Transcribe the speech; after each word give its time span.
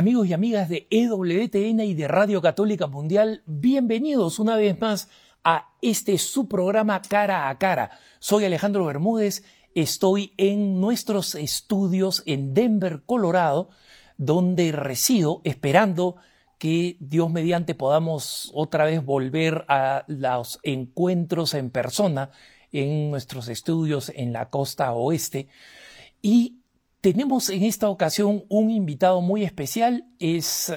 Amigos 0.00 0.28
y 0.28 0.32
amigas 0.32 0.70
de 0.70 0.86
EWTN 0.88 1.80
y 1.80 1.92
de 1.92 2.08
Radio 2.08 2.40
Católica 2.40 2.86
Mundial, 2.86 3.42
bienvenidos 3.44 4.38
una 4.38 4.56
vez 4.56 4.80
más 4.80 5.10
a 5.44 5.74
este 5.82 6.16
su 6.16 6.48
programa 6.48 7.02
Cara 7.02 7.50
a 7.50 7.58
Cara. 7.58 7.90
Soy 8.18 8.46
Alejandro 8.46 8.86
Bermúdez, 8.86 9.44
estoy 9.74 10.32
en 10.38 10.80
nuestros 10.80 11.34
estudios 11.34 12.22
en 12.24 12.54
Denver, 12.54 13.02
Colorado, 13.04 13.68
donde 14.16 14.72
resido 14.72 15.42
esperando 15.44 16.16
que 16.56 16.96
Dios 17.00 17.30
mediante 17.30 17.74
podamos 17.74 18.50
otra 18.54 18.86
vez 18.86 19.04
volver 19.04 19.66
a 19.68 20.06
los 20.06 20.60
encuentros 20.62 21.52
en 21.52 21.68
persona 21.68 22.30
en 22.72 23.10
nuestros 23.10 23.48
estudios 23.48 24.10
en 24.16 24.32
la 24.32 24.48
costa 24.48 24.94
oeste. 24.94 25.48
Y 26.22 26.59
tenemos 27.00 27.48
en 27.48 27.62
esta 27.64 27.88
ocasión 27.88 28.44
un 28.48 28.70
invitado 28.70 29.20
muy 29.20 29.44
especial, 29.44 30.04
es 30.18 30.72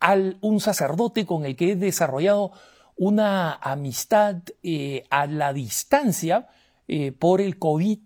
al, 0.00 0.38
un 0.40 0.60
sacerdote 0.60 1.26
con 1.26 1.44
el 1.44 1.56
que 1.56 1.72
he 1.72 1.76
desarrollado 1.76 2.52
una 2.96 3.54
amistad 3.54 4.36
eh, 4.62 5.04
a 5.10 5.26
la 5.26 5.52
distancia 5.52 6.48
eh, 6.86 7.12
por 7.12 7.40
el 7.40 7.58
COVID, 7.58 7.98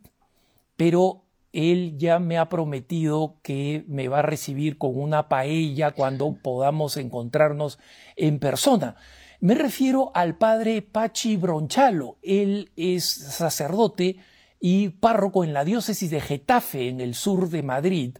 pero 0.76 1.24
él 1.52 1.96
ya 1.98 2.18
me 2.18 2.38
ha 2.38 2.48
prometido 2.48 3.36
que 3.42 3.84
me 3.88 4.08
va 4.08 4.20
a 4.20 4.22
recibir 4.22 4.78
con 4.78 4.98
una 4.98 5.28
paella 5.28 5.90
cuando 5.90 6.32
podamos 6.42 6.96
encontrarnos 6.96 7.78
en 8.16 8.38
persona. 8.38 8.96
Me 9.40 9.54
refiero 9.54 10.10
al 10.14 10.36
padre 10.36 10.82
Pachi 10.82 11.36
Bronchalo. 11.36 12.18
Él 12.22 12.70
es 12.76 13.04
sacerdote 13.04 14.18
y 14.60 14.90
párroco 14.90 15.44
en 15.44 15.52
la 15.52 15.64
diócesis 15.64 16.10
de 16.10 16.20
Getafe, 16.20 16.88
en 16.88 17.00
el 17.00 17.14
sur 17.14 17.48
de 17.48 17.62
Madrid, 17.62 18.18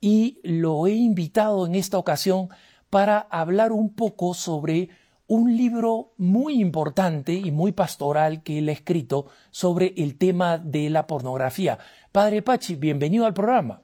y 0.00 0.40
lo 0.42 0.86
he 0.86 0.92
invitado 0.92 1.66
en 1.66 1.74
esta 1.74 1.98
ocasión 1.98 2.48
para 2.90 3.18
hablar 3.18 3.72
un 3.72 3.94
poco 3.94 4.34
sobre 4.34 4.90
un 5.26 5.56
libro 5.56 6.14
muy 6.16 6.60
importante 6.60 7.34
y 7.34 7.50
muy 7.50 7.72
pastoral 7.72 8.42
que 8.42 8.58
él 8.58 8.68
ha 8.70 8.72
escrito 8.72 9.26
sobre 9.50 9.92
el 9.98 10.16
tema 10.16 10.56
de 10.56 10.88
la 10.88 11.06
pornografía. 11.06 11.78
Padre 12.12 12.40
Pachi, 12.40 12.76
bienvenido 12.76 13.26
al 13.26 13.34
programa. 13.34 13.82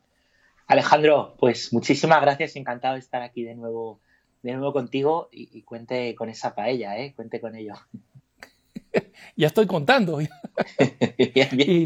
Alejandro, 0.66 1.36
pues 1.38 1.72
muchísimas 1.74 2.22
gracias, 2.22 2.56
encantado 2.56 2.94
de 2.94 3.00
estar 3.00 3.20
aquí 3.20 3.42
de 3.42 3.54
nuevo, 3.54 4.00
de 4.42 4.52
nuevo 4.52 4.72
contigo 4.72 5.28
y, 5.30 5.62
cuente 5.62 6.14
con 6.14 6.30
esa 6.30 6.54
paella, 6.54 6.98
¿eh? 6.98 7.12
cuente 7.14 7.40
con 7.40 7.54
ello. 7.54 7.74
ya 9.36 9.48
estoy 9.48 9.66
contando. 9.66 10.20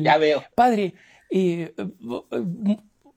ya 0.00 0.18
veo. 0.18 0.44
Padre, 0.54 0.94
eh, 1.30 1.74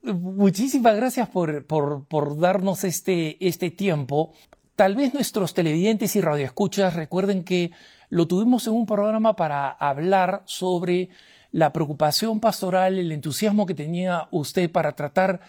muchísimas 0.03 0.95
gracias 0.95 1.30
por, 1.30 1.66
por, 1.66 2.39
darnos 2.39 2.84
este, 2.84 3.45
este 3.45 3.72
tiempo. 3.72 4.34
Tal 4.75 4.95
vez 4.95 5.14
nuestros 5.14 5.53
televidentes 5.53 6.16
y 6.16 6.22
radioescuchas 6.22 6.95
recuerden 6.95 7.44
que 7.44 7.72
lo 8.09 8.28
tuvimos 8.28 8.67
en 8.67 8.73
un 8.73 8.86
programa 8.86 9.36
para 9.36 9.69
hablar 9.69 10.44
sobre 10.45 11.09
la 11.52 11.73
preocupación 11.73 12.40
pastoral, 12.40 12.97
el 12.97 13.12
entusiasmo 13.12 13.66
que 13.66 13.73
tenía 13.73 14.28
usted 14.31 14.72
para 14.72 14.94
tratar 14.94 15.41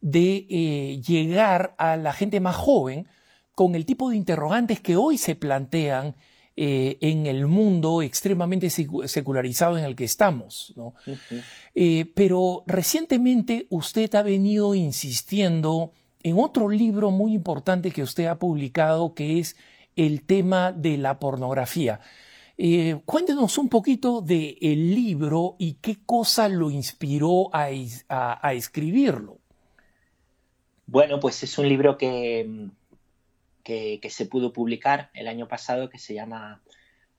de 0.00 0.46
eh, 0.48 1.00
llegar 1.06 1.74
a 1.78 1.96
la 1.96 2.12
gente 2.12 2.40
más 2.40 2.56
joven 2.56 3.06
con 3.54 3.74
el 3.74 3.84
tipo 3.84 4.08
de 4.08 4.16
interrogantes 4.16 4.80
que 4.80 4.96
hoy 4.96 5.18
se 5.18 5.36
plantean 5.36 6.16
eh, 6.62 6.98
en 7.00 7.24
el 7.24 7.46
mundo 7.46 8.02
extremadamente 8.02 8.68
secularizado 8.68 9.78
en 9.78 9.84
el 9.84 9.96
que 9.96 10.04
estamos. 10.04 10.74
Eh, 11.74 12.12
pero 12.14 12.64
recientemente 12.66 13.66
usted 13.70 14.14
ha 14.14 14.22
venido 14.22 14.74
insistiendo 14.74 15.92
en 16.22 16.38
otro 16.38 16.68
libro 16.68 17.10
muy 17.12 17.32
importante 17.32 17.90
que 17.90 18.02
usted 18.02 18.26
ha 18.26 18.38
publicado, 18.38 19.14
que 19.14 19.38
es 19.38 19.56
el 19.96 20.26
tema 20.26 20.70
de 20.70 20.98
la 20.98 21.18
pornografía. 21.18 22.00
Eh, 22.58 23.00
cuéntenos 23.06 23.56
un 23.56 23.70
poquito 23.70 24.20
del 24.20 24.58
el 24.60 24.94
libro 24.94 25.56
y 25.58 25.78
qué 25.80 25.96
cosa 26.04 26.46
lo 26.50 26.70
inspiró 26.70 27.48
a, 27.54 27.70
escribirlo. 28.52 29.38
Bueno, 30.84 31.20
pues 31.20 31.42
es 31.42 31.56
un 31.56 31.70
libro 31.70 31.96
que, 31.96 32.68
que, 34.00 34.10
se 34.10 34.26
pudo 34.26 34.52
publicar 34.52 35.10
el 35.14 35.28
año 35.28 35.46
pasado 35.46 35.88
que 35.88 35.98
se 35.98 36.14
llama 36.14 36.60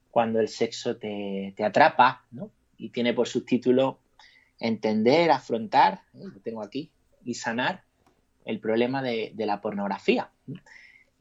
Cuando 0.10 0.40
el 0.40 0.50
sexo 0.50 0.98
te, 0.98 1.56
atrapa, 1.64 2.26
¿no? 2.32 2.52
Y 2.78 2.90
tiene 2.90 3.14
por 3.14 3.28
subtítulo 3.28 4.00
Entender, 4.60 5.32
afrontar, 5.32 6.02
¿eh? 6.14 6.26
lo 6.32 6.40
tengo 6.42 6.62
aquí, 6.62 6.92
y 7.26 7.34
sanar 7.34 7.84
el 8.46 8.60
problema 8.60 9.02
de, 9.02 9.34
la 9.36 9.60
pornografía. 9.60 10.30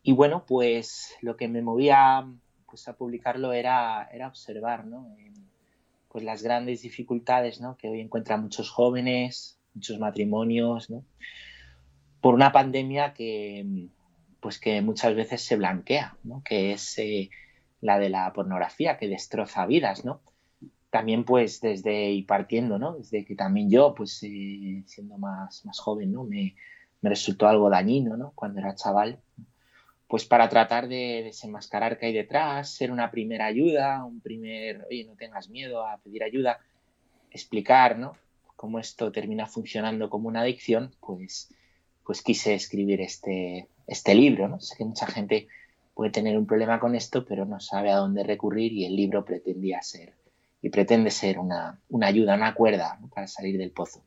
Y 0.03 0.13
bueno, 0.13 0.45
pues 0.47 1.15
lo 1.23 1.37
que 1.37 1.49
me 1.49 1.63
movía 1.63 2.27
pues, 2.67 2.87
a 2.89 2.97
publicarlo 2.97 3.55
era, 3.55 4.11
era 4.13 4.29
observar, 4.29 4.87
¿no? 4.87 5.17
pues 6.09 6.25
las 6.25 6.43
grandes 6.43 6.83
dificultades 6.83 7.61
¿no? 7.61 7.77
que 7.77 7.89
hoy 7.89 8.01
encuentran 8.01 8.43
muchos 8.43 8.69
jóvenes, 8.69 9.59
muchos 9.75 9.99
matrimonios, 9.99 10.91
¿no? 10.91 11.05
por 12.21 12.35
una 12.35 12.53
pandemia 12.53 13.15
que, 13.15 13.89
pues 14.41 14.59
que 14.59 14.81
muchas 14.83 15.15
veces 15.15 15.43
se 15.43 15.57
blanquea, 15.57 16.17
que 16.45 16.73
es 16.73 16.99
eh, 16.99 17.31
la 17.81 17.99
de 17.99 18.09
la 18.09 18.33
pornografía, 18.33 18.99
que 18.99 19.09
destroza 19.09 19.67
vidas, 19.67 20.05
¿no? 20.05 20.21
También 20.91 21.25
pues 21.25 21.61
desde 21.61 22.11
y 22.11 22.23
partiendo, 22.23 22.79
¿no? 22.79 22.97
Desde 22.97 23.25
que 23.25 23.35
también 23.35 23.71
yo, 23.71 23.95
pues 23.95 24.23
eh, 24.23 24.83
siendo 24.87 25.19
más, 25.19 25.65
más 25.65 25.79
joven, 25.79 26.13
¿no? 26.13 26.25
Me, 26.25 26.55
me, 27.01 27.11
resultó 27.11 27.47
algo 27.47 27.71
dañino, 27.71 28.17
¿no? 28.17 28.33
Cuando 28.35 28.61
era 28.61 28.75
chaval, 28.75 29.21
pues 30.09 30.25
para 30.25 30.49
tratar 30.49 30.89
de 30.89 31.23
desenmascarar 31.25 31.99
qué 31.99 32.07
hay 32.07 32.13
detrás, 32.13 32.75
ser 32.75 32.91
una 32.91 33.11
primera 33.11 33.47
ayuda, 33.47 34.05
un 34.05 34.21
primer, 34.21 34.85
oye, 34.91 35.05
no 35.05 35.15
tengas 35.15 35.49
miedo 35.49 35.87
a 35.87 35.99
pedir 35.99 36.25
ayuda, 36.25 36.59
explicar, 37.31 37.99
¿no? 37.99 38.17
Cómo 38.57 38.79
esto 38.79 39.13
termina 39.13 39.47
funcionando 39.47 40.11
como 40.11 40.29
una 40.29 40.41
adicción, 40.41 40.95
pues, 41.01 41.55
pues 42.11 42.23
quise 42.23 42.55
escribir 42.55 43.01
este, 43.03 43.69
este 43.87 44.17
libro. 44.17 44.49
¿no? 44.49 44.59
Sé 44.59 44.75
que 44.77 44.85
mucha 44.85 45.07
gente 45.07 45.47
puede 45.95 46.11
tener 46.11 46.37
un 46.37 46.45
problema 46.45 46.81
con 46.81 46.97
esto, 46.97 47.25
pero 47.25 47.45
no 47.47 47.61
sabe 47.61 47.93
a 47.93 47.99
dónde 47.99 48.25
recurrir 48.25 48.73
y 48.73 48.85
el 48.85 48.97
libro 48.97 49.25
pretendía 49.25 49.81
ser 49.81 50.15
y 50.61 50.71
pretende 50.71 51.13
ser 51.13 51.39
una, 51.39 51.81
ayuda, 52.03 52.35
una 52.35 52.53
cuerda 52.53 52.99
para 53.15 53.29
salir 53.29 53.59
del 53.59 53.71
pozo. 53.71 54.03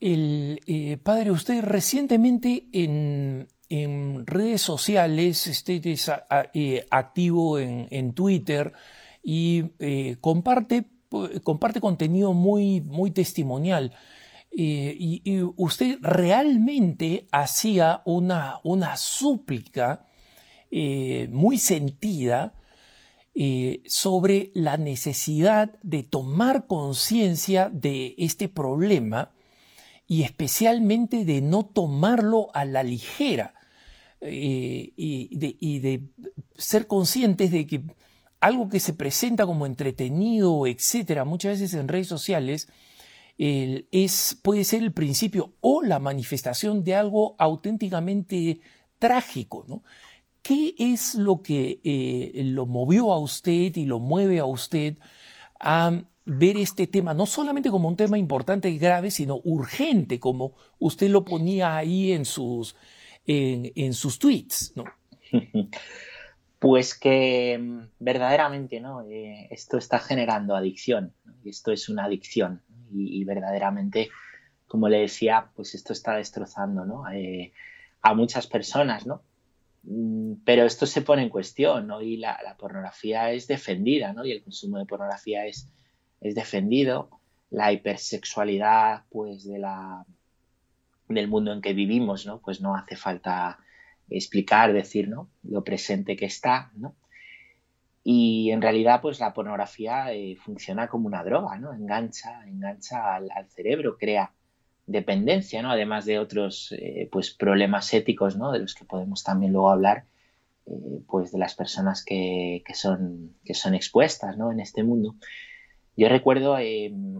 El, 0.00 0.60
eh, 0.66 0.98
padre, 1.02 1.30
usted 1.30 1.64
recientemente 1.64 2.66
en, 2.74 3.46
redes 4.26 4.60
sociales, 4.60 5.46
usted 5.46 5.86
es 5.86 6.10
eh, 6.52 6.86
activo 6.90 7.58
en, 7.58 8.12
Twitter 8.12 8.74
y 9.22 9.64
eh, 9.78 10.18
comparte, 10.20 10.84
comparte 11.42 11.80
contenido 11.80 12.34
muy, 12.34 12.82
muy 12.82 13.12
testimonial. 13.12 13.94
Eh, 14.52 14.96
y, 14.98 15.42
usted 15.56 15.98
realmente 16.00 17.28
hacía 17.30 18.02
una, 18.04 18.58
una 18.64 18.96
súplica 18.96 20.08
eh, 20.72 21.28
muy 21.30 21.56
sentida 21.56 22.54
eh, 23.34 23.80
sobre 23.86 24.50
la 24.54 24.76
necesidad 24.76 25.78
de 25.82 26.02
tomar 26.02 26.66
conciencia 26.66 27.70
de 27.72 28.16
este 28.18 28.48
problema 28.48 29.30
y 30.08 30.24
especialmente 30.24 31.24
de 31.24 31.40
no 31.40 31.64
tomarlo 31.64 32.48
a 32.52 32.64
la 32.64 32.82
ligera 32.82 33.54
y 34.20 35.28
de, 35.36 35.56
y, 35.60 35.78
de, 35.78 36.08
ser 36.58 36.88
conscientes 36.88 37.52
de 37.52 37.66
que 37.66 37.82
algo 38.40 38.68
que 38.68 38.80
se 38.80 38.92
presenta 38.94 39.46
como 39.46 39.64
entretenido, 39.64 40.66
etcétera, 40.66 41.24
muchas 41.24 41.60
veces 41.60 41.74
en 41.74 41.88
redes 41.88 42.08
sociales, 42.08 42.68
puede 44.42 44.64
ser 44.64 44.82
el 44.82 44.92
principio 44.92 45.54
o 45.60 45.82
la 45.82 45.98
manifestación 45.98 46.84
de 46.84 46.94
algo 46.94 47.36
auténticamente 47.38 48.60
trágico. 48.98 49.64
¿no? 49.66 49.82
¿Qué 50.42 50.74
es 50.78 51.14
lo 51.14 51.42
que 51.42 51.80
eh, 51.82 52.42
lo 52.44 52.66
movió 52.66 53.12
a 53.12 53.18
usted 53.18 53.74
y 53.76 53.86
lo 53.86 53.98
mueve 53.98 54.40
a 54.40 54.44
usted 54.44 54.98
a 55.58 56.02
ver 56.26 56.58
este 56.58 56.86
tema, 56.86 57.14
no 57.14 57.26
solamente 57.26 57.70
como 57.70 57.88
un 57.88 57.96
tema 57.96 58.18
importante 58.18 58.68
y 58.68 58.78
grave, 58.78 59.10
sino 59.10 59.40
urgente, 59.42 60.20
como 60.20 60.54
usted 60.78 61.08
lo 61.08 61.24
ponía 61.24 61.76
ahí 61.76 62.12
en 62.12 62.24
sus, 62.24 62.76
en, 63.26 63.94
sus 63.94 64.18
tweets? 64.18 64.74
Pues 66.58 66.94
que 66.94 67.56
mm, 67.58 67.88
verdaderamente 68.00 68.80
¿no? 68.80 69.00
Eh, 69.00 69.48
esto 69.50 69.78
está 69.78 69.98
generando 69.98 70.54
adicción, 70.54 71.14
esto 71.42 71.72
es 71.72 71.88
una 71.88 72.04
adicción 72.04 72.60
y, 72.92 73.24
verdaderamente, 73.24 74.10
como 74.66 74.88
le 74.88 75.00
decía, 75.00 75.50
pues 75.54 75.74
esto 75.74 75.92
está 75.92 76.16
destrozando 76.16 76.84
¿no? 76.84 77.10
Eh, 77.10 77.52
a 78.02 78.14
muchas 78.14 78.46
personas, 78.46 79.06
¿no? 79.06 79.22
Mm, 79.82 80.34
pero 80.44 80.64
esto 80.64 80.86
se 80.86 81.02
pone 81.02 81.22
en 81.22 81.28
cuestión, 81.28 81.86
¿no? 81.86 82.02
Y 82.02 82.16
la, 82.16 82.38
pornografía 82.58 83.32
es 83.32 83.46
defendida, 83.46 84.12
¿no? 84.12 84.24
Y 84.24 84.32
el 84.32 84.42
consumo 84.42 84.78
de 84.78 84.86
pornografía 84.86 85.46
es, 85.46 85.68
es 86.20 86.34
defendido. 86.34 87.10
La 87.50 87.72
hipersexualidad, 87.72 89.04
pues, 89.10 89.44
de 89.44 89.58
la, 89.58 90.04
el 91.08 91.28
mundo 91.28 91.52
en 91.52 91.60
que 91.60 91.72
vivimos, 91.72 92.26
¿no? 92.26 92.40
Pues 92.40 92.60
no 92.60 92.76
hace 92.76 92.96
falta 92.96 93.58
explicar, 94.08 94.72
decir, 94.72 95.08
¿no? 95.08 95.28
Lo 95.42 95.64
presente 95.64 96.16
que 96.16 96.26
está, 96.26 96.70
¿no? 96.74 96.94
Y 98.02 98.50
en 98.50 98.62
realidad, 98.62 99.00
pues 99.02 99.20
la 99.20 99.34
pornografía 99.34 100.12
eh, 100.12 100.36
funciona 100.36 100.88
como 100.88 101.06
una 101.06 101.22
droga, 101.22 101.58
¿no? 101.58 101.74
Engancha, 101.74 102.46
engancha 102.46 103.16
al, 103.16 103.30
cerebro, 103.48 103.98
crea 103.98 104.32
dependencia, 104.86 105.62
¿no? 105.62 105.70
Además 105.70 106.06
de 106.06 106.18
otros, 106.18 106.72
eh, 106.72 107.08
pues, 107.12 107.30
problemas 107.30 107.92
éticos, 107.92 108.36
¿no? 108.36 108.52
De 108.52 108.60
los 108.60 108.74
que 108.74 108.86
podemos 108.86 109.22
también 109.22 109.52
luego 109.52 109.70
hablar, 109.70 110.04
eh, 110.66 111.02
pues, 111.06 111.30
de 111.32 111.38
las 111.38 111.54
personas 111.54 112.02
que, 112.04 112.62
son, 112.72 113.36
que 113.44 113.54
son 113.54 113.74
expuestas, 113.74 114.36
¿no? 114.38 114.50
En 114.50 114.60
este 114.60 114.82
mundo. 114.82 115.16
Yo 115.96 116.08
recuerdo, 116.08 116.54
ha 116.54 116.60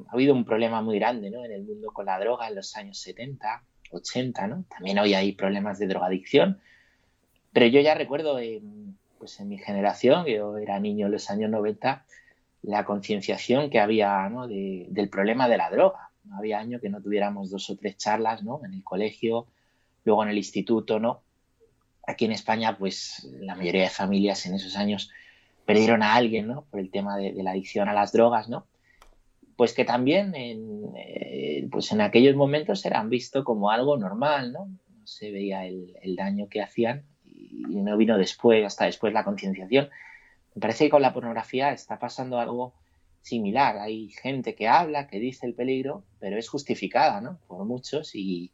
habido 0.08 0.34
un 0.34 0.46
problema 0.46 0.80
muy 0.80 0.98
grande, 0.98 1.30
¿no? 1.30 1.44
En 1.44 1.52
el 1.52 1.64
mundo 1.64 1.90
con 1.92 2.06
la 2.06 2.18
droga 2.18 2.48
en 2.48 2.54
los 2.54 2.74
años 2.76 2.98
70, 3.00 3.64
80, 3.90 4.46
¿no? 4.46 4.64
También 4.70 4.98
hoy 4.98 5.12
hay 5.12 5.32
problemas 5.32 5.78
de 5.78 5.88
drogadicción, 5.88 6.60
pero 7.52 7.66
yo 7.66 7.80
ya 7.80 7.94
recuerdo 7.94 8.38
pues 9.20 9.38
en 9.38 9.50
mi 9.50 9.58
generación, 9.58 10.24
yo 10.24 10.56
era 10.56 10.80
niño 10.80 11.06
en 11.06 11.12
los 11.12 11.30
años 11.30 11.50
90, 11.50 12.06
la 12.62 12.84
concienciación 12.86 13.68
que 13.68 13.78
había 13.78 14.30
del 14.48 15.08
problema 15.10 15.46
de 15.46 15.58
la 15.58 15.70
droga. 15.70 16.10
No 16.24 16.38
había 16.38 16.58
año 16.58 16.80
que 16.80 16.88
no 16.88 17.02
tuviéramos 17.02 17.50
dos 17.50 17.68
o 17.68 17.76
tres 17.76 17.98
charlas 17.98 18.42
¿no? 18.42 18.62
en 18.64 18.72
el 18.72 18.82
colegio, 18.82 19.46
luego 20.04 20.22
en 20.22 20.30
el 20.30 20.38
instituto, 20.38 20.98
¿no? 20.98 21.20
Aquí 22.06 22.24
en 22.24 22.32
España, 22.32 22.78
pues 22.78 23.28
la 23.40 23.54
mayoría 23.54 23.82
de 23.82 23.90
familias 23.90 24.46
en 24.46 24.54
esos 24.54 24.74
años 24.76 25.10
perdieron 25.66 26.02
a 26.02 26.14
alguien, 26.14 26.48
¿no? 26.48 26.64
Por 26.70 26.80
el 26.80 26.90
tema 26.90 27.18
de, 27.18 27.32
la 27.42 27.50
adicción 27.50 27.88
a 27.88 27.92
las 27.92 28.12
drogas, 28.12 28.48
¿no? 28.48 28.66
Pues 29.56 29.74
que 29.74 29.84
también 29.84 30.34
en, 30.34 30.92
eh, 30.96 31.68
pues 31.70 31.92
en 31.92 32.00
aquellos 32.00 32.36
momentos 32.36 32.84
eran 32.86 33.10
visto 33.10 33.44
como 33.44 33.70
algo 33.70 33.98
normal, 33.98 34.52
¿no? 34.52 34.66
No 34.66 35.06
se 35.06 35.30
veía 35.30 35.66
el, 35.66 35.94
el 36.02 36.16
daño 36.16 36.48
que 36.48 36.62
hacían 36.62 37.04
y 37.50 37.76
no 37.76 37.96
vino 37.96 38.16
después, 38.16 38.64
hasta 38.64 38.86
después 38.86 39.12
la 39.12 39.24
concienciación. 39.24 39.90
Me 40.54 40.60
parece 40.60 40.84
que 40.84 40.90
con 40.90 41.02
la 41.02 41.12
pornografía 41.12 41.72
está 41.72 41.98
pasando 41.98 42.38
algo 42.38 42.74
similar. 43.22 43.78
Hay 43.78 44.08
gente 44.08 44.54
que 44.54 44.68
habla, 44.68 45.06
que 45.06 45.18
dice 45.18 45.46
el 45.46 45.54
peligro, 45.54 46.04
pero 46.18 46.38
es 46.38 46.48
justificada, 46.48 47.20
¿no? 47.20 47.38
Por 47.46 47.64
muchos 47.64 48.14
y, 48.14 48.52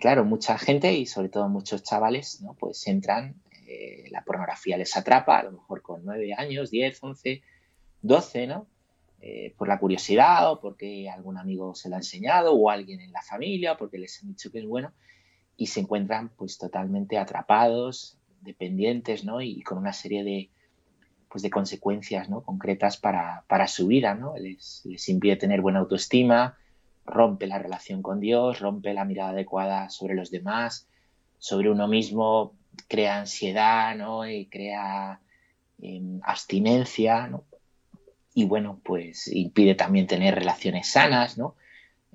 claro, 0.00 0.24
mucha 0.24 0.58
gente 0.58 0.92
y 0.92 1.06
sobre 1.06 1.28
todo 1.28 1.48
muchos 1.48 1.82
chavales, 1.82 2.40
¿no? 2.42 2.54
Pues 2.54 2.86
entran, 2.86 3.36
eh, 3.66 4.04
la 4.10 4.22
pornografía 4.22 4.76
les 4.76 4.96
atrapa, 4.96 5.38
a 5.38 5.44
lo 5.44 5.52
mejor 5.52 5.82
con 5.82 6.04
nueve 6.04 6.34
años, 6.36 6.70
10, 6.70 7.02
11, 7.02 7.42
12, 8.02 8.46
¿no? 8.46 8.66
Eh, 9.20 9.54
por 9.56 9.66
la 9.66 9.78
curiosidad 9.78 10.52
o 10.52 10.60
porque 10.60 11.08
algún 11.08 11.38
amigo 11.38 11.74
se 11.74 11.88
lo 11.88 11.94
ha 11.94 11.98
enseñado 11.98 12.52
o 12.52 12.68
alguien 12.70 13.00
en 13.00 13.12
la 13.12 13.22
familia 13.22 13.72
o 13.72 13.76
porque 13.78 13.98
les 13.98 14.22
han 14.22 14.28
dicho 14.28 14.52
que 14.52 14.58
es 14.58 14.66
bueno 14.66 14.92
y 15.56 15.66
se 15.66 15.80
encuentran 15.80 16.30
pues 16.36 16.58
totalmente 16.58 17.18
atrapados, 17.18 18.18
dependientes, 18.40 19.24
¿no? 19.24 19.40
Y 19.40 19.62
con 19.62 19.78
una 19.78 19.92
serie 19.92 20.22
de, 20.24 20.50
pues, 21.36 21.42
de 21.42 21.50
consecuencias 21.50 22.28
¿no? 22.28 22.40
concretas 22.42 22.96
para, 22.96 23.68
su 23.68 23.86
vida, 23.88 24.14
¿no? 24.14 24.34
Les, 24.38 24.84
impide 25.08 25.36
tener 25.36 25.60
buena 25.60 25.80
autoestima, 25.80 26.56
rompe 27.04 27.46
la 27.46 27.58
relación 27.58 28.02
con 28.02 28.20
Dios, 28.20 28.60
rompe 28.60 28.94
la 28.94 29.04
mirada 29.04 29.30
adecuada 29.30 29.90
sobre 29.90 30.14
los 30.14 30.30
demás, 30.30 30.88
sobre 31.38 31.70
uno 31.70 31.88
mismo, 31.88 32.54
crea 32.88 33.18
ansiedad, 33.18 33.94
¿no? 33.96 34.26
Y 34.26 34.46
crea 34.46 35.20
em, 35.82 36.20
abstinencia. 36.22 37.30
Y 38.34 38.44
bueno, 38.44 38.80
pues 38.82 39.28
impide 39.28 39.74
también 39.74 40.06
tener 40.06 40.34
relaciones 40.34 40.88
sanas, 40.90 41.38
¿no? 41.38 41.54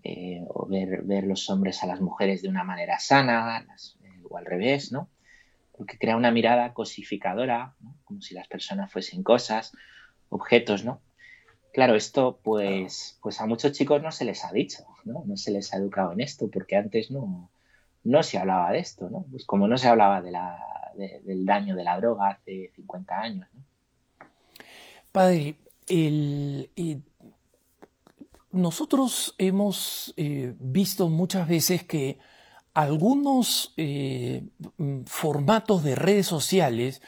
Eh, 0.03 0.43
o 0.47 0.67
ver, 0.67 1.03
ver, 1.03 1.25
los 1.25 1.49
hombres 1.49 1.83
a 1.83 1.87
las 1.87 2.01
mujeres 2.01 2.41
de 2.41 2.49
una 2.49 2.63
manera 2.63 2.99
sana 2.99 3.65
eh, 4.03 4.23
o 4.29 4.37
al 4.37 4.45
revés, 4.45 4.91
¿no? 4.91 5.09
Porque 5.77 5.97
crea 5.97 6.17
una 6.17 6.31
mirada 6.31 6.73
cosificadora, 6.73 7.75
como 8.03 8.21
si 8.21 8.33
las 8.33 8.47
personas 8.47 8.91
fuesen 8.91 9.23
cosas, 9.23 9.73
objetos, 10.29 10.83
¿no? 10.83 11.01
Claro, 11.73 11.95
esto 11.95 12.39
pues, 12.43 13.19
pues 13.21 13.39
a 13.39 13.45
muchos 13.45 13.71
chicos 13.73 14.01
no 14.01 14.11
se 14.11 14.25
les 14.25 14.43
ha 14.43 14.51
dicho, 14.51 14.83
¿no? 15.05 15.23
No 15.25 15.37
se 15.37 15.51
les 15.51 15.73
ha 15.73 15.77
educado 15.77 16.13
en 16.13 16.21
esto, 16.21 16.49
porque 16.49 16.75
antes 16.75 17.11
no, 17.11 17.49
no 18.03 18.23
se 18.23 18.37
hablaba 18.37 18.71
de 18.71 18.79
esto, 18.79 19.09
¿no? 19.09 19.25
Pues 19.29 19.45
como 19.45 19.67
no 19.67 19.77
se 19.77 19.87
hablaba 19.87 20.21
de 20.21 20.31
la, 20.31 20.57
del 20.95 21.45
daño 21.45 21.75
de 21.75 21.83
la 21.83 21.97
droga 21.97 22.29
hace 22.29 22.71
50 22.75 23.19
años, 23.19 23.47
¿no? 23.53 23.61
Padre, 25.11 25.55
el, 25.87 26.69
nosotros 28.51 29.35
hemos 29.37 30.13
eh, 30.17 30.53
visto 30.59 31.09
muchas 31.09 31.47
veces 31.47 31.83
que 31.83 32.19
algunos 32.73 33.73
eh, 33.77 34.43
mm, 34.77 35.03
formatos 35.05 35.83
de 35.83 35.95
redes 35.95 36.27
sociales, 36.27 37.01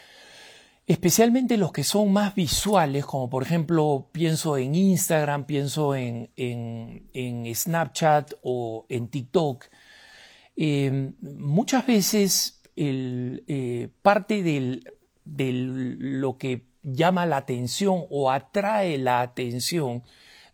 especialmente 0.87 1.57
los 1.57 1.71
que 1.71 1.83
son 1.83 2.11
más 2.11 2.35
visuales, 2.35 3.05
como 3.05 3.29
por 3.29 3.43
ejemplo 3.43 4.09
pienso 4.11 4.57
en 4.57 4.75
Instagram, 4.75 5.45
pienso 5.45 5.95
en, 5.95 6.29
Snapchat 7.53 8.33
o 8.41 8.85
en 8.89 9.07
TikTok, 9.07 9.65
em, 10.55 11.13
muchas 11.21 11.85
veces 11.87 12.61
eh, 12.75 13.89
parte 14.01 14.43
de 14.43 14.81
lo 15.25 16.37
que 16.37 16.65
llama 16.83 17.25
la 17.25 17.37
atención 17.37 18.05
o 18.09 18.29
atrae 18.29 18.97
la 18.97 19.21
atención 19.21 20.03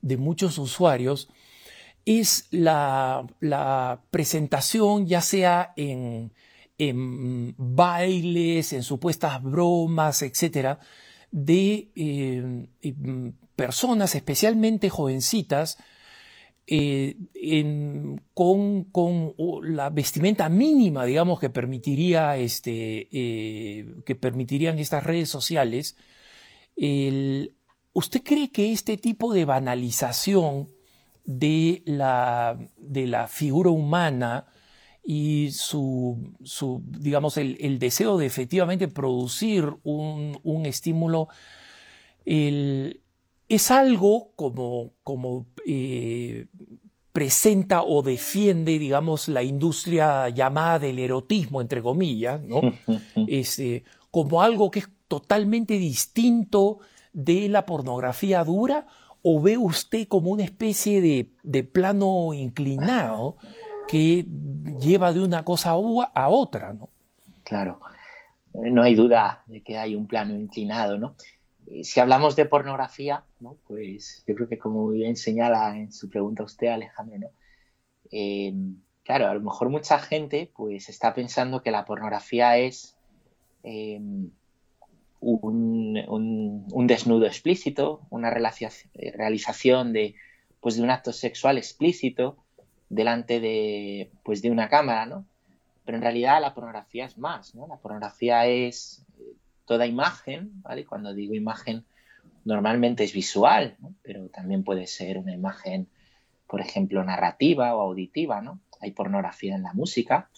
de 0.01 0.18
muchos 0.18 0.57
usuarios 0.57 1.30
es 2.06 2.48
la, 2.51 3.28
presentación, 4.12 5.06
ya 5.06 5.22
sea 5.22 5.74
en, 5.75 6.31
bailes, 7.57 8.74
en 8.74 8.83
supuestas 8.83 9.44
bromas, 9.44 10.21
etcétera, 10.21 10.80
de 11.31 11.92
eh, 11.95 12.68
mm, 12.94 13.30
personas, 13.56 14.16
especialmente 14.16 14.90
jovencitas, 14.90 15.78
eh, 16.71 17.16
con, 18.33 19.35
la 19.64 19.90
vestimenta 19.90 20.50
mínima, 20.50 21.06
digamos, 21.06 21.40
que 21.40 21.50
permitiría 21.50 22.38
este, 22.38 23.07
eh, 23.12 23.88
que 24.06 24.16
permitirían 24.16 24.78
estas 24.80 25.04
redes 25.04 25.30
sociales, 25.30 25.97
¿Usted 27.94 28.22
cree 28.24 28.52
que 28.52 28.72
este 28.72 28.98
tipo 28.98 29.34
de 29.34 29.46
banalización 29.46 30.69
de 31.26 31.84
la, 31.86 32.58
de 32.78 33.08
la 33.08 33.28
figura 33.28 33.69
humana 33.69 34.48
y 35.04 35.52
su, 35.52 36.34
su 36.44 36.84
digamos, 36.86 37.38
el, 37.38 37.80
deseo 37.80 38.18
de 38.18 38.26
efectivamente 38.26 38.88
producir 38.88 39.66
un, 39.84 40.66
estímulo, 40.66 41.30
es 42.26 43.72
algo 43.72 44.31
como, 44.36 44.94
como 45.04 45.48
eh, 45.66 46.46
presenta 47.12 47.81
o 47.81 48.04
defiende, 48.04 48.78
digamos, 48.78 49.28
la 49.28 49.42
industria 49.42 50.30
llamada 50.30 50.80
del 50.80 51.00
erotismo, 51.00 51.62
entre 51.62 51.81
comillas, 51.81 52.42
¿no? 52.44 52.62
este, 53.28 53.84
como 54.12 54.42
algo 54.42 54.69
que 54.69 54.80
es 54.80 54.90
totalmente 55.08 55.76
distinto 55.80 56.80
de 57.19 57.49
la 57.49 57.66
pornografía 57.66 58.44
dura 58.44 58.88
o 59.21 59.42
ve 59.42 59.57
usted 59.57 60.07
como 60.07 60.31
una 60.31 60.44
especie 60.44 61.02
de, 61.02 61.64
plano 61.64 62.33
inclinado 62.33 63.35
que 63.88 64.26
lleva 64.80 65.11
de 65.11 65.21
una 65.21 65.44
cosa 65.44 65.71
a 65.71 66.30
otra, 66.30 66.73
¿no? 66.73 66.90
Claro, 67.44 67.81
no 68.54 68.83
hay 68.83 68.95
duda 68.95 69.44
de 69.47 69.61
que 69.61 69.78
hay 69.78 69.95
un 69.95 70.07
plano 70.07 70.35
inclinado, 70.35 70.97
¿no? 70.97 71.16
Eh, 71.68 71.83
si 71.83 71.99
hablamos 71.99 72.35
de 72.35 72.45
pornografía, 72.45 73.23
¿no? 73.40 73.57
pues 73.68 74.23
yo 74.26 74.35
creo 74.35 74.47
que 74.47 74.57
como 74.57 74.90
bien 74.90 75.16
señala 75.16 75.76
en 75.76 75.92
su 75.92 76.09
pregunta 76.09 76.44
usted, 76.44 76.68
Alejandro, 76.68 77.18
¿no? 77.19 77.28
Eh, 78.11 78.54
claro, 79.04 79.28
a 79.28 79.33
lo 79.33 79.42
mejor 79.42 79.69
mucha 79.69 79.99
gente 79.99 80.52
pues 80.56 80.90
está 80.90 81.14
pensando 81.14 81.61
que 81.61 81.71
la 81.71 81.85
pornografía 81.85 82.57
es 82.57 82.95
eh, 83.64 83.99
un, 85.21 86.88
desnudo 86.88 87.26
explícito, 87.26 88.02
una 88.09 88.30
realización 88.30 89.94
de, 89.94 90.16
pues, 90.59 90.78
de 90.78 90.83
un 90.83 90.90
acto 90.90 91.14
sexual 91.14 91.57
explícito 91.57 92.38
delante 92.90 93.40
de, 93.40 94.11
pues, 94.23 94.42
de 94.42 94.52
una 94.52 94.69
cámara, 94.69 95.06
¿no? 95.06 95.26
Pero 95.85 95.97
en 95.97 96.04
realidad 96.04 96.42
la 96.42 96.54
pornografía 96.54 97.06
es 97.06 97.18
más, 97.18 97.56
¿no? 97.56 97.68
La 97.68 97.78
pornografía 97.78 98.45
es 98.45 99.06
eh, 99.19 99.33
toda 99.66 99.85
imagen, 99.85 100.61
¿vale? 100.61 100.85
Cuando 100.85 101.14
digo 101.14 101.33
imagen, 101.33 101.83
normalmente 102.45 103.04
es 103.04 103.14
visual, 103.14 103.78
pero 104.02 104.28
también 104.30 104.64
puede 104.64 104.88
ser 104.88 105.18
una 105.18 105.33
imagen, 105.33 105.88
por 106.47 106.61
ejemplo, 106.61 107.04
narrativa 107.04 107.76
o 107.76 107.81
auditiva, 107.81 108.42
¿no? 108.42 108.59
Hay 108.81 108.92
pornografía 108.92 109.56
en 109.56 109.64
la 109.64 109.73
música 109.73 110.30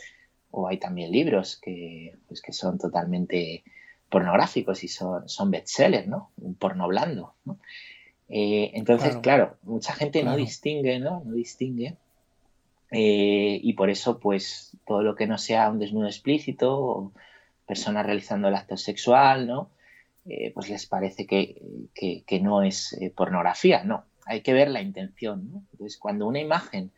o 0.50 0.67
hay 0.67 0.77
también 0.77 1.11
libros 1.11 1.59
que, 1.61 2.17
pues, 2.27 2.41
que 2.41 2.53
son 2.53 2.77
totalmente 2.77 3.63
pornográficos 4.12 4.84
y 4.84 4.89
son, 4.89 5.27
son 5.27 5.50
bestsellers, 5.50 6.08
¿no? 6.08 6.32
Un 6.38 6.53
porno 6.53 6.88
blando, 6.88 7.34
¿no? 7.46 7.58
Eh, 8.30 8.72
entonces, 8.75 9.18
claro, 9.18 9.58
mucha 9.63 9.94
gente 9.94 10.24
no 10.24 10.36
distingue, 10.36 11.00
¿no? 11.00 11.24
No 11.25 11.34
distingue 11.34 11.98
Eh, 12.91 13.60
y 13.63 13.74
por 13.74 13.89
eso, 13.89 14.20
pues, 14.20 14.75
todo 14.86 15.01
lo 15.01 15.15
que 15.15 15.25
no 15.25 15.38
sea 15.38 15.70
un 15.70 15.80
desnudo 15.80 16.08
explícito 16.08 16.77
o 16.77 17.12
personas 17.65 18.06
realizando 18.06 18.50
el 18.50 18.56
acto 18.56 18.75
sexual, 18.75 19.48
¿no? 19.48 19.70
Eh, 20.25 20.51
pues 20.53 20.70
les 20.70 20.86
parece 20.86 21.25
que, 21.25 21.62
que, 21.96 22.39
no 22.41 22.63
es 22.63 22.94
eh, 22.94 23.12
pornografía, 23.15 23.84
no. 23.86 24.03
Hay 24.25 24.41
que 24.41 24.53
ver 24.53 24.70
la 24.70 24.82
intención, 24.82 25.50
¿no? 25.50 25.63
Entonces, 25.72 25.98
cuando 25.98 26.27
una 26.27 26.41
imagen, 26.41 26.91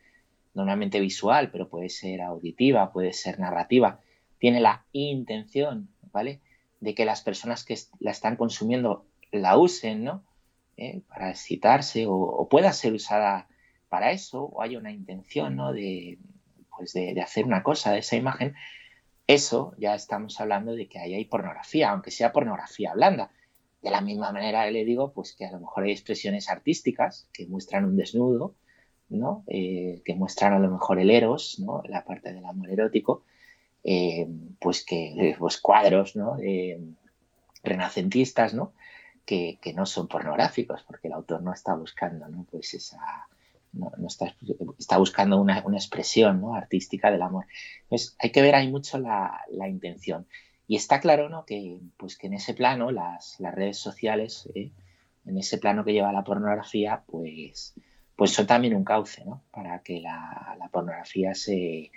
normalmente 0.52 1.00
visual, 1.00 1.50
pero 1.52 1.68
puede 1.68 1.88
ser 1.88 2.22
auditiva, 2.22 2.92
puede 2.92 3.12
ser 3.12 3.38
narrativa, 3.38 4.00
tiene 4.38 4.60
la 4.60 4.84
intención, 4.92 5.88
¿vale? 6.12 6.40
De 6.84 6.94
que 6.94 7.06
las 7.06 7.22
personas 7.22 7.64
que 7.64 7.78
la 7.98 8.10
están 8.10 8.36
consumiendo 8.36 9.06
la 9.32 9.56
usen, 9.56 10.04
¿no? 10.04 10.24
¿eh? 10.76 11.02
para 11.08 11.30
excitarse 11.30 12.06
o, 12.08 12.48
pueda 12.50 12.72
ser 12.72 12.92
usada 12.92 13.48
para 13.88 14.12
eso 14.12 14.44
o 14.44 14.62
haya 14.62 14.78
una 14.78 14.92
intención 14.92 15.56
¿no? 15.56 15.72
de, 15.72 16.18
pues 16.76 16.92
de, 16.92 17.20
hacer 17.20 17.44
una 17.44 17.62
cosa 17.62 17.92
de 17.92 17.98
esa 17.98 18.16
imagen, 18.16 18.54
eso 19.26 19.74
ya 19.78 19.94
estamos 19.94 20.40
hablando 20.40 20.74
de 20.74 20.88
que 20.88 20.98
ahí 20.98 21.14
hay 21.14 21.24
pornografía, 21.24 21.90
aunque 21.90 22.10
sea 22.10 22.32
pornografía 22.32 22.92
blanda. 22.94 23.30
De 23.80 23.90
la 23.90 24.00
misma 24.00 24.32
manera 24.32 24.70
le 24.70 24.84
digo 24.84 25.12
pues 25.12 25.34
que 25.34 25.46
a 25.46 25.52
lo 25.52 25.60
mejor 25.60 25.84
hay 25.84 25.92
expresiones 25.92 26.48
artísticas 26.48 27.28
que 27.32 27.46
muestran 27.46 27.84
un 27.84 27.96
desnudo, 27.96 28.54
¿no? 29.08 29.44
Eh, 29.46 30.02
que 30.04 30.14
muestran 30.14 30.54
a 30.54 30.58
lo 30.58 30.70
mejor 30.70 30.98
el 30.98 31.10
eros, 31.10 31.58
¿no? 31.60 31.82
la 31.86 32.04
parte 32.04 32.32
del 32.32 32.44
amor 32.44 32.70
erótico, 32.70 33.24
eh, 33.84 34.26
pues 34.60 34.84
que 34.84 35.36
pues 35.38 35.58
cuadros 35.58 36.16
¿no? 36.16 36.36
renacentistas, 37.62 38.54
¿no? 38.54 38.72
que, 39.24 39.72
no 39.74 39.86
son 39.86 40.08
pornográficos, 40.08 40.82
porque 40.82 41.08
el 41.08 41.14
autor 41.14 41.42
no 41.42 41.52
está 41.52 41.74
buscando, 41.74 42.28
¿no? 42.28 42.46
Pues 42.50 42.74
esa, 42.74 42.98
no, 43.72 43.90
está, 44.06 44.34
está, 44.78 44.98
buscando 44.98 45.40
una, 45.40 45.58
expresión 45.58 46.40
¿no? 46.40 46.54
artística 46.54 47.10
del 47.10 47.22
amor. 47.22 47.46
Entonces, 47.84 48.16
hay 48.18 48.30
que 48.30 48.42
ver 48.42 48.54
ahí 48.54 48.70
mucho 48.70 48.98
la, 48.98 49.40
intención. 49.68 50.26
Y 50.66 50.76
está 50.76 51.00
claro, 51.00 51.28
¿no? 51.28 51.44
Que, 51.44 51.80
pues 51.96 52.16
que 52.16 52.26
en 52.26 52.34
ese 52.34 52.54
plano, 52.54 52.90
las, 52.90 53.38
las 53.40 53.54
redes 53.54 53.78
sociales, 53.78 54.48
¿eh? 54.54 54.72
en 55.26 55.38
ese 55.38 55.58
plano 55.58 55.84
que 55.84 55.92
lleva 55.92 56.12
la 56.12 56.24
pornografía, 56.24 57.02
pues, 57.06 57.74
pues 58.16 58.32
son 58.32 58.46
también 58.46 58.74
un 58.74 58.84
cauce, 58.84 59.24
¿no? 59.24 59.42
Para 59.50 59.80
que 59.80 60.00
la, 60.00 60.68
pornografía 60.70 61.34
se, 61.34 61.90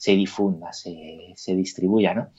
se 0.00 0.12
difunda, 0.12 0.72
se, 0.72 1.34
se 1.36 1.54
distribuya, 1.54 2.14
¿no? 2.14 2.30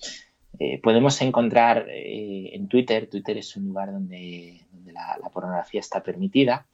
Eh, 0.57 0.81
podemos 0.81 1.21
encontrar 1.21 1.85
eh, 1.89 2.55
en 2.55 2.67
Twitter, 2.67 3.07
Twitter 3.07 3.37
es 3.37 3.55
un 3.55 3.65
lugar 3.65 3.91
donde, 3.91 4.65
la, 4.91 5.29
pornografía 5.31 5.79
está 5.79 6.01
permitida. 6.01 6.65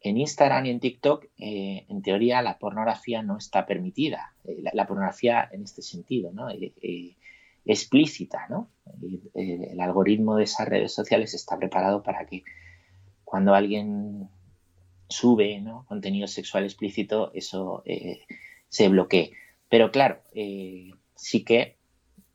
En 0.00 0.16
Instagram 0.18 0.66
y 0.66 0.70
en 0.70 0.78
TikTok, 0.78 1.24
eh, 1.38 1.86
en 1.88 2.02
teoría, 2.02 2.40
la 2.40 2.56
pornografía 2.56 3.20
no 3.22 3.36
está 3.36 3.66
permitida. 3.66 4.32
La, 4.72 4.86
pornografía 4.86 5.48
en 5.50 5.64
este 5.64 5.82
sentido, 5.82 6.30
¿no? 6.32 6.46
explícita, 7.64 8.46
¿no? 8.48 8.68
El, 9.34 9.80
algoritmo 9.80 10.36
de 10.36 10.44
esas 10.44 10.68
redes 10.68 10.94
sociales 10.94 11.34
está 11.34 11.58
preparado 11.58 12.04
para 12.04 12.26
que 12.26 12.44
cuando 13.24 13.54
alguien 13.54 14.28
sube 15.08 15.60
¿no? 15.60 15.84
contenido 15.86 16.28
sexual 16.28 16.62
explícito, 16.62 17.32
eso 17.34 17.82
se 18.68 18.88
bloquee. 18.88 19.32
Pero 19.72 19.90
claro, 19.90 20.20
sí 21.14 21.44
que 21.46 21.78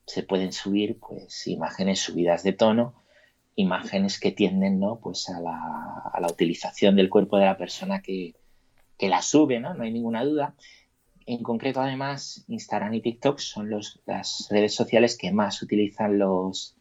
se 0.07 0.23
pueden 0.23 0.51
subir 0.51 0.97
pues 0.97 1.45
imágenes 1.45 1.99
subidas 1.99 2.41
de 2.41 2.51
tono, 2.51 2.95
imágenes 3.55 4.19
que 4.19 4.31
tienden 4.31 4.79
¿no? 4.79 4.99
pues 4.99 5.29
a 5.29 5.39
la, 5.39 6.27
utilización 6.27 6.95
del 6.95 7.11
cuerpo 7.11 7.37
de 7.37 7.45
la 7.45 7.55
persona 7.55 8.01
que, 8.01 8.33
la 8.99 9.21
sube, 9.21 9.59
¿no? 9.59 9.75
no 9.75 9.83
hay 9.83 9.91
ninguna 9.91 10.23
duda. 10.23 10.55
En 11.27 11.43
concreto, 11.43 11.79
además, 11.79 12.43
Instagram 12.47 12.95
y 12.95 13.01
TikTok 13.01 13.37
son 13.37 13.69
las 13.69 14.47
redes 14.49 14.73
sociales 14.73 15.15
que 15.15 15.31
más 15.31 15.61
utilizan 15.61 16.17
los, 16.17 16.75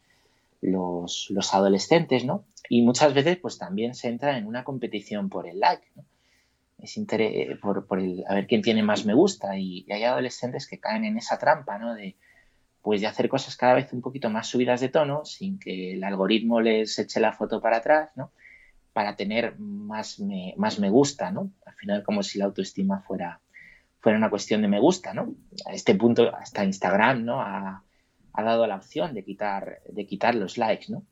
los, 0.61 1.53
adolescentes, 1.53 2.25
¿no? 2.25 2.45
Y 2.67 2.81
muchas 2.81 3.13
veces, 3.13 3.37
pues 3.37 3.59
también 3.59 3.93
se 3.93 4.07
entra 4.07 4.39
en 4.39 4.47
una 4.47 4.63
competición 4.63 5.29
por 5.29 5.47
el 5.47 5.59
like, 5.59 5.85
¿no? 5.95 6.03
Es 6.77 6.99
por, 7.61 7.87
por 7.87 7.99
el, 7.99 8.23
a 8.27 8.35
ver 8.35 8.47
quién 8.47 8.61
tiene 8.61 8.83
más 8.83 9.05
me 9.05 9.13
gusta. 9.13 9.57
Y, 9.57 9.85
y, 9.87 9.91
hay 9.91 10.03
adolescentes 10.03 10.67
que 10.67 10.79
caen 10.79 11.05
en 11.05 11.17
esa 11.17 11.37
trampa, 11.37 11.77
¿no? 11.77 11.95
De, 11.95 12.15
pues 12.87 13.01
de 13.01 13.07
hacer 13.07 13.27
cosas 13.27 13.57
cada 13.57 13.73
vez 13.73 13.91
un 13.91 14.01
poquito 14.01 14.29
más 14.29 14.47
subidas 14.47 14.79
de 14.79 14.87
tono, 14.87 15.25
sin 15.25 15.59
que 15.59 15.91
el 15.91 16.05
algoritmo 16.05 16.61
les 16.61 16.97
eche 16.97 17.19
la 17.19 17.33
foto 17.33 17.59
para 17.59 17.77
atrás, 17.77 18.11
¿no? 18.15 18.31
Para 18.93 19.17
tener 19.17 19.59
más 19.59 20.21
me, 20.21 20.53
más 20.55 20.79
me 20.79 20.89
gusta, 20.89 21.29
¿no? 21.29 21.51
Al 21.65 21.73
final 21.73 22.03
como 22.03 22.23
si 22.23 22.39
la 22.39 22.45
autoestima 22.45 23.01
fuera, 23.01 23.41
fuera 23.99 24.17
una 24.17 24.29
cuestión 24.29 24.61
de 24.61 24.69
me 24.69 24.79
gusta, 24.79 25.13
¿no? 25.13 25.35
A 25.65 25.73
este 25.73 25.95
punto 25.95 26.33
hasta 26.33 26.63
Instagram, 26.63 27.25
¿no? 27.25 27.41
Ha, 27.41 27.83
dado 28.37 28.65
la 28.67 28.77
opción 28.77 29.13
de 29.13 29.25
quitar, 29.25 29.81
de 29.89 30.05
quitar 30.05 30.35
los 30.35 30.57
likes, 30.57 30.85
¿no? 30.87 31.03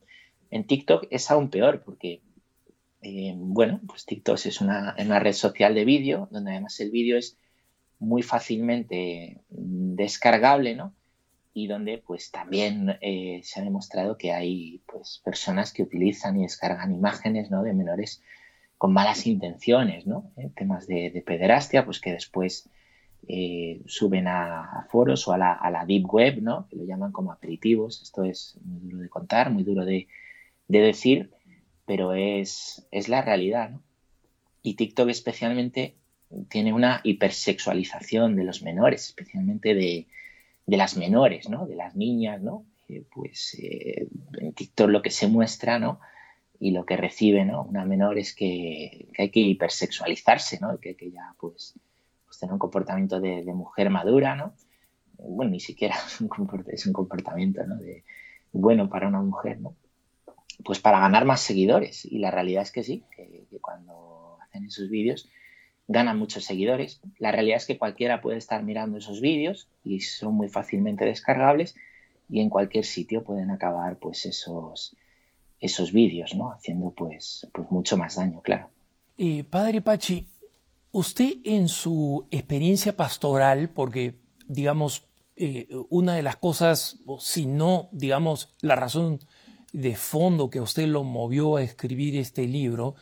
En 0.51 0.65
TikTok 0.65 1.07
es 1.09 1.29
aún 1.29 1.49
peor 1.49 1.81
porque, 1.83 2.21
eh, 3.07 3.35
bueno, 3.37 3.81
pues 3.85 4.03
TikTok 4.07 4.43
es 4.47 4.61
una, 4.61 4.95
red 4.95 5.33
social 5.33 5.75
de 5.75 5.85
vídeo, 5.85 6.27
donde 6.31 6.53
además 6.53 6.79
el 6.79 6.89
vídeo 6.89 7.19
es 7.19 7.37
muy 7.99 8.23
fácilmente 8.23 9.41
descargable, 9.49 10.75
¿no? 10.75 10.95
y 11.53 11.67
donde 11.67 11.99
pues 11.99 12.31
también 12.31 12.97
eh, 13.01 13.41
se 13.43 13.61
ha 13.61 13.63
demostrado 13.63 14.17
que 14.17 14.33
hay 14.33 14.81
pues 14.87 15.21
personas 15.23 15.71
que 15.71 15.83
utilizan 15.83 16.37
y 16.37 16.41
descargan 16.41 16.91
imágenes 16.91 17.51
¿no? 17.51 17.61
de 17.61 17.73
menores 17.73 18.23
con 18.79 18.91
malas 18.91 19.27
intenciones, 19.27 20.07
¿no? 20.07 20.31
Eh, 20.35 20.49
temas 20.55 20.87
de, 20.87 21.23
pederastia, 21.25 21.85
pues 21.85 22.01
que 22.01 22.11
después 22.11 22.67
suben 23.85 24.27
a, 24.27 24.85
foros 24.89 25.27
o 25.27 25.33
a 25.33 25.37
la, 25.37 25.85
deep 25.87 26.11
web, 26.11 26.41
¿no? 26.41 26.67
Que 26.69 26.75
lo 26.75 26.85
llaman 26.85 27.11
como 27.11 27.31
aperitivos. 27.31 28.01
Esto 28.01 28.23
es 28.23 28.57
muy 28.63 28.89
duro 28.89 29.03
de 29.03 29.09
contar, 29.09 29.51
muy 29.51 29.63
duro 29.63 29.85
de, 29.85 30.07
decir, 30.67 31.31
pero 31.85 32.13
es, 32.13 32.87
es 32.91 33.09
la 33.09 33.21
realidad, 33.21 33.69
¿no? 33.69 33.83
Y 34.61 34.75
TikTok 34.75 35.09
especialmente 35.09 35.95
tiene 36.49 36.73
una 36.73 37.01
hipersexualización 37.03 38.35
de 38.35 38.43
los 38.43 38.63
menores, 38.63 39.05
especialmente 39.05 39.75
de, 39.75 40.07
de 40.65 40.77
las 40.77 40.97
menores, 40.97 41.49
¿no? 41.49 41.67
De 41.67 41.75
las 41.75 41.95
niñas, 41.95 42.41
¿no? 42.41 42.65
Eh, 42.89 43.03
pues 43.13 43.55
eh, 43.61 44.07
en 44.37 44.53
TikTok 44.53 44.89
lo 44.89 45.01
que 45.01 45.11
se 45.11 45.27
muestra, 45.27 45.79
¿no? 45.79 45.99
Y 46.59 46.71
lo 46.71 46.85
que 46.85 46.97
recibe, 46.97 47.45
¿no? 47.45 47.63
Una 47.63 47.85
menor 47.85 48.17
es 48.17 48.33
que, 48.33 49.07
hay 49.17 49.29
que 49.29 49.41
hipersexualizarse, 49.41 50.59
¿no? 50.59 50.79
Que, 50.79 50.95
que 50.95 51.11
ya, 51.11 51.35
pues, 51.39 51.75
pues, 52.25 52.39
tener 52.39 52.53
un 52.53 52.59
comportamiento 52.59 53.19
de, 53.19 53.43
mujer 53.53 53.89
madura, 53.89 54.35
¿no? 54.35 54.53
Bueno, 55.17 55.51
ni 55.51 55.59
siquiera 55.59 55.95
es 56.67 56.85
un 56.85 56.93
comportamiento, 56.93 57.65
¿no? 57.65 57.77
De, 57.77 58.03
bueno 58.51 58.89
para 58.89 59.07
una 59.07 59.21
mujer, 59.21 59.59
¿no? 59.59 59.75
Pues 60.63 60.79
para 60.79 60.99
ganar 60.99 61.25
más 61.25 61.41
seguidores. 61.41 62.05
Y 62.05 62.19
la 62.19 62.31
realidad 62.31 62.63
es 62.63 62.71
que 62.71 62.83
sí, 62.83 63.03
que, 63.15 63.45
cuando 63.61 64.37
hacen 64.41 64.65
esos 64.65 64.89
vídeos, 64.89 65.29
ganan 65.87 66.17
muchos 66.17 66.45
seguidores. 66.45 67.01
La 67.19 67.31
realidad 67.31 67.57
es 67.57 67.65
que 67.65 67.77
cualquiera 67.77 68.21
puede 68.21 68.37
estar 68.37 68.63
mirando 68.63 68.97
esos 68.97 69.21
vídeos 69.21 69.69
y 69.83 70.01
son 70.01 70.33
muy 70.33 70.49
fácilmente 70.49 71.05
descargables 71.05 71.75
y 72.29 72.39
en 72.39 72.49
cualquier 72.49 72.85
sitio 72.85 73.23
pueden 73.23 73.51
acabar 73.51 73.97
pues 73.97 74.25
esos, 74.25 74.95
esos 75.59 75.91
vídeos, 75.91 76.33
¿no? 76.35 76.51
Haciendo 76.51 76.91
pues, 76.91 77.47
pues 77.53 77.69
mucho 77.69 77.97
más 77.97 78.15
daño, 78.15 78.41
claro. 78.41 78.69
Eh, 79.17 79.43
padre 79.43 79.81
Pachi, 79.81 80.27
usted 80.91 81.35
en 81.43 81.67
su 81.67 82.27
experiencia 82.31 82.95
pastoral, 82.95 83.69
porque 83.69 84.15
digamos, 84.47 85.07
eh, 85.35 85.67
una 85.89 86.15
de 86.15 86.23
las 86.23 86.37
cosas, 86.37 86.99
si 87.19 87.45
no, 87.45 87.89
digamos, 87.91 88.55
la 88.61 88.75
razón 88.75 89.19
de 89.75 89.95
fondo 89.95 90.49
que 90.49 90.61
usted 90.61 90.87
lo 90.87 91.03
movió 91.03 91.57
a 91.57 91.63
escribir 91.63 92.17
este 92.17 92.47
libro, 92.47 92.95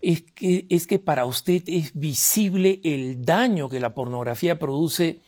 es 0.00 0.22
que, 0.22 0.66
es 0.68 0.86
que 0.86 0.98
para 0.98 1.24
usted 1.24 1.62
es 1.66 1.92
visible 1.94 2.80
el 2.82 3.24
daño 3.24 3.68
que 3.68 3.78
la 3.78 3.94
pornografía 3.94 4.58
produce, 4.58 5.20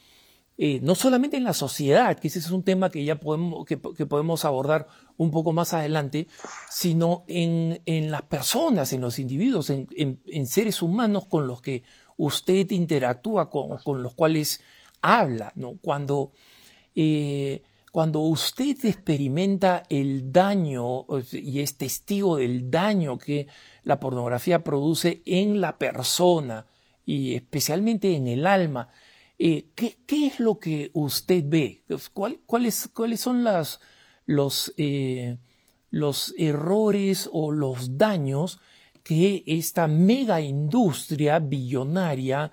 eh, 0.58 0.80
no 0.82 0.94
solamente 0.94 1.36
en 1.36 1.44
la 1.44 1.52
sociedad, 1.52 2.18
que 2.18 2.28
ese 2.28 2.40
es 2.40 2.50
un 2.50 2.64
tema 2.64 2.90
que 2.90 3.04
ya 3.04 3.20
podemos, 3.20 3.64
que, 3.64 3.76
podemos 3.76 4.44
abordar 4.44 4.88
un 5.16 5.30
poco 5.30 5.52
más 5.52 5.72
adelante, 5.72 6.26
sino 6.68 7.24
en, 7.28 7.80
en 7.86 8.10
las 8.10 8.22
personas, 8.22 8.92
en 8.92 9.02
los 9.02 9.20
individuos, 9.20 9.70
en, 9.70 9.88
en, 9.96 10.46
seres 10.46 10.82
humanos 10.82 11.26
con 11.26 11.46
los 11.46 11.62
que 11.62 11.84
usted 12.16 12.70
interactúa, 12.70 13.50
con, 13.50 13.78
con 13.78 14.02
los 14.02 14.14
cuales 14.14 14.62
habla, 15.00 15.52
¿no? 15.54 15.78
Cuando 15.80 16.32
eh, 16.94 17.62
cuando 17.92 18.20
usted 18.20 18.84
experimenta 18.86 19.82
el 19.90 20.32
daño 20.32 21.04
y 21.30 21.60
es 21.60 21.76
testigo 21.76 22.38
del 22.38 22.70
daño 22.70 23.18
que 23.18 23.48
la 23.84 24.00
pornografía 24.00 24.64
produce 24.64 25.22
en 25.26 25.60
la 25.60 25.76
persona 25.76 26.64
y 27.04 27.34
especialmente 27.34 28.16
en 28.16 28.28
el 28.28 28.46
alma, 28.46 28.88
eh, 29.38 29.66
¿qué, 29.74 29.98
es 30.08 30.40
lo 30.40 30.58
que 30.58 30.90
usted 30.94 31.44
ve? 31.46 31.84
¿Cuáles, 32.46 32.88
cuáles 32.94 33.20
son 33.20 33.44
eh, 34.78 35.36
los 35.90 36.34
errores 36.38 37.28
o 37.30 37.52
los 37.52 37.98
daños 37.98 38.58
que 39.02 39.44
esta 39.46 39.86
mega 39.86 40.40
industria 40.40 41.40
billonaria 41.40 42.52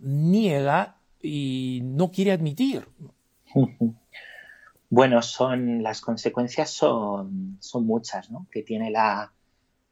niega 0.00 0.96
y 1.22 1.82
no 1.84 2.10
quiere 2.10 2.32
admitir. 2.32 2.88
Bueno, 4.92 5.22
son 5.22 5.84
las 5.84 6.00
consecuencias 6.00 6.70
son, 6.70 7.58
son 7.60 7.86
muchas, 7.86 8.30
¿no? 8.30 8.48
Que 8.50 8.62
tiene 8.62 8.90
la 8.90 9.32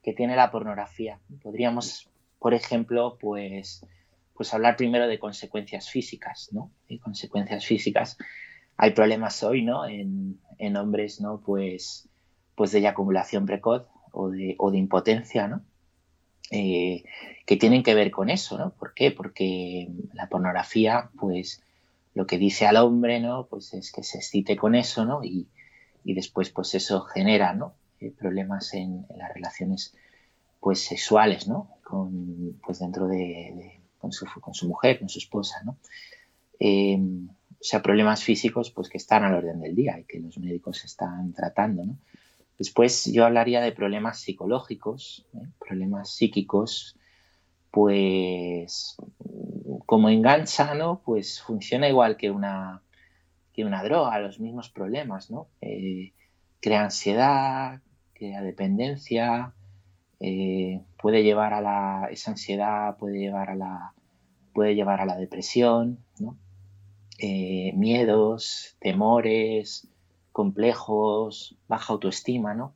que 0.03 0.13
tiene 0.13 0.35
la 0.35 0.51
pornografía. 0.51 1.21
Podríamos, 1.43 2.09
por 2.39 2.55
ejemplo, 2.55 3.17
pues, 3.21 3.85
pues 4.35 4.55
hablar 4.55 4.77
primero 4.77 5.07
de 5.07 5.19
consecuencias 5.19 5.91
físicas, 5.91 6.49
¿no? 6.53 6.71
Y 6.89 6.99
consecuencias 6.99 7.65
físicas. 7.65 8.17
Hay 8.77 8.93
problemas 8.93 9.43
hoy, 9.43 9.63
¿no? 9.63 9.87
En, 9.87 10.41
en 10.59 10.77
hombres, 10.77 11.21
¿no? 11.21 11.41
Pues, 11.41 12.09
pues 12.55 12.73
de 12.73 12.79
eyacumulación 12.79 13.47
precoz 13.47 13.87
o 14.13 14.31
de, 14.31 14.57
o 14.59 14.71
de 14.71 14.79
impotencia, 14.79 15.47
¿no? 15.47 15.63
Eh, 16.51 17.05
que 17.45 17.57
tienen 17.57 17.83
que 17.83 17.95
ver 17.95 18.11
con 18.11 18.31
eso, 18.31 18.57
¿no? 18.57 18.71
¿Por 18.71 18.95
qué? 18.95 19.11
Porque 19.11 19.89
la 20.15 20.29
pornografía, 20.29 21.11
pues, 21.19 21.63
lo 22.19 22.27
que 22.27 22.37
dice 22.37 22.67
al 22.67 22.79
hombre, 22.79 23.21
¿no? 23.21 23.47
Pues 23.47 23.73
es 23.75 23.93
que 23.93 24.03
se 24.03 24.19
excite 24.19 24.57
con 24.57 24.75
eso, 24.75 25.05
¿no? 25.05 25.23
Y, 25.23 25.47
después, 26.03 26.51
pues 26.51 26.75
eso 26.75 27.03
genera, 27.03 27.55
¿no? 27.55 27.77
Eh, 28.01 28.11
problemas 28.11 28.75
en, 28.75 29.07
las 29.17 29.33
relaciones, 29.33 29.95
pues, 30.59 30.81
sexuales, 30.81 31.47
¿no? 31.47 31.71
Con, 31.85 32.59
pues 32.61 32.81
dentro 32.81 33.07
de, 33.07 33.79
con, 33.99 34.11
su, 34.11 34.27
con, 34.41 34.53
su, 34.53 34.67
mujer, 34.67 34.99
con 34.99 35.09
su 35.09 35.21
esposa, 35.21 35.63
¿no? 35.65 35.77
Em, 36.59 37.29
o 37.29 37.63
sea, 37.63 37.83
problemas 37.83 38.25
físicos, 38.25 38.73
pues, 38.73 38.89
que 38.89 38.99
están 38.99 39.23
al 39.23 39.35
orden 39.35 39.61
del 39.61 39.77
día 39.77 39.97
y 40.01 40.03
que 40.03 40.19
los 40.19 40.39
médicos 40.39 40.85
están 40.85 41.33
tratando, 41.33 41.85
¿no? 41.85 41.99
Después 42.59 43.05
yo 43.05 43.27
hablaría 43.27 43.61
de 43.61 43.71
problemas 43.71 44.19
psicológicos, 44.19 45.25
¿eh? 45.35 45.47
problemas 45.61 46.11
psíquicos, 46.17 46.98
pues 47.71 48.97
como 49.87 50.09
engancha, 50.09 50.75
¿no? 50.75 51.01
Pues 51.05 51.41
funciona 51.41 51.89
igual 51.89 52.17
que 52.17 52.31
una, 52.31 52.83
que 53.53 53.65
una 53.65 53.83
droga, 53.83 54.19
los 54.19 54.41
mismos 54.41 54.71
problemas, 54.71 55.31
¿no? 55.31 55.49
Eh, 55.61 56.13
crea 56.61 56.85
ansiedad, 56.85 57.81
crea 58.15 58.43
dependencia, 58.43 59.55
eh, 60.21 60.83
puede 61.01 61.23
llevar 61.23 61.55
a 61.55 61.61
la, 61.61 62.09
esa 62.11 62.33
ansiedad 62.33 62.97
puede 62.97 63.19
llevar 63.19 63.51
a 63.51 63.55
la, 63.55 63.95
puede 64.53 64.75
llevar 64.75 65.01
a 65.01 65.07
la 65.07 65.17
depresión, 65.17 65.99
¿no? 66.19 66.37
Eh, 67.19 67.73
miedos, 67.75 68.77
temores, 68.81 69.89
complejos, 70.33 71.57
baja 71.69 71.93
autoestima, 71.93 72.55
¿no? 72.55 72.75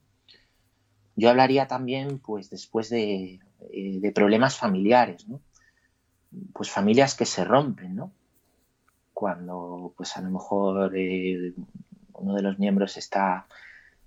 Yo 1.15 1.31
hablaría 1.31 1.67
también, 1.67 2.19
pues, 2.19 2.51
después 2.51 2.89
de, 2.89 3.41
de 3.71 4.13
problemas 4.13 4.57
familiares, 4.57 5.29
¿no? 5.29 5.41
pues 6.53 6.71
familias 6.71 7.15
que 7.15 7.27
se 7.27 7.45
rompen, 7.45 7.95
¿no? 7.97 8.13
Cuando 9.13 9.93
pues 9.97 10.17
a 10.17 10.23
lo 10.23 10.31
mejor 10.31 10.97
eh, 10.97 11.55
uno 12.15 12.35
de 12.35 12.43
los 12.43 12.59
miembros 12.59 12.97
está, 12.97 13.47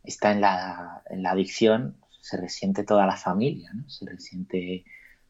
está 0.03 0.31
en, 0.31 0.41
la, 0.41 1.03
en 1.09 1.23
la 1.23 1.31
adicción, 1.31 1.97
se 2.21 2.37
resiente 2.37 2.83
toda 2.83 3.05
la 3.05 3.17
familia, 3.17 3.71
¿no? 3.73 3.87
Se 3.89 4.05
resiente, 4.05 4.83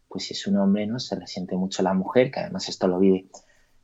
pues 0.08 0.26
si 0.26 0.34
es 0.34 0.48
un 0.48 0.58
hombre, 0.58 0.88
¿no? 0.88 1.00
Se 1.00 1.16
resiente 1.16 1.56
mucho 1.56 1.84
la 1.84 1.94
mujer, 1.94 2.32
que 2.32 2.40
además 2.40 2.70
esto 2.70 2.88
lo 2.88 3.00
vive 3.00 3.28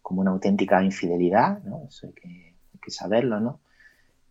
como 0.02 0.22
una 0.22 0.32
auténtica 0.32 0.84
infidelidad, 0.84 1.62
¿no? 1.64 1.86
Eso 1.88 2.08
hay 2.08 2.14
que, 2.14 2.92
saberlo, 2.92 3.40
¿no? 3.40 3.62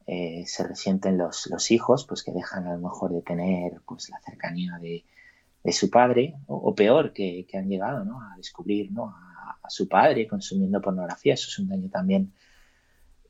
Eh, 0.07 0.45
se 0.45 0.65
resienten 0.65 1.17
los, 1.17 1.47
los, 1.47 1.71
hijos, 1.71 2.05
pues 2.05 2.23
que 2.23 2.33
dejan 2.33 2.67
a 2.67 2.73
lo 2.73 2.79
mejor 2.79 3.13
de 3.13 3.23
tener 3.23 3.81
pues 3.87 4.11
la 4.11 4.21
cercanía 4.21 4.77
de, 4.79 5.05
de 5.63 5.73
su 5.73 5.91
padre, 5.91 6.35
o 6.47 6.75
peor, 6.75 7.13
que, 7.13 7.47
han 7.53 7.69
llegado 7.69 8.05
¿no? 8.05 8.21
a 8.23 8.37
descubrir 8.37 8.91
¿no? 8.93 9.09
a, 9.09 9.69
su 9.69 9.89
padre 9.89 10.27
consumiendo 10.27 10.81
pornografía. 10.81 11.35
Eso 11.35 11.49
es 11.49 11.59
un 11.59 11.69
daño 11.69 11.89
también 11.91 12.33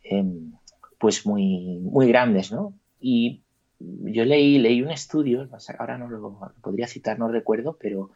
em, 0.03 0.53
pues 0.99 1.27
muy, 1.27 1.81
muy 1.81 2.09
grandes. 2.09 2.53
¿no? 2.53 2.75
Y 3.01 3.43
yo 3.79 4.25
leí, 4.25 4.59
leí 4.59 4.83
un 4.83 4.91
estudio, 4.91 5.49
ahora 5.79 5.99
no 5.99 6.09
lo, 6.09 6.53
podría 6.61 6.87
citar, 6.87 7.19
no 7.19 7.29
recuerdo, 7.29 7.77
pero, 7.81 8.11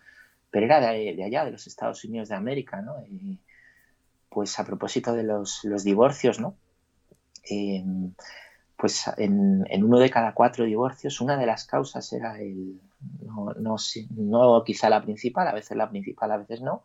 pero 0.51 0.67
era 0.67 0.81
de, 0.81 1.23
allá, 1.25 1.45
de 1.45 1.51
los 1.51 1.67
Estados 1.67 2.05
Unidos 2.05 2.29
de 2.29 2.37
América, 2.37 2.83
¿no? 2.83 2.95
pues 4.29 4.59
a 4.59 4.65
propósito 4.65 5.13
de 5.15 5.23
los, 5.23 5.65
los 5.65 5.85
divorcios, 5.85 6.41
¿no? 6.41 6.57
Em, 7.49 8.15
pues 8.85 9.11
en, 9.17 9.65
uno 9.83 9.99
de 9.99 10.11
cada 10.11 10.35
cuatro 10.35 10.67
divorcios, 10.67 11.23
una 11.23 11.39
de 11.39 11.47
las 11.47 11.65
causas 11.65 12.13
era 12.13 12.39
el, 12.39 12.79
no, 13.23 13.55
no, 13.59 13.77
no, 14.15 14.63
quizá 14.63 14.91
la 14.91 15.01
principal, 15.01 15.49
a 15.49 15.55
veces 15.55 15.75
la 15.79 15.89
principal, 15.89 16.31
a 16.31 16.37
veces 16.37 16.61
no, 16.61 16.85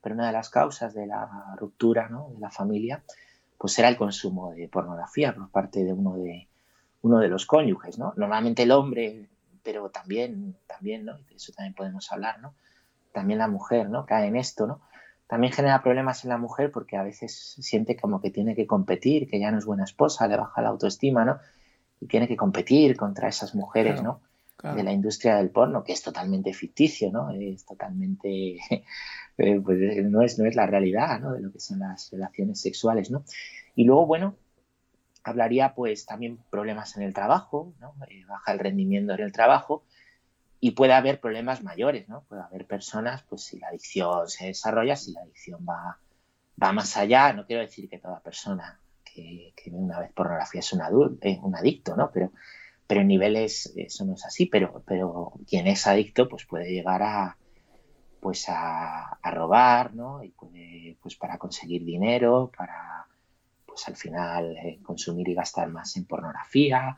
pero 0.00 0.14
una 0.14 0.28
de 0.28 0.34
las 0.34 0.50
causas 0.50 0.94
de 0.94 1.08
la 1.08 1.56
ruptura 1.58 2.08
¿no? 2.08 2.28
de 2.32 2.38
la 2.38 2.52
familia, 2.52 3.02
pues 3.58 3.76
era 3.76 3.88
el 3.88 3.96
consumo 3.96 4.52
de 4.52 4.68
pornografía 4.68 5.34
por 5.34 5.50
parte 5.50 5.82
de 5.82 5.92
uno 5.92 6.16
de, 6.16 6.46
uno 7.00 7.18
de 7.18 7.26
los 7.26 7.44
cónyuges, 7.44 7.98
¿no? 7.98 8.14
Normalmente 8.16 8.62
el 8.62 8.70
hombre, 8.70 9.28
pero 9.64 9.90
también, 9.90 10.54
también, 10.68 11.06
¿no? 11.06 11.18
De 11.18 11.34
eso 11.34 11.52
también 11.52 11.74
podemos 11.74 12.12
hablar, 12.12 12.38
¿no? 12.38 12.54
También 13.10 13.40
la 13.40 13.48
mujer, 13.48 13.90
¿no? 13.90 14.06
Cae 14.06 14.28
en 14.28 14.36
esto, 14.36 14.68
¿no? 14.68 14.80
También 15.32 15.54
genera 15.54 15.82
problemas 15.82 16.24
en 16.24 16.28
la 16.28 16.36
mujer 16.36 16.70
porque 16.70 16.98
a 16.98 17.02
veces 17.02 17.56
siente 17.58 17.96
como 17.96 18.20
que 18.20 18.30
tiene 18.30 18.54
que 18.54 18.66
competir, 18.66 19.30
que 19.30 19.40
ya 19.40 19.50
no 19.50 19.56
es 19.56 19.64
buena 19.64 19.84
esposa, 19.84 20.28
le 20.28 20.36
baja 20.36 20.60
la 20.60 20.68
autoestima, 20.68 21.24
¿no? 21.24 21.38
Y 22.02 22.06
tiene 22.06 22.28
que 22.28 22.36
competir 22.36 22.98
contra 22.98 23.28
esas 23.28 23.54
mujeres, 23.54 24.02
¿no? 24.02 24.20
de 24.62 24.82
la 24.82 24.92
industria 24.92 25.36
del 25.36 25.48
porno, 25.48 25.84
que 25.84 25.94
es 25.94 26.02
totalmente 26.02 26.52
ficticio, 26.52 27.10
¿no? 27.10 27.30
Es 27.30 27.64
totalmente, 27.64 28.58
eh, 29.38 29.60
pues 29.64 30.04
no 30.04 30.20
es, 30.20 30.38
no 30.38 30.44
es 30.44 30.54
la 30.54 30.66
realidad, 30.66 31.18
¿no? 31.18 31.32
De 31.32 31.40
lo 31.40 31.50
que 31.50 31.60
son 31.60 31.78
las 31.78 32.10
relaciones 32.10 32.60
sexuales, 32.60 33.10
¿no? 33.10 33.24
Y 33.74 33.84
luego, 33.84 34.04
bueno, 34.04 34.36
hablaría 35.24 35.74
pues 35.74 36.04
también 36.04 36.40
problemas 36.50 36.94
en 36.98 37.04
el 37.04 37.14
trabajo, 37.14 37.72
¿no? 37.80 37.94
Eh, 38.10 38.26
baja 38.28 38.52
el 38.52 38.58
rendimiento 38.58 39.14
en 39.14 39.20
el 39.20 39.32
trabajo 39.32 39.82
y 40.64 40.70
puede 40.70 40.92
haber 40.92 41.20
problemas 41.20 41.64
mayores, 41.64 42.08
¿no? 42.08 42.22
Puede 42.28 42.42
haber 42.42 42.68
personas, 42.68 43.24
pues 43.24 43.42
si 43.42 43.58
la 43.58 43.66
adicción 43.66 44.28
se 44.28 44.46
desarrolla, 44.46 44.94
si 44.94 45.10
la 45.10 45.22
adicción 45.22 45.66
va, 45.68 45.98
va 46.62 46.72
más 46.72 46.96
allá, 46.96 47.32
no 47.32 47.44
quiero 47.46 47.62
decir 47.62 47.88
que 47.90 47.98
toda 47.98 48.20
persona 48.20 48.78
que, 49.04 49.52
ve 49.66 49.76
una 49.76 49.98
vez 49.98 50.12
pornografía 50.12 50.60
es 50.60 50.72
un, 50.72 50.82
adulto, 50.82 51.26
eh, 51.26 51.40
un 51.42 51.56
adicto, 51.56 51.96
¿no? 51.96 52.12
Pero 52.12 52.30
pero 52.86 53.00
en 53.00 53.08
niveles 53.08 53.72
eso 53.74 54.04
no 54.04 54.14
es 54.14 54.24
así, 54.24 54.46
pero, 54.46 54.84
pero 54.86 55.32
quien 55.48 55.66
es 55.66 55.86
adicto 55.88 56.28
pues 56.28 56.46
puede 56.46 56.70
llegar 56.70 57.02
a 57.02 57.36
pues 58.20 58.44
a, 58.48 59.18
robar, 59.24 59.94
¿no? 59.94 60.22
Y 60.22 60.28
puede, 60.28 60.96
pues 61.02 61.16
para 61.16 61.38
conseguir 61.38 61.84
dinero, 61.84 62.52
para 62.56 63.08
pues 63.66 63.88
al 63.88 63.96
final 63.96 64.56
eh, 64.58 64.78
consumir 64.80 65.28
y 65.28 65.34
gastar 65.34 65.70
más 65.70 65.96
en 65.96 66.04
pornografía 66.04 66.96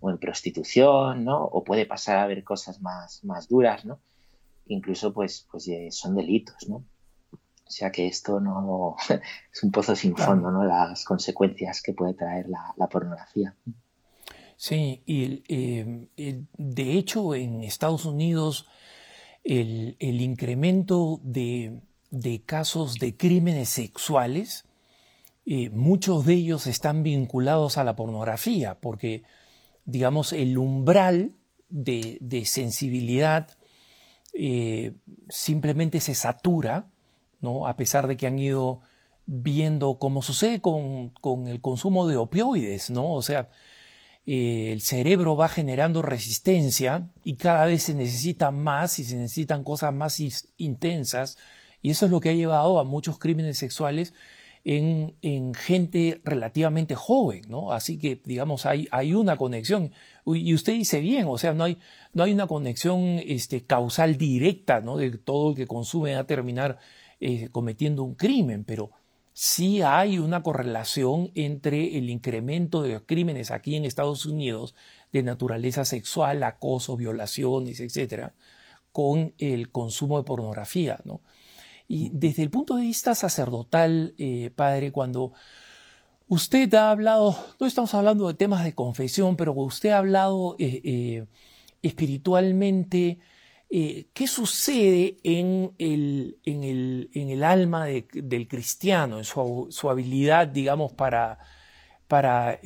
o 0.00 0.10
en 0.10 0.18
prostitución, 0.18 1.24
¿no? 1.24 1.44
O 1.44 1.64
puede 1.64 1.86
pasar 1.86 2.18
a 2.18 2.26
ver 2.26 2.44
cosas 2.44 2.80
más, 2.80 3.24
más 3.24 3.48
duras, 3.48 3.84
¿no? 3.84 4.00
Incluso 4.66 5.12
pues, 5.12 5.46
pues 5.50 5.68
eh, 5.68 5.88
son 5.90 6.14
delitos, 6.14 6.68
¿no? 6.68 6.84
O 7.32 7.70
sea 7.70 7.90
que 7.90 8.06
esto 8.06 8.40
no 8.40 8.96
es 9.52 9.62
un 9.62 9.70
pozo 9.70 9.96
sin 9.96 10.16
fondo, 10.16 10.50
¿no? 10.50 10.64
Las 10.64 11.04
consecuencias 11.04 11.82
que 11.82 11.92
puede 11.92 12.14
traer 12.14 12.46
la 12.48 12.86
pornografía. 12.88 13.54
Sí, 14.56 15.02
y 15.04 15.42
em, 15.48 16.08
de 16.56 16.92
hecho 16.92 17.34
en 17.34 17.62
Estados 17.62 18.06
Unidos 18.06 18.66
el, 19.44 19.96
incremento 20.00 21.20
de, 21.22 21.82
casos 22.46 22.94
de 22.94 23.16
crímenes 23.16 23.68
sexuales, 23.68 24.64
eh, 25.44 25.70
muchos 25.70 26.24
de 26.24 26.34
ellos 26.34 26.66
están 26.66 27.02
vinculados 27.02 27.76
a 27.76 27.84
la 27.84 27.94
pornografía, 27.94 28.78
porque 28.80 29.22
digamos 29.86 30.32
el 30.32 30.58
umbral 30.58 31.32
de, 31.68 32.42
sensibilidad 32.44 33.48
eh, 34.34 34.92
simplemente 35.28 36.00
se 36.00 36.14
satura, 36.14 36.88
¿no? 37.40 37.66
a 37.66 37.76
pesar 37.76 38.06
de 38.06 38.16
que 38.16 38.26
han 38.26 38.38
ido 38.38 38.80
viendo 39.24 39.98
cómo 39.98 40.22
sucede 40.22 40.60
con, 40.60 41.10
con 41.10 41.48
el 41.48 41.60
consumo 41.60 42.06
de 42.06 42.16
opioides, 42.16 42.90
¿no? 42.90 43.12
O 43.12 43.22
sea, 43.22 43.48
eh, 44.26 44.72
el 44.72 44.80
cerebro 44.80 45.36
va 45.36 45.48
generando 45.48 46.02
resistencia 46.02 47.08
y 47.24 47.36
cada 47.36 47.64
vez 47.66 47.84
se 47.84 47.94
necesita 47.94 48.50
más 48.50 48.98
y 48.98 49.04
se 49.04 49.16
necesitan 49.16 49.62
cosas 49.62 49.94
más 49.94 50.20
intensas. 50.56 51.38
Y 51.80 51.90
eso 51.90 52.06
es 52.06 52.12
lo 52.12 52.20
que 52.20 52.30
ha 52.30 52.34
llevado 52.34 52.80
a 52.80 52.84
muchos 52.84 53.18
crímenes 53.18 53.58
sexuales 53.58 54.14
en, 54.66 55.54
gente 55.54 56.20
relativamente 56.24 56.96
joven, 56.96 57.42
¿no? 57.48 57.72
Así 57.72 57.98
que, 57.98 58.20
digamos, 58.24 58.66
hay, 58.66 58.88
hay 58.90 59.14
una 59.14 59.36
conexión. 59.36 59.92
Y 60.26 60.52
usted 60.54 60.72
dice 60.72 60.98
bien, 61.00 61.26
o 61.28 61.38
sea, 61.38 61.54
no 61.54 61.64
hay, 61.64 61.78
no 62.14 62.24
hay 62.24 62.32
una 62.32 62.48
conexión 62.48 63.20
este, 63.24 63.64
causal 63.64 64.16
directa, 64.18 64.80
¿no? 64.80 64.96
De 64.96 65.10
todo 65.18 65.50
el 65.50 65.56
que 65.56 65.68
consume 65.68 66.16
a 66.16 66.26
terminar 66.26 66.78
eh, 67.20 67.48
cometiendo 67.52 68.02
un 68.02 68.16
crimen, 68.16 68.64
pero 68.64 68.90
sí 69.32 69.82
hay 69.82 70.18
una 70.18 70.42
correlación 70.42 71.30
entre 71.36 71.96
el 71.96 72.10
incremento 72.10 72.82
de 72.82 72.94
los 72.94 73.02
crímenes 73.02 73.52
aquí 73.52 73.76
en 73.76 73.84
Estados 73.84 74.26
Unidos 74.26 74.74
de 75.12 75.22
naturaleza 75.22 75.84
sexual, 75.84 76.42
acoso, 76.42 76.96
violaciones, 76.96 77.78
etcétera, 77.78 78.34
con 78.90 79.32
el 79.38 79.70
consumo 79.70 80.18
de 80.18 80.24
pornografía, 80.24 80.98
¿no? 81.04 81.20
Y 81.88 82.10
desde 82.12 82.42
el 82.42 82.50
punto 82.50 82.76
de 82.76 82.82
vista 82.82 83.14
sacerdotal, 83.14 84.14
eh, 84.18 84.50
padre, 84.54 84.90
cuando 84.90 85.32
usted 86.28 86.72
ha 86.74 86.90
hablado, 86.90 87.36
no 87.60 87.66
estamos 87.66 87.94
hablando 87.94 88.26
de 88.26 88.34
temas 88.34 88.64
de 88.64 88.74
confesión, 88.74 89.36
pero 89.36 89.52
usted 89.52 89.90
ha 89.90 89.98
hablado 89.98 90.56
eh, 90.58 90.80
eh, 90.84 91.26
espiritualmente, 91.82 93.18
¿qué 93.68 94.26
sucede 94.26 95.18
en 95.22 95.72
el, 95.78 96.38
en 96.44 96.64
el, 96.64 97.10
en 97.14 97.30
el 97.30 97.44
alma 97.44 97.86
del 97.86 98.48
cristiano, 98.48 99.18
en 99.18 99.24
su, 99.24 99.66
su, 99.70 99.90
habilidad, 99.90 100.48
digamos, 100.48 100.92
para, 100.92 101.38
para, 102.06 102.60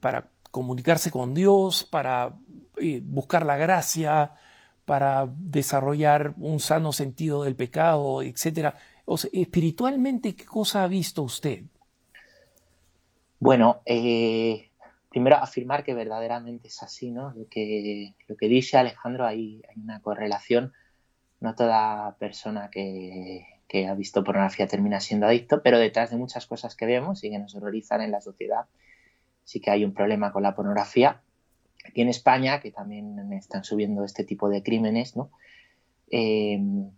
para 0.00 0.30
comunicarse 0.50 1.10
con 1.10 1.34
Dios, 1.34 1.84
para 1.84 2.34
buscar 3.02 3.44
la 3.44 3.56
gracia, 3.58 4.32
para 4.90 5.28
desarrollar 5.36 6.34
un 6.38 6.58
sano 6.58 6.92
sentido 6.92 7.44
del 7.44 7.54
pecado, 7.54 8.22
etcétera. 8.22 8.74
O 9.04 9.14
espiritualmente, 9.32 10.34
¿qué 10.34 10.44
cosa 10.44 10.82
ha 10.82 10.88
visto 10.88 11.22
usted? 11.22 11.62
Bueno, 13.38 13.82
eh, 13.86 14.68
primero 15.08 15.36
afirmar 15.36 15.84
que 15.84 15.94
verdaderamente 15.94 16.66
es 16.66 16.82
así, 16.82 17.12
¿no? 17.12 17.32
Lo 17.36 17.48
que, 17.48 18.14
dice 18.40 18.78
Alejandro, 18.78 19.26
hay, 19.26 19.62
hay 19.68 19.80
una 19.80 20.02
correlación. 20.02 20.72
No 21.38 21.54
toda 21.54 22.16
persona 22.18 22.68
que, 22.68 23.46
que, 23.68 23.86
ha 23.86 23.94
visto 23.94 24.24
pornografía 24.24 24.66
termina 24.66 24.98
siendo 24.98 25.26
adicto, 25.26 25.62
pero 25.62 25.78
detrás 25.78 26.10
de 26.10 26.16
muchas 26.16 26.46
cosas 26.46 26.74
que 26.74 26.86
vemos 26.86 27.22
y 27.22 27.30
que 27.30 27.38
nos 27.38 27.54
horrorizan 27.54 28.00
en 28.00 28.10
la 28.10 28.20
sociedad, 28.20 28.64
sí 29.44 29.60
que 29.60 29.70
hay 29.70 29.84
un 29.84 29.94
problema 29.94 30.32
con 30.32 30.42
la 30.42 30.56
pornografía 30.56 31.22
Aquí 31.84 32.02
en 32.02 32.08
España, 32.08 32.60
que 32.60 32.70
también 32.70 33.32
están 33.32 33.64
subiendo 33.64 34.04
este 34.04 34.24
tipo 34.24 34.48
de 34.48 34.62
crímenes, 34.62 35.16
¿no? 35.16 35.30
Em, 36.10 36.90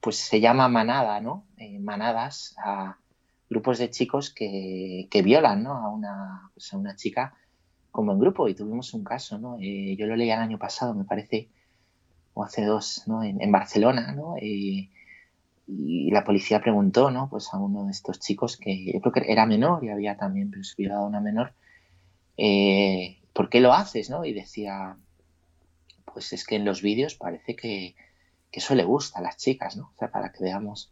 pues 0.00 0.16
se 0.16 0.40
llama 0.40 0.68
manada, 0.68 1.20
¿no? 1.20 1.46
Eh, 1.58 1.78
manadas 1.78 2.54
a 2.58 2.98
grupos 3.48 3.78
de 3.78 3.90
chicos 3.90 4.32
que, 4.32 5.08
violan, 5.22 5.62
¿no? 5.62 5.74
A 5.74 5.90
una, 5.90 6.50
pues 6.54 6.72
a 6.72 6.78
una 6.78 6.96
chica 6.96 7.34
como 7.90 8.12
en 8.12 8.18
grupo 8.18 8.48
y 8.48 8.54
tuvimos 8.54 8.92
un 8.94 9.04
caso, 9.04 9.38
¿no? 9.38 9.58
Eh, 9.60 9.96
yo 9.96 10.06
lo 10.06 10.16
leí 10.16 10.30
el 10.30 10.38
año 10.38 10.58
pasado, 10.58 10.94
me 10.94 11.04
parece, 11.04 11.48
o 12.34 12.44
hace 12.44 12.64
dos, 12.64 13.04
¿no? 13.06 13.22
En, 13.22 13.52
Barcelona, 13.52 14.12
¿no? 14.12 14.36
Eh, 14.36 14.90
y 15.68 16.10
la 16.10 16.24
policía 16.24 16.60
preguntó, 16.60 17.10
¿no? 17.10 17.28
Pues 17.28 17.52
a 17.52 17.58
uno 17.58 17.84
de 17.84 17.92
estos 17.92 18.20
chicos 18.20 18.56
que 18.56 18.92
yo 18.92 19.00
creo 19.00 19.12
que 19.12 19.32
era 19.32 19.46
menor 19.46 19.84
y 19.84 19.90
había 19.90 20.16
también 20.16 20.50
pues, 20.50 20.74
violado 20.76 21.04
a 21.04 21.08
una 21.08 21.20
menor, 21.20 21.52
¿por 23.36 23.50
qué 23.50 23.60
lo 23.60 23.74
haces? 23.74 24.08
¿no? 24.08 24.24
Y 24.24 24.32
decía, 24.32 24.96
pues 26.06 26.32
es 26.32 26.46
que 26.46 26.56
en 26.56 26.64
los 26.64 26.80
vídeos 26.80 27.14
parece 27.14 27.54
que, 27.54 27.94
eso 28.50 28.74
le 28.74 28.84
gusta 28.84 29.18
a 29.18 29.22
las 29.22 29.36
chicas, 29.36 29.76
¿no? 29.76 29.90
O 29.94 29.98
sea, 29.98 30.10
para 30.10 30.32
que 30.32 30.42
veamos, 30.42 30.90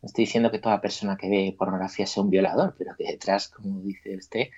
no 0.00 0.06
estoy 0.06 0.26
diciendo 0.26 0.52
que 0.52 0.60
toda 0.60 0.80
persona 0.80 1.16
que 1.16 1.28
ve 1.28 1.56
pornografía 1.58 2.06
sea 2.06 2.22
un 2.22 2.30
violador, 2.30 2.76
pero 2.78 2.94
que 2.96 3.02
detrás, 3.02 3.48
como 3.48 3.80
dice 3.80 4.16
usted, 4.16 4.50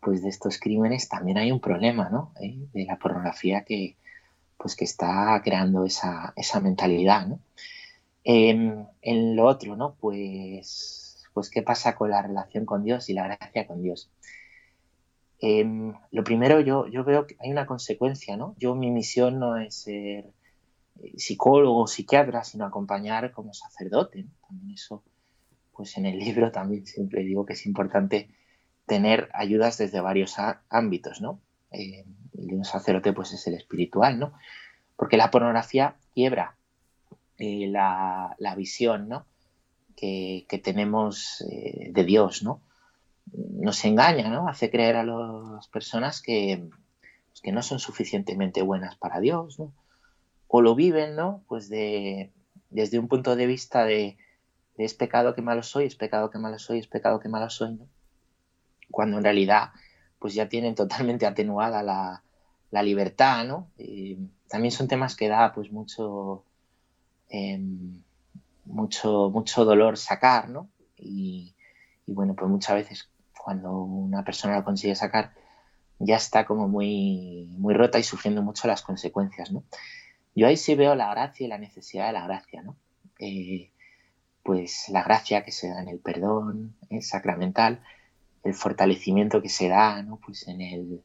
pues 0.00 0.20
de 0.24 0.28
estos 0.28 0.58
crímenes 0.58 1.08
también 1.08 1.38
hay 1.38 1.52
un 1.52 1.60
problema, 1.60 2.08
¿no? 2.10 2.32
¿Eh? 2.40 2.66
De 2.72 2.84
la 2.84 2.98
pornografía 2.98 3.62
que, 3.62 3.96
pues 4.56 4.74
que 4.74 4.84
está 4.84 5.40
creando 5.44 5.84
esa, 5.84 6.32
esa 6.34 6.58
mentalidad, 6.58 7.28
¿no? 7.28 7.38
Em, 8.24 8.86
en 9.02 9.36
lo 9.36 9.44
otro, 9.46 9.76
¿no? 9.76 9.94
Pues, 10.00 11.24
pues 11.32 11.48
qué 11.48 11.62
pasa 11.62 11.94
con 11.94 12.10
la 12.10 12.22
relación 12.22 12.66
con 12.66 12.82
Dios 12.82 13.08
y 13.08 13.12
la 13.12 13.28
gracia 13.28 13.68
con 13.68 13.82
Dios. 13.82 14.10
Em, 15.46 15.92
lo 16.10 16.24
primero, 16.24 16.60
yo, 16.60 16.86
yo 16.86 17.04
veo 17.04 17.26
que 17.26 17.36
hay 17.38 17.50
una 17.50 17.66
consecuencia, 17.66 18.34
¿no? 18.34 18.56
Yo, 18.58 18.74
mi 18.74 18.90
misión 18.90 19.38
no 19.38 19.58
es 19.58 19.74
ser 19.74 20.32
eh, 21.02 21.12
psicólogo 21.18 21.82
o 21.82 21.86
psiquiatra, 21.86 22.42
sino 22.44 22.64
acompañar 22.64 23.30
como 23.32 23.52
sacerdote. 23.52 24.24
También 24.48 24.70
eso, 24.70 25.04
pues 25.74 25.98
en 25.98 26.06
el 26.06 26.18
libro 26.24 26.50
también 26.50 26.86
siempre 26.86 27.24
digo 27.24 27.44
que 27.44 27.52
es 27.52 27.66
importante 27.66 28.30
tener 28.86 29.28
ayudas 29.34 29.76
desde 29.76 30.00
varios 30.00 30.36
ámbitos, 30.70 31.20
¿no? 31.20 31.42
Eh, 31.72 32.06
el 32.38 32.64
sacerdote, 32.64 33.12
pues 33.12 33.34
es 33.34 33.46
el 33.46 33.52
espiritual, 33.52 34.18
¿no? 34.18 34.32
Porque 34.96 35.18
la 35.18 35.30
pornografía 35.30 35.96
quiebra 36.14 36.56
eh, 37.36 37.66
la, 37.68 38.34
visión, 38.56 39.10
¿no? 39.10 39.26
Que, 39.94 40.46
que 40.48 40.56
tenemos 40.56 41.44
de 41.46 42.04
Dios, 42.04 42.42
¿no? 42.42 42.62
Nos 43.32 43.84
engaña, 43.84 44.28
¿no? 44.28 44.48
Hace 44.48 44.70
creer 44.70 44.96
a 44.96 45.04
las 45.04 45.68
personas 45.68 46.20
que, 46.20 46.68
pues, 47.28 47.40
que 47.42 47.52
no 47.52 47.62
son 47.62 47.78
suficientemente 47.78 48.62
buenas 48.62 48.96
para 48.96 49.20
Dios, 49.20 49.58
¿no? 49.58 49.72
O 50.48 50.60
lo 50.60 50.74
viven, 50.74 51.16
¿no? 51.16 51.42
Pues 51.48 51.68
de, 51.68 52.30
desde 52.70 52.98
un 52.98 53.08
punto 53.08 53.36
de 53.36 53.46
vista 53.46 53.84
de, 53.84 54.18
es 54.76 54.94
pecado 54.94 55.34
que 55.34 55.42
malo 55.42 55.62
soy, 55.62 55.86
es 55.86 55.96
pecado 55.96 56.30
que 56.30 56.38
malo 56.38 56.58
soy, 56.58 56.78
es 56.78 56.86
pecado 56.86 57.20
que 57.20 57.28
malo 57.28 57.50
soy, 57.50 57.74
¿no? 57.74 57.86
Cuando 58.90 59.18
en 59.18 59.24
realidad 59.24 59.70
pues 60.18 60.34
ya 60.34 60.48
tienen 60.48 60.74
totalmente 60.74 61.26
atenuada 61.26 61.82
la, 61.82 62.22
libertad, 62.82 63.44
¿no? 63.44 63.68
también 64.48 64.72
son 64.72 64.88
temas 64.88 65.14
que 65.14 65.28
da 65.28 65.52
pues 65.52 65.70
mucho, 65.70 66.42
em, 67.28 68.02
mucho, 68.64 69.30
mucho 69.30 69.64
dolor 69.64 69.96
sacar, 69.96 70.48
¿no? 70.48 70.68
Y, 70.98 71.54
y 72.06 72.12
bueno, 72.12 72.34
pues 72.34 72.50
muchas 72.50 72.74
veces 72.74 73.08
cuando 73.44 73.76
una 73.76 74.24
persona 74.24 74.56
lo 74.56 74.64
consigue 74.64 74.94
sacar, 74.94 75.34
ya 75.98 76.16
está 76.16 76.46
como 76.46 76.66
muy, 76.66 77.54
muy 77.58 77.74
rota 77.74 77.98
y 77.98 78.02
sufriendo 78.02 78.42
mucho 78.42 78.66
las 78.66 78.80
consecuencias, 78.80 79.52
¿no? 79.52 79.64
Yo 80.34 80.46
ahí 80.46 80.56
sí 80.56 80.74
veo 80.74 80.94
la 80.94 81.10
gracia 81.10 81.44
y 81.44 81.48
la 81.48 81.58
necesidad 81.58 82.06
de 82.06 82.14
la 82.14 82.26
gracia, 82.26 82.62
¿no? 82.62 82.74
Eh, 83.18 83.70
pues 84.42 84.88
la 84.88 85.02
gracia 85.02 85.44
que 85.44 85.52
se 85.52 85.68
da 85.68 85.82
en 85.82 85.88
el 85.88 85.98
perdón 85.98 86.74
¿eh? 86.88 87.02
sacramental, 87.02 87.82
el 88.44 88.54
fortalecimiento 88.54 89.42
que 89.42 89.50
se 89.50 89.68
da, 89.68 90.02
¿no? 90.02 90.18
Pues 90.24 90.48
en 90.48 90.62
el, 90.62 91.02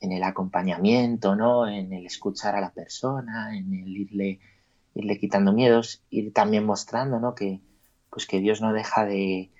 en 0.00 0.10
el 0.10 0.24
acompañamiento, 0.24 1.36
¿no? 1.36 1.68
En 1.68 1.92
el 1.92 2.06
escuchar 2.06 2.56
a 2.56 2.60
la 2.60 2.70
persona, 2.70 3.56
en 3.56 3.72
el 3.72 3.96
irle, 3.96 4.40
irle 4.96 5.18
quitando 5.20 5.52
miedos, 5.52 6.02
ir 6.10 6.32
también 6.32 6.66
mostrando, 6.66 7.20
¿no? 7.20 7.36
Que, 7.36 7.60
pues 8.10 8.26
que 8.26 8.40
Dios 8.40 8.60
no 8.60 8.72
deja 8.72 9.06
de, 9.06 9.52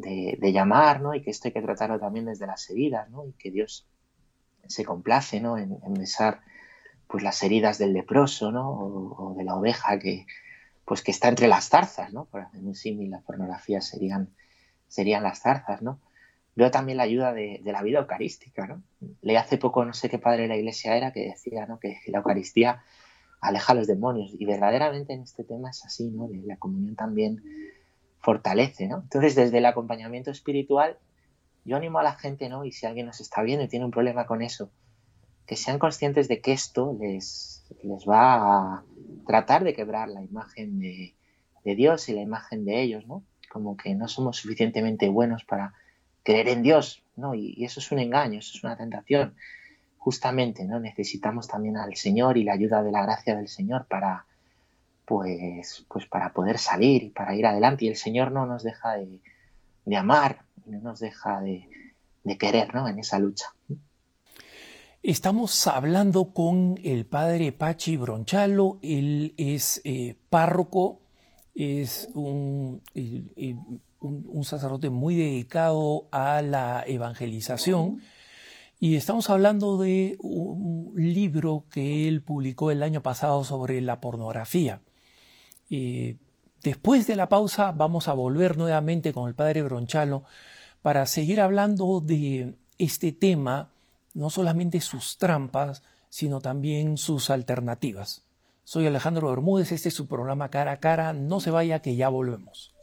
de, 0.00 0.52
llamar, 0.52 1.00
¿no? 1.00 1.14
Y 1.14 1.22
que 1.22 1.30
esto 1.30 1.48
hay 1.48 1.52
que 1.52 1.62
tratarlo 1.62 1.98
también 1.98 2.26
desde 2.26 2.46
las 2.46 2.68
heridas, 2.70 3.08
¿no? 3.10 3.26
Y 3.26 3.32
que 3.32 3.50
Dios 3.50 3.86
se 4.66 4.84
complace, 4.84 5.40
¿no? 5.40 5.58
En, 5.58 5.94
besar, 5.94 6.40
pues, 7.06 7.22
las 7.22 7.42
heridas 7.42 7.78
del 7.78 7.92
leproso, 7.92 8.52
¿no? 8.52 8.70
O, 8.70 9.34
de 9.36 9.44
la 9.44 9.56
oveja 9.56 9.98
que, 9.98 10.26
pues, 10.84 11.02
que 11.02 11.10
está 11.10 11.28
entre 11.28 11.48
las 11.48 11.68
zarzas, 11.68 12.12
¿no? 12.12 12.26
Por 12.26 12.42
hacer 12.42 12.60
un 12.60 12.74
símil, 12.74 13.10
la 13.10 13.20
pornografía 13.20 13.80
serían, 13.80 14.34
serían 14.88 15.22
las 15.22 15.40
zarzas, 15.40 15.82
¿no? 15.82 16.00
Veo 16.54 16.70
también 16.70 16.96
la 16.96 17.04
ayuda 17.04 17.34
de, 17.34 17.60
la 17.64 17.82
vida 17.82 17.98
eucarística, 17.98 18.66
¿no? 18.66 18.82
Leí 19.20 19.36
hace 19.36 19.58
poco, 19.58 19.84
no 19.84 19.92
sé 19.92 20.08
qué 20.08 20.18
padre 20.18 20.42
de 20.42 20.48
la 20.48 20.56
iglesia 20.56 20.96
era, 20.96 21.12
que 21.12 21.20
decía, 21.20 21.66
¿no? 21.66 21.78
Que 21.78 21.98
la 22.06 22.18
Eucaristía 22.18 22.82
aleja 23.40 23.72
a 23.72 23.76
los 23.76 23.86
demonios. 23.86 24.32
Y 24.38 24.44
verdaderamente 24.46 25.12
en 25.12 25.22
este 25.22 25.44
tema 25.44 25.70
es 25.70 25.84
así, 25.84 26.10
¿no? 26.10 26.28
De 26.28 26.38
la 26.46 26.56
comunión 26.56 26.96
también 26.96 27.42
fortalece, 28.26 28.88
¿no? 28.88 29.02
Entonces, 29.02 29.36
desde 29.36 29.58
el 29.58 29.66
acompañamiento 29.66 30.32
espiritual, 30.32 30.98
yo 31.64 31.76
animo 31.76 32.00
a 32.00 32.02
la 32.02 32.16
gente, 32.16 32.48
¿no? 32.48 32.64
Y 32.64 32.72
si 32.72 32.84
alguien 32.84 33.06
nos 33.06 33.20
está 33.20 33.40
viendo 33.42 33.64
y 33.64 33.68
tiene 33.68 33.84
un 33.84 33.92
problema 33.92 34.26
con 34.26 34.42
eso, 34.42 34.68
que 35.46 35.54
sean 35.54 35.78
conscientes 35.78 36.26
de 36.26 36.40
que 36.40 36.50
esto 36.50 36.98
les, 37.00 37.64
les 37.84 38.04
va 38.04 38.78
a 38.78 38.84
tratar 39.28 39.62
de 39.62 39.74
quebrar 39.74 40.08
la 40.08 40.24
imagen 40.24 40.80
de, 40.80 41.14
Dios 41.62 42.08
y 42.08 42.14
la 42.14 42.20
imagen 42.20 42.64
de 42.64 42.82
ellos, 42.82 43.06
¿no? 43.06 43.22
Como 43.48 43.76
que 43.76 43.94
no 43.94 44.08
somos 44.08 44.38
suficientemente 44.38 45.08
buenos 45.08 45.44
para 45.44 45.74
creer 46.24 46.48
en 46.48 46.62
Dios, 46.62 47.04
¿no? 47.14 47.34
Y, 47.36 47.54
y, 47.56 47.64
eso 47.64 47.78
es 47.78 47.92
un 47.92 48.00
engaño, 48.00 48.40
eso 48.40 48.56
es 48.56 48.64
una 48.64 48.76
tentación. 48.76 49.34
Justamente, 49.98 50.64
¿no? 50.64 50.80
Necesitamos 50.80 51.46
también 51.46 51.76
al 51.76 51.94
Señor 51.94 52.38
y 52.38 52.44
la 52.44 52.54
ayuda 52.54 52.82
de 52.82 52.90
la 52.90 53.02
gracia 53.02 53.36
del 53.36 53.48
Señor 53.48 53.86
para, 53.86 54.26
pues, 55.06 55.86
pues 55.88 56.06
para 56.06 56.32
poder 56.32 56.58
salir 56.58 57.04
y 57.04 57.10
para 57.10 57.34
ir 57.34 57.46
adelante. 57.46 57.84
Y 57.86 57.88
el 57.88 57.96
Señor 57.96 58.32
no 58.32 58.44
nos 58.44 58.62
deja 58.62 58.96
de, 58.96 59.96
amar, 59.96 60.42
no 60.66 60.80
nos 60.80 61.00
deja 61.00 61.40
de, 61.40 61.68
querer 62.38 62.74
¿no? 62.74 62.88
en 62.88 62.98
esa 62.98 63.18
lucha. 63.18 63.46
Estamos 65.02 65.66
hablando 65.68 66.32
con 66.32 66.80
el 66.82 67.06
padre 67.06 67.52
Pachi 67.52 67.96
Bronchalo, 67.96 68.80
él 68.82 69.34
es 69.36 69.80
eh, 69.84 70.16
párroco, 70.28 71.00
es 71.54 72.08
un, 72.14 72.82
un, 74.00 74.44
sacerdote 74.44 74.90
muy 74.90 75.14
dedicado 75.14 76.08
a 76.10 76.42
la 76.42 76.82
evangelización 76.84 78.02
y 78.80 78.96
estamos 78.96 79.30
hablando 79.30 79.78
de 79.78 80.16
un 80.20 80.92
libro 80.96 81.64
que 81.70 82.08
él 82.08 82.20
publicó 82.22 82.72
el 82.72 82.82
año 82.82 83.02
pasado 83.02 83.44
sobre 83.44 83.80
la 83.80 84.00
pornografía. 84.00 84.82
Después 85.68 87.06
de 87.06 87.16
la 87.16 87.28
pausa 87.28 87.72
vamos 87.72 88.08
a 88.08 88.12
volver 88.12 88.56
nuevamente 88.56 89.12
con 89.12 89.28
el 89.28 89.34
padre 89.34 89.62
Bronchalo 89.62 90.24
para 90.82 91.06
seguir 91.06 91.40
hablando 91.40 92.00
de 92.00 92.54
este 92.78 93.10
tema, 93.12 93.70
no 94.14 94.30
solamente 94.30 94.80
sus 94.80 95.18
trampas, 95.18 95.82
sino 96.08 96.40
también 96.40 96.96
sus 96.96 97.30
alternativas. 97.30 98.22
Soy 98.62 98.86
Alejandro 98.86 99.30
Bermúdez, 99.30 99.72
este 99.72 99.88
es 99.88 99.94
su 99.94 100.06
programa 100.06 100.50
Cara 100.50 100.72
a 100.72 100.76
Cara. 100.78 101.12
No 101.12 101.40
se 101.40 101.50
vaya 101.50 101.82
que 101.82 101.96
ya 101.96 102.08
volvemos. 102.08 102.75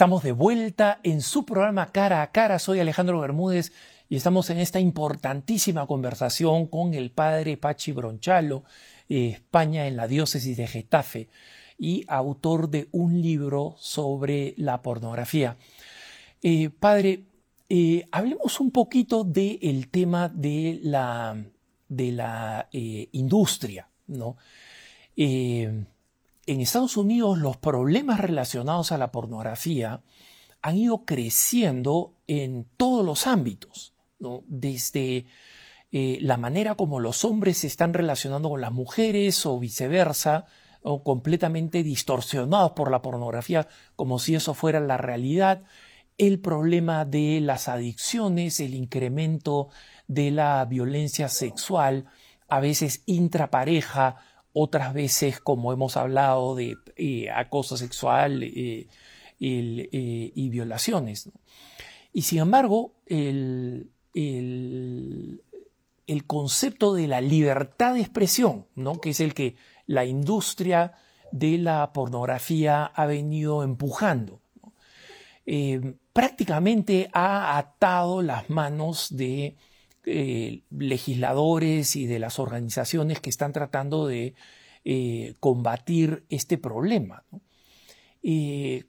Estamos 0.00 0.22
de 0.22 0.32
vuelta 0.32 0.98
en 1.02 1.20
su 1.20 1.44
programa 1.44 1.92
Cara 1.92 2.22
a 2.22 2.30
Cara. 2.32 2.58
Soy 2.58 2.80
Alejandro 2.80 3.20
Bermúdez 3.20 3.70
y 4.08 4.16
estamos 4.16 4.48
en 4.48 4.56
esta 4.56 4.80
importantísima 4.80 5.86
conversación 5.86 6.68
con 6.68 6.94
el 6.94 7.10
padre 7.10 7.58
Pachi 7.58 7.92
Bronchalo, 7.92 8.64
eh, 9.10 9.32
España 9.34 9.86
en 9.86 9.96
la 9.96 10.08
diócesis 10.08 10.56
de 10.56 10.66
Getafe, 10.66 11.28
y 11.76 12.06
autor 12.08 12.70
de 12.70 12.88
un 12.92 13.20
libro 13.20 13.74
sobre 13.78 14.54
la 14.56 14.80
pornografía. 14.80 15.58
Eh, 16.42 16.70
padre, 16.70 17.24
eh, 17.68 18.08
hablemos 18.10 18.58
un 18.58 18.70
poquito 18.70 19.22
del 19.22 19.88
tema 19.90 20.30
de 20.30 20.80
la, 20.82 21.44
de 21.90 22.12
la 22.12 22.70
industria, 22.72 23.86
¿no? 24.06 24.38
En 26.50 26.60
Estados 26.60 26.96
Unidos 26.96 27.38
los 27.38 27.56
problemas 27.56 28.18
relacionados 28.18 28.90
a 28.90 28.98
la 28.98 29.12
pornografía 29.12 30.02
han 30.62 30.76
ido 30.76 31.04
creciendo 31.04 32.16
en 32.26 32.66
todos 32.76 33.04
los 33.06 33.28
ámbitos, 33.28 33.94
desde 34.48 35.26
eh, 35.92 36.18
la 36.20 36.36
manera 36.36 36.74
como 36.74 36.98
los 36.98 37.24
hombres 37.24 37.58
se 37.58 37.68
están 37.68 37.94
relacionando 37.94 38.50
con 38.50 38.60
las 38.60 38.72
mujeres 38.72 39.46
o 39.46 39.60
viceversa, 39.60 40.46
o 40.82 41.04
completamente 41.04 41.82
distorsionados 41.82 42.72
por 42.72 42.90
la 42.90 43.02
pornografía 43.02 43.68
como 43.96 44.18
si 44.18 44.34
eso 44.34 44.54
fuera 44.54 44.80
la 44.80 44.96
realidad, 44.96 45.62
el 46.18 46.40
problema 46.40 47.04
de 47.04 47.40
las 47.40 47.68
adicciones, 47.68 48.60
el 48.60 48.74
incremento 48.74 49.68
de 50.08 50.30
la 50.30 50.64
violencia 50.64 51.28
sexual, 51.28 52.06
a 52.48 52.60
veces 52.60 53.02
intrapareja, 53.06 54.16
otras 54.52 54.94
veces, 54.94 55.40
como 55.40 55.72
hemos 55.72 55.96
hablado, 55.96 56.54
de 56.54 56.76
eh, 56.96 57.30
acoso 57.30 57.76
sexual 57.76 58.42
eh, 58.42 58.88
eh, 59.40 60.32
y 60.34 60.48
violaciones. 60.48 61.30
Y 62.12 62.22
sin 62.22 62.40
embargo, 62.40 62.94
el, 63.06 63.90
el, 64.14 65.40
concepto 66.26 66.94
de 66.94 67.06
la 67.06 67.20
libertad 67.20 67.94
de 67.94 68.00
expresión, 68.00 68.66
¿no? 68.74 69.00
que 69.00 69.10
es 69.10 69.20
el 69.20 69.34
que 69.34 69.56
la 69.86 70.04
industria 70.04 70.94
de 71.32 71.58
la 71.58 71.92
pornografía 71.92 72.84
ha 72.84 73.06
venido 73.06 73.62
empujando, 73.62 74.40
prácticamente 76.12 77.08
ha 77.12 77.56
atado 77.58 78.22
las 78.22 78.50
manos 78.50 79.08
de 79.16 79.56
eh, 80.06 80.62
legisladores 80.70 81.94
y 81.94 82.06
de 82.06 82.18
las 82.18 82.38
organizaciones 82.38 83.20
que 83.20 83.28
están 83.28 83.52
tratando 83.52 84.06
de 84.06 84.34
eh, 84.84 85.34
combatir 85.40 86.24
este 86.30 86.56
problema. 86.56 87.24
Eh, 88.22 88.84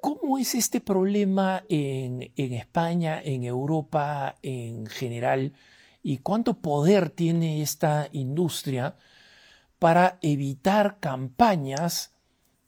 ¿Cómo 0.00 0.38
es 0.38 0.56
este 0.56 0.80
problema 0.80 1.64
en, 1.68 2.32
España, 2.36 3.20
en 3.22 3.44
Europa 3.44 4.36
en 4.42 4.86
general? 4.86 5.52
¿Y 6.02 6.18
cuánto 6.18 6.54
poder 6.54 7.10
tiene 7.10 7.62
esta 7.62 8.08
industria 8.12 8.96
para 9.78 10.18
evitar 10.22 10.98
campañas 10.98 12.14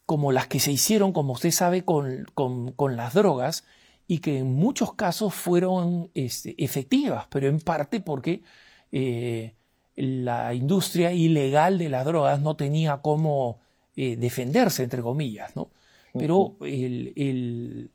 como 0.07 0.33
las 0.33 0.47
que 0.47 0.61
se 0.61 0.73
hicieron, 0.73 1.13
como 1.13 1.33
usted 1.33 1.51
sabe, 1.51 1.85
con, 1.85 2.25
con 2.35 2.97
las 2.97 3.15
drogas, 3.15 3.65
y 4.11 4.19
que 4.19 4.39
en 4.39 4.53
muchos 4.53 4.95
casos 4.95 5.33
fueron 5.33 6.11
este, 6.15 6.57
efectivas, 6.59 7.27
pero 7.31 7.47
en 7.47 7.61
parte 7.61 8.01
porque 8.01 8.43
eh, 8.91 9.55
la 9.95 10.53
industria 10.53 11.13
ilegal 11.13 11.79
de 11.79 11.89
las 11.91 12.05
drogas 12.05 12.41
no 12.41 12.57
tenía 12.57 12.97
cómo 13.03 13.61
eh, 13.95 14.17
defenderse, 14.17 14.83
entre 14.83 15.01
comillas, 15.01 15.55
¿no? 15.55 15.71
Pero 16.13 16.57
eh, 16.63 17.89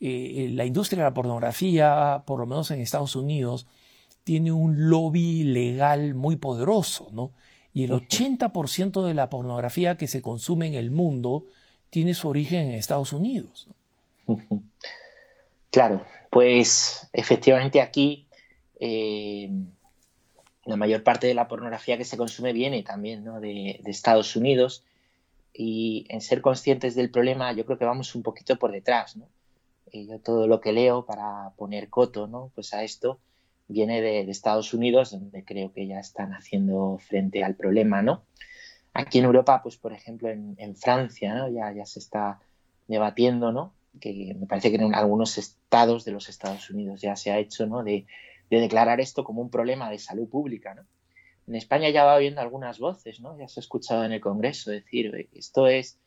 la 0.00 0.64
industria 0.64 1.02
de 1.04 1.10
la 1.10 1.12
pornografía, 1.12 2.22
por 2.26 2.40
lo 2.40 2.46
menos 2.46 2.70
en 2.70 2.80
Estados 2.80 3.14
Unidos, 3.14 3.66
tiene 4.24 4.52
un 4.52 4.88
lobby 4.88 5.42
legal 5.42 6.14
muy 6.14 6.36
poderoso, 6.36 7.10
¿no? 7.12 7.32
Y 7.74 7.84
el 7.84 7.90
80% 7.90 9.04
de 9.04 9.12
la 9.12 9.28
pornografía 9.28 9.98
que 9.98 10.06
se 10.06 10.22
consume 10.22 10.68
en 10.68 10.74
el 10.74 10.90
mundo 10.90 11.44
tiene 11.90 12.14
su 12.14 12.30
origen 12.30 12.68
en 12.68 12.76
Estados 12.76 13.12
Unidos. 13.12 13.68
Claro, 15.70 16.04
pues 16.30 17.08
efectivamente 17.12 17.80
aquí 17.80 18.26
eh, 18.80 19.50
la 20.64 20.76
mayor 20.76 21.02
parte 21.04 21.26
de 21.28 21.34
la 21.34 21.46
pornografía 21.46 21.96
que 21.96 22.04
se 22.04 22.16
consume 22.16 22.52
viene 22.52 22.82
también 22.82 23.24
de, 23.40 23.80
Estados 23.86 24.34
Unidos 24.34 24.84
y 25.52 26.06
en 26.08 26.20
ser 26.20 26.42
conscientes 26.42 26.94
del 26.94 27.10
problema 27.10 27.52
yo 27.52 27.64
creo 27.66 27.78
que 27.78 27.84
vamos 27.84 28.14
un 28.14 28.22
poquito 28.22 28.58
por 28.58 28.72
detrás. 28.72 29.16
¿no? 29.16 29.28
yo 29.92 30.18
todo 30.20 30.46
lo 30.46 30.60
que 30.60 30.72
leo 30.72 31.04
para 31.04 31.50
poner 31.56 31.88
coto 31.88 32.26
¿no? 32.26 32.50
pues 32.54 32.74
a 32.74 32.84
esto 32.84 33.18
viene 33.68 34.00
de, 34.00 34.28
Estados 34.30 34.74
Unidos 34.74 35.12
donde 35.12 35.44
creo 35.44 35.72
que 35.72 35.86
ya 35.86 36.00
están 36.00 36.32
haciendo 36.32 36.98
frente 36.98 37.44
al 37.44 37.54
problema. 37.54 38.02
¿no? 38.02 38.24
Aquí 38.92 39.18
en 39.18 39.24
Europa, 39.24 39.62
pues 39.62 39.76
por 39.76 39.92
ejemplo 39.92 40.28
en, 40.30 40.76
Francia 40.76 41.34
¿no? 41.34 41.48
ya, 41.48 41.72
ya 41.72 41.86
se 41.86 42.00
está 42.00 42.40
debatiendo 42.88 43.52
¿no? 43.52 43.72
Que 44.00 44.34
me 44.38 44.46
parece 44.46 44.70
que 44.70 44.76
en 44.76 44.94
algunos 44.94 45.38
estados 45.38 46.04
de 46.04 46.12
los 46.12 46.28
Estados 46.28 46.70
Unidos 46.70 47.00
ya 47.00 47.14
se 47.16 47.30
ha 47.30 47.38
hecho, 47.38 47.66
¿no? 47.66 47.82
De, 47.82 48.06
declarar 48.48 49.00
esto 49.00 49.22
como 49.22 49.42
un 49.42 49.50
problema 49.50 49.88
de 49.90 49.98
salud 49.98 50.28
pública, 50.28 50.74
¿no? 50.74 50.82
En 51.46 51.54
España 51.54 51.88
ya 51.90 52.04
va 52.04 52.16
habiendo 52.16 52.40
algunas 52.40 52.80
voces, 52.80 53.20
¿no? 53.20 53.38
Ya 53.38 53.46
se 53.46 53.60
ha 53.60 53.62
escuchado 53.62 54.04
en 54.04 54.12
el 54.12 54.20
Congreso 54.20 54.72
decir, 54.72 55.28
esto 55.32 55.68
es, 55.68 55.98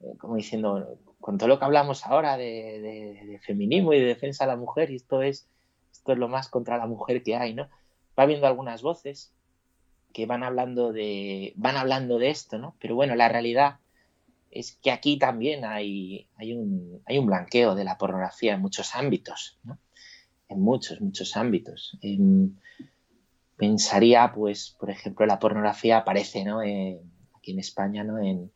eh, 0.00 0.14
como 0.18 0.36
diciendo, 0.36 0.98
con 1.20 1.36
todo 1.36 1.48
lo 1.48 1.58
que 1.58 1.66
hablamos 1.66 2.06
ahora 2.06 2.38
de, 2.38 3.38
feminismo 3.44 3.92
y 3.92 4.00
de 4.00 4.06
defensa 4.06 4.44
de 4.44 4.52
la 4.52 4.56
mujer, 4.56 4.90
y 4.90 4.96
esto 4.96 5.20
es, 5.20 5.46
esto 5.92 6.12
es 6.12 6.18
lo 6.18 6.28
más 6.28 6.48
contra 6.48 6.78
la 6.78 6.86
mujer 6.86 7.22
que 7.22 7.36
hay, 7.36 7.52
¿no? 7.52 7.68
Va 8.18 8.22
habiendo 8.22 8.46
algunas 8.46 8.80
voces 8.80 9.32
que 10.14 10.24
van 10.24 10.42
hablando 10.42 10.92
de, 10.92 11.52
van 11.56 11.76
hablando 11.76 12.18
de 12.18 12.30
esto, 12.30 12.58
¿no? 12.58 12.74
Pero 12.80 12.94
bueno, 12.94 13.14
la 13.16 13.28
realidad 13.28 13.80
es 14.52 14.78
que 14.82 14.90
aquí 14.90 15.18
también 15.18 15.64
hay, 15.64 16.28
hay, 16.36 16.52
un, 16.52 17.02
hay 17.06 17.18
un 17.18 17.26
blanqueo 17.26 17.74
de 17.74 17.84
la 17.84 17.96
pornografía 17.96 18.54
en 18.54 18.60
muchos 18.60 18.94
ámbitos, 18.94 19.58
¿no? 19.64 19.78
en 20.48 20.60
muchos, 20.60 21.00
muchos 21.00 21.36
ámbitos. 21.36 21.98
pensaría, 23.56 24.32
pues, 24.34 24.76
por 24.78 24.90
ejemplo, 24.90 25.24
la 25.24 25.38
pornografía 25.38 25.98
aparece 25.98 26.44
¿no? 26.44 26.60
aquí 26.60 27.52
en 27.52 27.58
España 27.58 28.04
¿no? 28.04 28.18
en, 28.18 28.52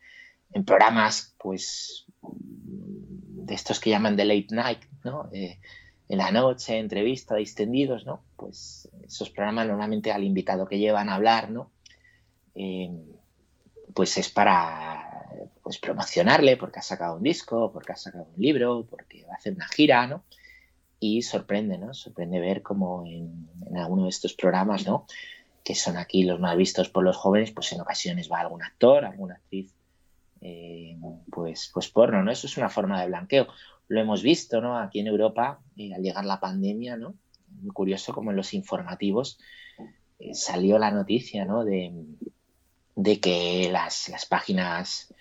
en, 0.51 0.65
programas 0.65 1.35
pues, 1.39 2.05
de 2.21 3.53
estos 3.55 3.79
que 3.79 3.89
llaman 3.89 4.15
de 4.15 4.25
late 4.25 4.55
night, 4.55 4.79
¿no? 5.03 5.29
Eh, 5.33 5.59
en 6.09 6.17
la 6.19 6.31
noche, 6.31 6.77
entrevista, 6.77 7.35
distendidos, 7.35 8.05
¿no? 8.05 8.23
Pues 8.37 8.89
esos 9.03 9.29
programas 9.29 9.67
normalmente 9.67 10.11
al 10.11 10.23
invitado 10.23 10.65
que 10.65 10.79
llevan 10.79 11.09
a 11.09 11.15
hablar, 11.15 11.51
¿no? 11.51 11.71
Eh, 12.55 12.89
pues 13.93 14.17
es 14.17 14.29
para 14.29 15.16
pues 15.61 15.79
promocionarle 15.79 16.57
porque 16.57 16.79
ha 16.79 16.83
sacado 16.83 17.17
un 17.17 17.23
disco, 17.23 17.71
porque 17.71 17.93
ha 17.93 17.95
sacado 17.95 18.27
un 18.35 18.41
libro, 18.41 18.85
porque 18.89 19.25
va 19.25 19.33
a 19.33 19.35
hacer 19.35 19.53
una 19.53 19.67
gira, 19.67 20.07
¿no? 20.07 20.23
Y 20.99 21.21
sorprende, 21.21 21.77
¿no? 21.77 21.93
Sorprende 21.93 22.39
ver 22.39 22.61
cómo 22.61 23.05
en, 23.05 23.47
alguno 23.75 24.03
de 24.03 24.09
estos 24.09 24.33
programas, 24.33 24.85
¿no? 24.85 25.05
Que 25.63 25.75
son 25.75 25.97
aquí 25.97 26.23
los 26.23 26.39
más 26.39 26.55
vistos 26.57 26.89
por 26.89 27.03
los 27.03 27.17
jóvenes, 27.17 27.51
pues 27.51 27.71
en 27.73 27.81
ocasiones 27.81 28.31
va 28.31 28.39
algún 28.39 28.63
actor, 28.63 29.05
alguna 29.05 29.35
actriz, 29.35 29.73
eh, 30.41 30.97
pues, 31.31 31.69
pues 31.73 31.89
porno, 31.89 32.23
¿no? 32.23 32.31
Eso 32.31 32.47
es 32.47 32.57
una 32.57 32.69
forma 32.69 33.01
de 33.01 33.07
blanqueo. 33.07 33.47
Lo 33.89 34.01
hemos 34.01 34.23
visto, 34.23 34.61
¿no? 34.61 34.77
Aquí 34.77 34.99
en 34.99 35.07
Europa, 35.07 35.59
eh, 35.75 35.93
al 35.93 36.01
llegar 36.01 36.25
la 36.25 36.39
pandemia, 36.39 36.97
¿no? 36.97 37.15
Muy 37.61 37.71
curioso 37.71 38.13
como 38.13 38.31
en 38.31 38.37
los 38.37 38.53
informativos 38.53 39.39
eh, 40.19 40.33
salió 40.33 40.79
la 40.79 40.91
noticia, 40.91 41.45
¿no? 41.45 41.63
De, 41.63 41.91
de 42.97 43.21
que 43.21 43.69
las, 43.71 44.09
las 44.09 44.25
páginas 44.25 45.13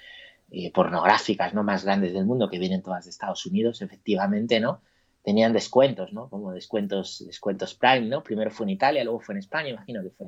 eh, 0.51 0.73
pornográficas 0.73 1.55
no 1.55 1.63
más 1.63 1.85
grandes 1.85 2.13
del 2.13 2.27
mundo 2.27 2.49
que 2.51 2.59
vienen 2.59 2.83
todas 2.83 3.05
de 3.05 3.11
Estados 3.11 3.47
Unidos, 3.47 3.83
efectivamente, 3.83 4.59
¿no? 4.59 4.81
Tenían 5.23 5.53
descuentos, 5.53 6.13
¿no? 6.13 6.29
Como 6.29 6.53
descuentos, 6.53 7.23
descuentos 7.25 7.75
Prime, 7.75 8.09
¿no? 8.09 8.25
Primero 8.25 8.51
fue 8.51 8.65
en 8.65 8.71
Italia, 8.71 9.05
luego 9.05 9.21
fue 9.21 9.35
en 9.35 9.39
España, 9.39 9.69
imagino 9.69 10.03
que 10.03 10.11
fue 10.11 10.27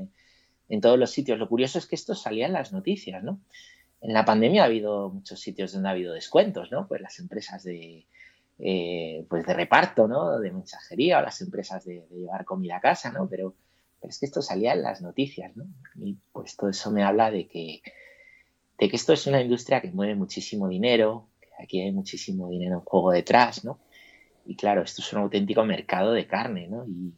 en 0.68 0.80
todos 0.80 0.98
los 0.98 1.10
sitios. 1.10 1.38
Lo 1.38 1.48
curioso 1.48 1.78
es 1.78 1.86
que 1.86 1.96
esto 1.96 2.14
salía 2.14 2.46
en 2.46 2.52
las 2.52 2.72
noticias, 2.72 3.24
¿no? 3.24 3.40
en 4.00 4.12
la 4.12 4.24
pandemia 4.24 4.62
ha 4.62 4.66
habido 4.66 5.10
muchos 5.10 5.40
sitios 5.40 5.72
donde 5.72 5.88
ha 5.88 5.92
habido 5.92 6.12
descuentos, 6.12 6.70
¿no? 6.70 6.86
Pues 6.86 7.00
las 7.00 7.18
empresas 7.18 7.64
de, 7.64 8.06
eh, 8.58 9.26
pues 9.28 9.44
de 9.44 9.54
reparto, 9.54 10.06
¿no? 10.06 10.38
De 10.38 10.52
mensajería 10.52 11.18
o 11.18 11.22
las 11.22 11.40
empresas 11.40 11.84
de, 11.84 12.06
llevar 12.10 12.44
comida 12.44 12.76
a 12.76 12.80
casa, 12.80 13.10
¿no? 13.10 13.28
Pero, 13.28 13.54
es 14.02 14.18
que 14.18 14.26
esto 14.26 14.42
salía 14.42 14.74
en 14.74 14.82
las 14.82 15.02
noticias, 15.02 15.56
¿no? 15.56 15.64
Y 15.96 16.16
pues 16.32 16.56
todo 16.56 16.70
eso 16.70 16.90
me 16.90 17.02
habla 17.02 17.30
de 17.30 17.48
que, 17.48 17.82
de 18.78 18.88
que 18.88 18.96
esto 18.96 19.12
es 19.12 19.26
una 19.26 19.40
industria 19.40 19.80
que 19.80 19.90
mueve 19.90 20.14
muchísimo 20.14 20.68
dinero, 20.68 21.28
que 21.40 21.62
aquí 21.62 21.80
hay 21.80 21.92
muchísimo 21.92 22.48
dinero 22.48 22.74
en 22.76 22.80
juego 22.80 23.10
detrás, 23.10 23.64
¿no? 23.64 23.80
Y 24.46 24.56
claro, 24.56 24.82
esto 24.82 25.02
es 25.02 25.12
un 25.12 25.20
auténtico 25.20 25.64
mercado 25.64 26.12
de 26.12 26.26
carne, 26.26 26.68
¿no? 26.68 26.86
Y, 26.86 27.12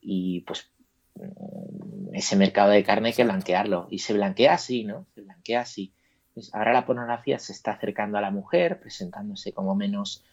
y 0.00 0.40
pues 0.42 0.70
mm, 1.16 2.14
ese 2.14 2.36
mercado 2.36 2.70
de 2.70 2.84
carne 2.84 3.08
hay 3.08 3.14
que 3.14 3.24
blanquearlo. 3.24 3.88
Y 3.90 3.98
se 3.98 4.14
blanquea 4.14 4.54
así, 4.54 4.84
¿no? 4.84 5.06
Se 5.14 5.22
blanquea 5.22 5.60
así. 5.62 5.92
Pues 6.32 6.54
ahora 6.54 6.72
la 6.72 6.86
pornografía 6.86 7.38
se 7.38 7.52
está 7.52 7.72
acercando 7.72 8.18
a 8.18 8.20
la 8.20 8.30
mujer, 8.30 8.80
presentándose 8.80 9.52
como 9.52 9.74
menos 9.74 10.24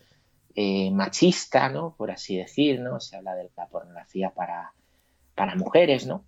eh, 0.55 0.89
machista, 0.91 1.69
¿no? 1.69 1.95
Por 1.95 2.11
así 2.11 2.37
decir, 2.37 2.79
¿no? 2.79 2.99
Se 2.99 3.17
habla 3.17 3.35
de 3.35 3.51
la 3.55 3.67
pornografía 3.67 4.29
para, 4.29 4.73
para 5.35 5.55
mujeres, 5.55 6.05
¿no? 6.05 6.25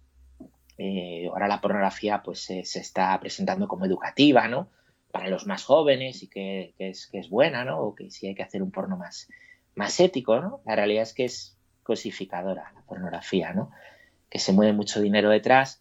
Eh, 0.78 1.28
ahora 1.28 1.48
la 1.48 1.62
pornografía 1.62 2.24
pues 2.24 2.42
se, 2.42 2.62
está 2.62 3.20
presentando 3.20 3.68
como 3.68 3.86
educativa, 3.86 4.48
¿no? 4.48 4.70
Para 5.12 5.28
los 5.28 5.46
más 5.46 5.64
jóvenes 5.64 6.24
y 6.24 6.28
que, 6.28 6.74
es, 6.80 7.08
que 7.08 7.20
es 7.20 7.30
buena, 7.30 7.64
¿no? 7.64 7.80
O 7.80 7.96
que 7.96 8.10
sí 8.10 8.28
hay 8.28 8.36
que 8.36 8.44
hacer 8.44 8.64
un 8.64 8.72
porno 8.72 8.98
más, 8.98 9.30
más 9.76 10.00
ético, 10.00 10.40
¿no? 10.40 10.62
La 10.66 10.76
realidad 10.76 11.04
es 11.04 11.14
que 11.14 11.26
es 11.26 11.58
cosificadora 11.84 12.72
la 12.74 12.82
pornografía, 12.82 13.54
¿no? 13.54 13.72
Que 14.30 14.40
se 14.40 14.54
mueve 14.54 14.74
mucho 14.74 15.02
dinero 15.02 15.30
detrás 15.30 15.80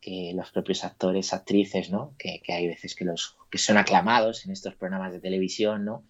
que 0.00 0.32
los 0.34 0.50
propios 0.50 0.84
actores, 0.84 1.34
actrices, 1.34 1.90
¿no? 1.90 2.14
Que, 2.18 2.40
hay 2.48 2.66
veces 2.66 2.94
que 2.94 3.04
los 3.04 3.36
que 3.50 3.58
son 3.58 3.76
aclamados 3.76 4.46
en 4.46 4.52
estos 4.52 4.74
programas 4.74 5.12
de 5.12 5.20
televisión, 5.20 5.84
¿no? 5.84 6.04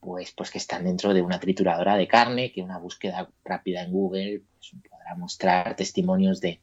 Pues, 0.00 0.30
pues 0.32 0.50
que 0.50 0.58
están 0.58 0.84
dentro 0.84 1.12
de 1.12 1.22
una 1.22 1.40
trituradora 1.40 1.96
de 1.96 2.06
carne, 2.06 2.52
que 2.52 2.62
una 2.62 2.78
búsqueda 2.78 3.28
rápida 3.44 3.82
en 3.82 3.90
Google 3.90 4.42
pues, 4.52 4.72
podrá 5.06 5.16
mostrar 5.16 5.76
testimonios 5.76 6.40
de, 6.40 6.60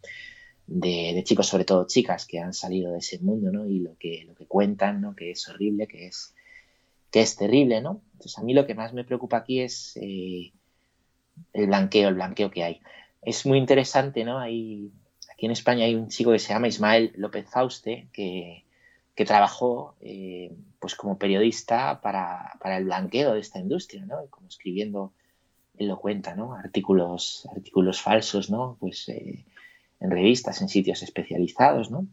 de, 0.67 1.23
chicos, 1.23 1.47
sobre 1.47 1.65
todo 1.65 1.87
chicas, 1.87 2.25
que 2.25 2.39
han 2.39 2.53
salido 2.53 2.91
de 2.91 2.99
ese 2.99 3.19
mundo, 3.19 3.51
¿no? 3.51 3.67
Y 3.67 3.79
lo 3.79 3.97
que, 3.97 4.25
lo 4.27 4.35
que 4.35 4.45
cuentan, 4.45 5.01
¿no? 5.01 5.15
Que 5.15 5.31
es 5.31 5.47
horrible, 5.47 5.87
que 5.87 6.07
es, 6.07 6.33
que 7.11 7.21
es 7.21 7.35
terrible, 7.35 7.81
¿no? 7.81 8.01
Entonces 8.13 8.37
a 8.37 8.43
mí 8.43 8.53
lo 8.53 8.65
que 8.65 8.75
más 8.75 8.93
me 8.93 9.03
preocupa 9.03 9.37
aquí 9.37 9.61
es 9.61 9.97
eh, 10.01 10.51
el 11.53 11.67
blanqueo, 11.67 12.09
el 12.09 12.15
blanqueo 12.15 12.51
que 12.51 12.63
hay. 12.63 12.81
Es 13.21 13.45
muy 13.45 13.57
interesante, 13.57 14.23
¿no? 14.23 14.39
Hay 14.39 14.91
en 15.45 15.51
España 15.51 15.85
hay 15.85 15.95
un 15.95 16.07
chico 16.07 16.31
que 16.31 16.39
se 16.39 16.53
llama 16.53 16.67
Ismael 16.67 17.11
López 17.15 17.49
Fauste, 17.49 18.07
que, 18.13 18.63
trabajó 19.25 19.95
eh, 20.01 20.51
pues 20.79 20.95
como 20.95 21.17
periodista 21.17 22.01
para, 22.01 22.57
el 22.77 22.85
blanqueo 22.85 23.33
de 23.33 23.39
esta 23.39 23.59
industria, 23.59 24.05
¿no? 24.05 24.25
Como 24.29 24.47
escribiendo, 24.47 25.13
él 25.77 25.87
lo 25.87 25.99
cuenta, 25.99 26.35
¿no? 26.35 26.53
Artículos, 26.53 27.47
artículos 27.55 28.01
falsos, 28.01 28.49
¿no? 28.49 28.77
Pues 28.79 29.09
eh, 29.09 29.45
en 29.99 30.11
revistas, 30.11 30.61
en 30.61 30.69
sitios 30.69 31.03
especializados, 31.03 31.91
¿no? 31.91 32.07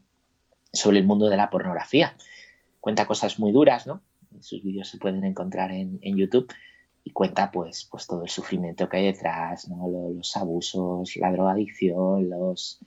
Sobre 0.73 0.99
el 0.99 1.07
mundo 1.07 1.29
de 1.29 1.37
la 1.37 1.51
pornografía. 1.51 2.17
Cuenta 2.81 3.07
cosas 3.07 3.39
muy 3.39 3.53
duras, 3.53 3.87
¿no? 3.87 4.03
Sus 4.41 4.63
vídeos 4.63 4.89
se 4.89 4.99
pueden 4.99 5.25
encontrar 5.25 5.73
en, 5.73 6.01
YouTube 6.03 6.53
y 7.03 7.11
cuenta 7.11 7.51
pues, 7.51 7.89
pues 7.91 8.07
todo 8.07 8.23
el 8.23 8.31
sufrimiento 8.31 8.89
que 8.89 8.99
hay 8.99 9.07
detrás, 9.07 9.69
¿no? 9.69 9.89
los 9.89 10.37
abusos, 10.37 11.17
la 11.17 11.33
drogadicción, 11.33 12.31
los, 12.31 12.81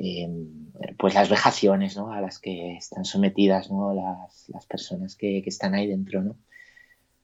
Em, 0.00 0.70
pues 0.96 1.14
las 1.14 1.28
vejaciones 1.28 1.96
¿no? 1.96 2.12
a 2.12 2.20
las 2.20 2.38
que 2.38 2.76
están 2.76 3.04
sometidas 3.04 3.68
¿no? 3.68 3.92
las, 3.94 4.48
las 4.48 4.64
personas 4.66 5.16
que, 5.16 5.42
que, 5.42 5.48
están 5.48 5.74
ahí 5.74 5.88
dentro. 5.88 6.22
¿no? 6.22 6.32
O 6.32 6.36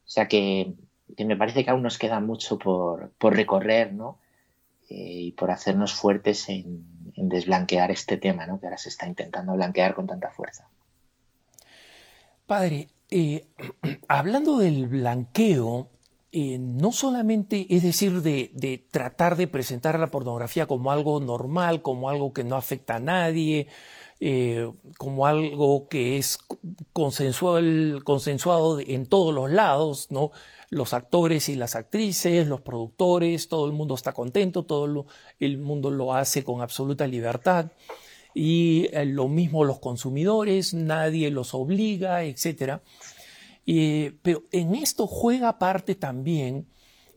sea 0.07 0.27
que, 0.27 0.74
que, 1.17 1.25
me 1.25 1.37
parece 1.37 1.64
que 1.64 1.71
aún 1.71 1.83
nos 1.83 1.99
queda 1.99 2.21
mucho 2.21 2.59
por, 2.59 3.11
por 3.19 3.35
recorrer 3.35 3.93
¿no? 3.93 4.19
Eh, 4.88 4.95
y 4.97 5.33
por 5.33 5.51
hacernos 5.51 5.95
fuertes 5.95 6.49
en, 6.49 6.85
en, 7.14 7.29
desblanquear 7.29 7.90
este 7.90 8.17
tema 8.17 8.47
¿no? 8.47 8.61
que 8.61 8.67
ahora 8.67 8.79
se 8.79 8.90
está 8.90 9.07
intentando 9.07 9.55
blanquear 9.55 9.95
con 9.95 10.07
tanta 10.07 10.31
fuerza. 10.31 10.69
Padre, 12.47 12.88
eh, 13.11 13.47
hablando 14.09 14.59
del 14.59 14.87
blanqueo, 14.87 15.88
eh, 16.33 16.59
no 16.59 16.93
solamente 16.93 17.67
es 17.71 17.83
decir 17.83 18.21
de, 18.21 18.87
tratar 18.90 19.37
de 19.37 19.47
presentar 19.47 19.99
la 19.99 20.09
pornografía 20.11 20.67
como 20.67 20.90
algo 20.90 21.21
normal, 21.21 21.81
como 21.81 22.11
algo 22.11 22.33
que 22.33 22.45
no 22.45 22.57
afecta 22.57 22.97
a 22.97 23.01
nadie, 23.01 23.69
como 24.99 25.27
algo 25.27 25.87
que 25.88 26.17
es 26.17 26.38
consensual, 26.93 28.03
consensuado 28.05 28.81
en 28.81 29.07
todos 29.07 29.35
los 29.35 29.51
lados, 29.51 30.11
¿no? 30.11 30.31
Los 30.70 30.92
actores 30.92 31.48
y 31.48 31.57
las 31.57 31.74
actrices, 31.74 32.46
los 32.46 32.61
productores, 32.61 33.48
todo 33.48 33.66
el 33.66 33.72
mundo 33.72 33.94
está 33.94 34.12
contento, 34.12 34.64
todo 34.64 35.07
el 35.38 35.59
mundo 35.59 35.90
lo 35.90 36.14
hace 36.14 36.42
con 36.44 36.61
absoluta 36.61 37.07
libertad. 37.07 37.72
Y 38.35 38.88
eh, 38.92 39.05
lo 39.05 39.29
mismo 39.29 39.64
los 39.64 39.79
consumidores, 39.79 40.74
nadie 40.74 41.31
los 41.31 41.55
obliga, 41.55 42.24
etcétera 42.24 42.83
pero 43.64 44.44
en 44.53 44.74
esto 44.74 45.07
juega 45.07 45.59
parte 45.59 45.94
también 45.94 46.66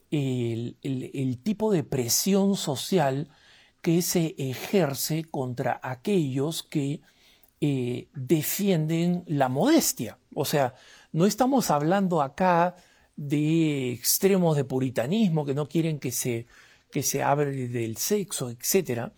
el, 0.10 1.40
tipo 1.44 1.72
de 1.72 1.84
presión 1.84 2.56
social 2.56 3.30
que 3.82 4.02
se 4.02 4.36
ejerce 4.38 5.26
contra 5.26 5.80
aquellos 5.84 6.64
que 6.64 7.02
eh, 7.60 8.08
defienden 8.14 9.24
la 9.28 9.50
modestia. 9.50 10.18
O 10.34 10.46
sea, 10.46 10.76
no 11.12 11.26
estamos 11.26 11.70
hablando 11.72 12.22
acá 12.22 12.76
de 13.18 13.92
extremos 13.92 14.56
de 14.56 14.64
puritanismo 14.64 15.46
que 15.46 15.54
no 15.54 15.68
quieren 15.68 16.00
que 16.00 16.12
se, 16.12 16.48
que 16.92 17.04
se 17.04 17.24
hable 17.24 17.68
del 17.68 17.98
sexo, 17.98 18.50
etc. 18.50 19.12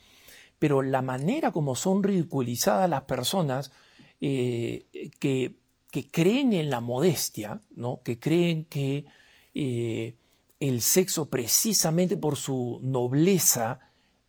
Pero 0.57 0.81
la 0.81 1.03
manera 1.03 1.51
como 1.51 1.75
son 1.75 2.01
ridiculizadas 2.01 2.89
las 2.89 3.03
personas 3.03 3.71
eh, 4.19 4.87
que 5.19 5.59
que 5.91 6.09
creen 6.09 6.53
en 6.53 6.69
la 6.69 6.81
modestia, 6.81 7.61
¿no? 7.75 8.01
que 8.03 8.19
creen 8.19 8.65
que 8.65 9.05
eh, 9.53 10.15
el 10.59 10.81
sexo 10.81 11.29
precisamente 11.29 12.17
por 12.17 12.35
su 12.35 12.79
nobleza 12.83 13.79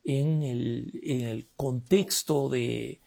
en 0.05 0.43
el, 0.43 1.49
contexto 1.57 2.49
de, 2.49 3.01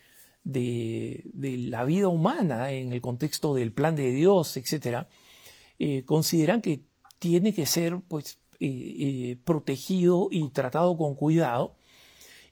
de, 0.44 1.24
la 1.34 1.84
vida 1.86 2.08
humana, 2.08 2.72
en 2.72 2.94
el 2.94 3.02
contexto 3.02 3.56
del 3.56 3.72
plan 3.72 3.96
de 3.96 4.12
Dios, 4.12 4.56
etc., 4.58 5.08
eh, 5.86 6.06
consideran 6.06 6.62
que 6.62 6.80
tiene 7.20 7.54
que 7.54 7.66
ser 7.66 8.00
pues, 8.08 8.40
eh, 8.62 9.36
protegido 9.44 10.30
y 10.32 10.48
tratado 10.52 10.96
con 10.96 11.14
cuidado. 11.14 11.76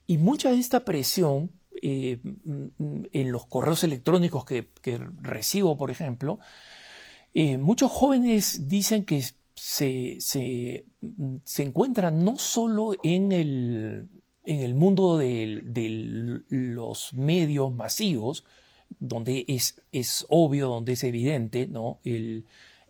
Y 0.06 0.18
mucha 0.18 0.50
de 0.50 0.58
esta 0.58 0.84
presión 0.84 1.50
eh, 1.80 2.18
mm, 2.22 3.04
en 3.10 3.32
los 3.32 3.46
correos 3.46 3.84
electrónicos 3.84 4.44
que, 4.44 4.68
recibo, 5.22 5.78
por 5.78 5.90
ejemplo, 5.90 6.40
eh, 7.32 7.56
muchos 7.56 7.90
jóvenes 7.90 8.68
dicen 8.68 9.06
que 9.06 9.22
se, 9.54 10.20
se, 10.20 10.84
mm, 11.00 11.36
encuentran 11.56 12.22
no 12.22 12.36
solo 12.36 12.92
en 13.02 13.32
el, 13.32 14.08
en 14.44 14.60
el 14.60 14.74
mundo 14.74 15.16
de, 15.16 16.42
los 16.50 17.14
medios 17.14 17.72
masivos, 17.72 18.44
donde 19.00 19.46
es, 19.48 19.80
es, 19.90 20.26
obvio, 20.28 20.68
donde 20.68 20.92
es 20.92 21.04
evidente 21.04 21.66
¿no? 21.66 21.98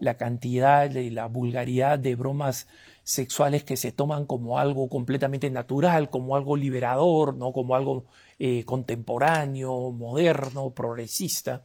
La 0.03 0.16
cantidad 0.16 0.90
y 0.90 1.11
la 1.11 1.26
vulgaridad 1.26 1.96
de 1.96 2.16
bromas 2.16 2.66
sexuales 3.05 3.62
que 3.62 3.76
se 3.76 3.92
toman 3.92 4.26
como 4.26 4.59
algo 4.59 4.88
completamente 4.88 5.48
natural, 5.48 6.11
como 6.11 6.34
algo 6.34 6.57
liberador, 6.57 7.36
¿no? 7.36 7.53
como 7.53 7.76
algo 7.76 8.07
eh, 8.40 8.64
contemporáneo, 8.64 9.92
moderno, 9.92 10.70
progresista, 10.70 11.62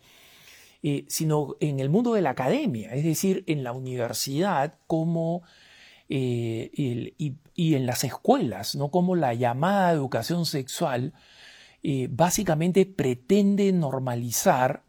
eh, 0.83 1.05
sino 1.07 1.55
en 1.59 1.79
el 1.79 1.89
mundo 1.89 2.13
de 2.13 2.21
la 2.21 2.29
academia, 2.31 2.93
es 2.93 3.03
decir, 3.03 3.43
en 3.47 3.63
la 3.63 3.71
universidad 3.71 4.75
como, 4.85 5.41
eh, 6.07 6.69
y, 7.17 7.73
en 7.73 7.88
las 7.88 8.03
escuelas, 8.03 8.75
¿no? 8.75 8.91
como 8.91 9.15
la 9.15 9.33
llamada 9.33 9.91
educación 9.91 10.45
sexual 10.45 11.13
básicamente 12.09 12.85
pretende 12.85 13.71
normalizar 13.71 14.83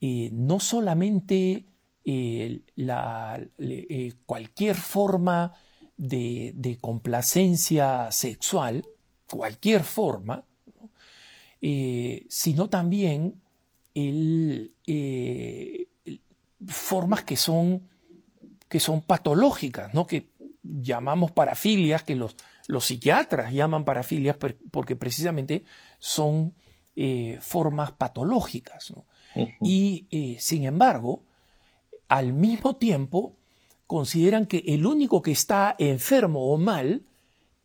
no 0.00 0.60
solamente 0.60 1.67
la, 2.76 3.40
cualquier 4.24 4.76
forma 4.76 5.52
de, 5.96 6.52
de, 6.54 6.78
complacencia 6.78 8.10
sexual, 8.10 8.86
cualquier 9.30 9.82
forma, 9.82 10.44
eh, 11.60 12.24
sino 12.28 12.70
también 12.70 13.42
el, 13.94 14.72
eh, 14.86 15.88
formas 16.66 17.24
que 17.24 17.36
son, 17.36 17.88
que 18.68 18.80
son 18.80 19.02
patológicas, 19.02 19.92
¿no? 19.92 20.06
que 20.06 20.30
llamamos 20.62 21.32
parafilias, 21.32 22.02
que 22.04 22.14
los, 22.14 22.36
los 22.68 22.86
psiquiatras 22.86 23.52
llaman 23.52 23.84
parafilias 23.84 24.36
porque 24.70 24.96
precisamente 24.96 25.64
son 25.98 26.54
eh, 26.96 27.38
formas 27.40 27.92
patológicas. 27.92 28.92
Y 29.60 30.06
eh, 30.10 30.36
sin 30.40 30.64
embargo, 30.64 31.22
al 32.08 32.32
mismo 32.32 32.76
tiempo, 32.76 33.36
consideran 33.86 34.46
que 34.46 34.64
el 34.66 34.86
único 34.86 35.22
que 35.22 35.32
está 35.32 35.74
enfermo 35.78 36.52
o 36.52 36.58
mal 36.58 37.02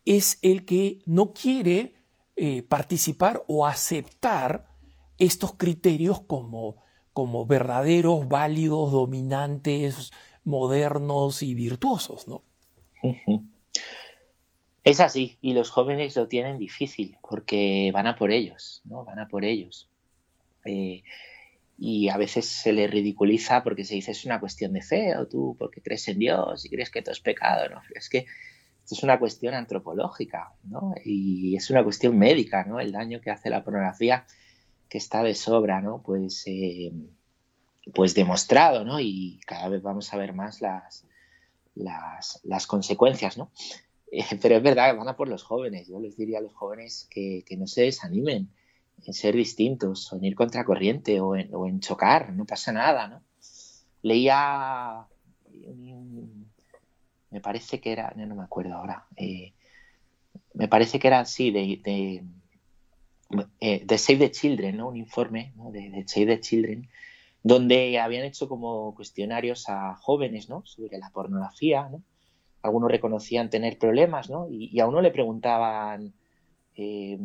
es 0.04 0.38
el 0.42 0.64
que 0.64 1.00
no 1.06 1.32
quiere 1.32 1.94
eh, 2.36 2.62
participar 2.62 3.42
o 3.46 3.66
aceptar 3.66 4.66
estos 5.18 5.54
criterios 5.54 6.20
como, 6.20 6.76
como 7.12 7.46
verdaderos, 7.46 8.28
válidos, 8.28 8.92
dominantes, 8.92 10.12
modernos 10.44 11.42
y 11.42 11.54
virtuosos, 11.54 12.26
¿no? 12.28 12.42
Es 14.82 15.00
así, 15.00 15.38
y 15.40 15.54
los 15.54 15.70
jóvenes 15.70 16.14
lo 16.16 16.28
tienen 16.28 16.58
difícil 16.58 17.16
porque 17.26 17.90
van 17.92 18.06
a 18.06 18.16
por 18.16 18.30
ellos, 18.30 18.82
¿no? 18.84 19.04
Van 19.04 19.18
a 19.18 19.28
por 19.28 19.44
ellos. 19.44 19.88
Eh, 20.66 21.02
y 21.86 22.08
a 22.08 22.16
veces 22.16 22.46
se 22.46 22.72
les 22.72 22.90
ridiculiza 22.90 23.62
porque 23.62 23.84
se 23.84 23.94
dice 23.94 24.12
es 24.12 24.24
una 24.24 24.40
cuestión 24.40 24.72
de 24.72 24.80
fe 24.80 25.14
o 25.18 25.28
tú 25.28 25.54
porque 25.58 25.82
crees 25.82 26.08
en 26.08 26.18
Dios 26.18 26.64
y 26.64 26.70
crees 26.70 26.88
que 26.88 27.02
todo 27.02 27.12
es 27.12 27.20
pecado, 27.20 27.68
¿no? 27.68 27.82
Es 27.94 28.08
que 28.08 28.20
esto 28.20 28.94
es 28.94 29.02
una 29.02 29.18
cuestión 29.18 29.52
antropológica, 29.52 30.54
¿no? 30.62 30.94
Y 31.04 31.54
es 31.54 31.68
una 31.68 31.84
cuestión 31.84 32.18
médica, 32.18 32.64
¿no? 32.64 32.80
El 32.80 32.90
daño 32.90 33.20
que 33.20 33.30
hace 33.30 33.50
la 33.50 33.62
pornografía 33.62 34.24
que 34.88 34.96
está 34.96 35.22
de 35.22 35.34
sobra, 35.34 35.82
¿no? 35.82 36.02
Pues, 36.02 36.44
eh, 36.46 36.90
pues 37.94 38.14
demostrado, 38.14 38.86
¿no? 38.86 38.98
Y 38.98 39.38
cada 39.46 39.68
vez 39.68 39.82
vamos 39.82 40.10
a 40.14 40.16
ver 40.16 40.32
más 40.32 40.62
las, 40.62 41.04
las, 41.74 42.66
consecuencias, 42.66 43.36
¿no? 43.36 43.50
Pero 44.40 44.56
es 44.56 44.62
verdad, 44.62 44.96
van 44.96 45.08
a 45.08 45.16
por 45.16 45.28
los 45.28 45.42
jóvenes. 45.42 45.88
Yo 45.88 46.00
les 46.00 46.16
diría 46.16 46.38
a 46.38 46.42
los 46.42 46.54
jóvenes 46.54 47.06
que, 47.10 47.44
que 47.46 47.58
no 47.58 47.66
se 47.66 47.82
desanimen, 47.82 48.48
en 49.06 49.12
ser 49.12 49.34
distintos, 49.34 50.12
o 50.12 50.16
en 50.16 50.24
ir 50.24 50.34
contracorriente, 50.34 51.20
o 51.20 51.36
en, 51.36 51.54
o 51.54 51.66
en 51.66 51.80
chocar, 51.80 52.32
no 52.32 52.44
pasa 52.44 52.72
nada, 52.72 53.08
¿no? 53.08 53.22
Leía, 54.02 55.06
me 57.30 57.40
parece 57.40 57.80
que 57.80 57.92
era, 57.92 58.12
no, 58.16 58.34
me 58.34 58.44
acuerdo 58.44 58.74
ahora, 58.74 59.06
eh, 59.16 59.52
me 60.54 60.68
parece 60.68 60.98
que 60.98 61.08
era 61.08 61.20
así, 61.20 61.50
de, 61.50 61.80
de, 61.82 62.24
eh, 63.60 63.98
Save 63.98 64.18
the 64.18 64.30
Children, 64.30 64.76
¿no? 64.76 64.88
Un 64.88 64.96
informe 64.96 65.52
de, 65.72 66.04
Save 66.06 66.26
the 66.26 66.40
Children, 66.40 66.88
donde 67.42 67.98
habían 67.98 68.24
hecho 68.24 68.48
como 68.48 68.94
cuestionarios 68.94 69.68
a 69.68 69.96
jóvenes, 69.96 70.48
¿no? 70.48 70.64
Sobre 70.64 70.98
la 70.98 71.10
pornografía, 71.10 71.88
¿no? 71.90 72.02
Algunos 72.62 72.90
reconocían 72.90 73.50
tener 73.50 73.78
problemas, 73.78 74.30
¿no? 74.30 74.48
Y, 74.48 74.78
a 74.80 74.86
uno 74.86 75.02
le 75.02 75.10
preguntaban, 75.10 76.14
eh, 76.76 77.18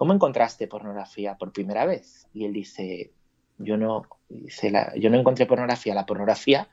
¿cómo 0.00 0.14
encontraste 0.14 0.66
pornografía 0.66 1.36
por 1.36 1.52
primera 1.52 1.84
vez? 1.84 2.26
Y 2.32 2.46
él 2.46 2.54
dice, 2.54 3.12
yo 3.58 3.76
no, 3.76 4.04
yo 4.96 5.10
no 5.10 5.18
encontré 5.18 5.44
pornografía, 5.44 5.94
la 5.94 6.06
pornografía 6.06 6.70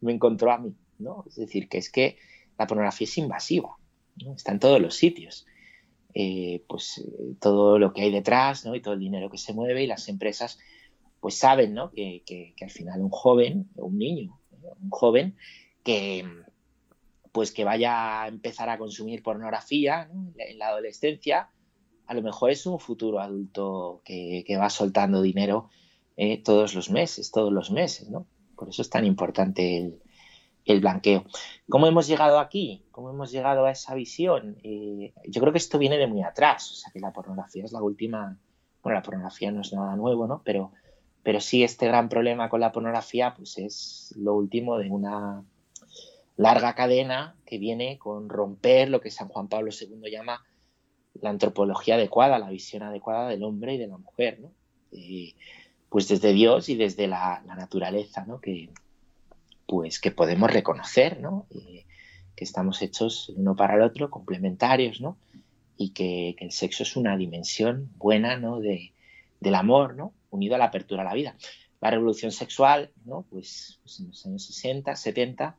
me 0.00 0.14
encontró 0.14 0.50
a 0.50 0.56
mí, 0.56 0.74
¿no? 0.98 1.24
Es 1.28 1.36
decir, 1.36 1.68
que 1.68 1.76
es 1.76 1.90
que 1.90 2.16
la 2.58 2.66
pornografía 2.66 3.04
es 3.04 3.18
invasiva, 3.18 3.76
está 4.34 4.52
en 4.52 4.60
todos 4.60 4.80
los 4.80 4.94
sitios. 4.94 5.46
Eh, 6.14 6.64
pues 6.66 7.04
eh, 7.06 7.34
todo 7.38 7.78
lo 7.78 7.92
que 7.92 8.00
hay 8.00 8.10
detrás, 8.10 8.64
¿no? 8.64 8.74
Y 8.74 8.80
todo 8.80 8.94
el 8.94 9.00
dinero 9.00 9.28
que 9.28 9.36
se 9.36 9.52
mueve 9.52 9.82
y 9.82 9.86
las 9.86 10.08
empresas, 10.08 10.58
pues 11.20 11.34
saben, 11.34 11.74
¿no? 11.74 11.90
Que, 11.90 12.54
al 12.62 12.70
final 12.70 13.02
un 13.02 13.10
joven, 13.10 13.68
un 13.74 13.98
niño, 13.98 14.40
un 14.80 14.88
joven 14.88 15.36
que 15.84 16.24
pues 17.30 17.52
que 17.52 17.62
vaya 17.62 18.22
a 18.22 18.28
empezar 18.28 18.70
a 18.70 18.78
consumir 18.78 19.22
pornografía 19.22 20.08
en 20.10 20.58
la 20.58 20.68
adolescencia, 20.68 21.50
a 22.10 22.14
lo 22.14 22.22
mejor 22.22 22.50
es 22.50 22.66
un 22.66 22.80
futuro 22.80 23.20
adulto 23.20 24.02
que, 24.04 24.44
va 24.58 24.68
soltando 24.68 25.22
dinero 25.22 25.70
eh, 26.16 26.42
todos 26.42 26.74
los 26.74 26.90
meses, 26.90 27.30
todos 27.30 27.52
los 27.52 27.70
meses, 27.70 28.10
¿no? 28.10 28.26
Por 28.56 28.68
eso 28.68 28.82
es 28.82 28.90
tan 28.90 29.06
importante 29.06 29.96
el, 30.64 30.80
blanqueo. 30.80 31.24
¿Cómo 31.68 31.86
hemos 31.86 32.08
llegado 32.08 32.40
aquí? 32.40 32.84
¿Cómo 32.90 33.10
hemos 33.10 33.30
llegado 33.30 33.64
a 33.64 33.70
esa 33.70 33.94
visión? 33.94 34.56
Eh, 34.64 35.14
yo 35.28 35.40
creo 35.40 35.52
que 35.52 35.58
esto 35.58 35.78
viene 35.78 35.98
de 35.98 36.08
muy 36.08 36.24
atrás, 36.24 36.72
o 36.72 36.74
sea 36.74 36.90
que 36.92 36.98
la 36.98 37.12
pornografía 37.12 37.64
es 37.64 37.70
la 37.70 37.80
última, 37.80 38.36
bueno, 38.82 38.98
la 38.98 39.04
pornografía 39.04 39.52
no 39.52 39.60
es 39.60 39.72
nada 39.72 39.94
nuevo, 39.94 40.26
¿no? 40.26 40.42
Pero, 40.44 40.72
pero 41.22 41.38
sí 41.38 41.62
este 41.62 41.86
gran 41.86 42.08
problema 42.08 42.48
con 42.48 42.58
la 42.58 42.72
pornografía, 42.72 43.34
pues 43.36 43.56
es 43.56 44.14
lo 44.16 44.34
último 44.34 44.78
de 44.78 44.90
una 44.90 45.44
larga 46.36 46.74
cadena 46.74 47.36
que 47.46 47.58
viene 47.58 47.98
con 47.98 48.28
romper 48.28 48.88
lo 48.88 49.00
que 49.00 49.12
San 49.12 49.28
Juan 49.28 49.46
Pablo 49.46 49.70
II 49.70 50.10
llama 50.10 50.44
la 51.14 51.30
antropología 51.30 51.96
adecuada, 51.96 52.38
la 52.38 52.50
visión 52.50 52.82
adecuada 52.82 53.28
del 53.28 53.42
hombre 53.42 53.74
y 53.74 53.78
de 53.78 53.86
la 53.86 53.98
mujer, 53.98 54.40
¿no? 54.40 54.52
Eh, 54.92 55.34
pues 55.88 56.08
desde 56.08 56.32
Dios 56.32 56.68
y 56.68 56.76
desde 56.76 57.08
la, 57.08 57.42
naturaleza, 57.46 58.24
¿no? 58.24 58.40
Que, 58.40 58.70
pues 59.66 60.00
que 60.00 60.10
podemos 60.10 60.50
reconocer, 60.50 61.20
¿no? 61.20 61.46
Eh, 61.50 61.84
que 62.36 62.44
estamos 62.44 62.80
hechos 62.80 63.30
uno 63.36 63.56
para 63.56 63.74
el 63.74 63.82
otro, 63.82 64.10
complementarios, 64.10 65.00
¿no? 65.00 65.18
Y 65.76 65.90
que, 65.90 66.36
el 66.38 66.52
sexo 66.52 66.84
es 66.84 66.96
una 66.96 67.16
dimensión 67.16 67.90
buena, 67.96 68.36
¿no? 68.36 68.60
De, 68.60 68.92
del 69.40 69.54
amor, 69.54 69.96
¿no? 69.96 70.12
Unido 70.30 70.54
a 70.54 70.58
la 70.58 70.66
apertura 70.66 71.02
a 71.02 71.06
la 71.06 71.14
vida. 71.14 71.36
La 71.80 71.90
revolución 71.90 72.30
sexual, 72.30 72.92
¿no? 73.04 73.26
Pues, 73.30 73.80
pues 73.82 74.00
en 74.00 74.08
los 74.08 74.26
años 74.26 74.44
60, 74.44 74.94
70, 74.94 75.56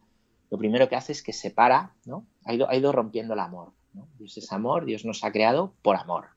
lo 0.50 0.58
primero 0.58 0.88
que 0.88 0.96
hace 0.96 1.12
es 1.12 1.24
que 1.24 1.34
separa, 1.34 1.94
¿no? 2.06 2.26
Ha 2.46 2.54
ido, 2.54 2.70
ha 2.70 2.76
ido 2.76 2.92
rompiendo 2.92 3.34
el 3.34 3.40
amor, 3.40 3.74
Dios 4.18 4.38
es 4.38 4.52
amor, 4.52 4.86
Dios 4.86 5.06
nos 5.06 5.24
ha 5.24 5.32
creado 5.32 5.74
por 5.82 5.96
amor. 5.96 6.28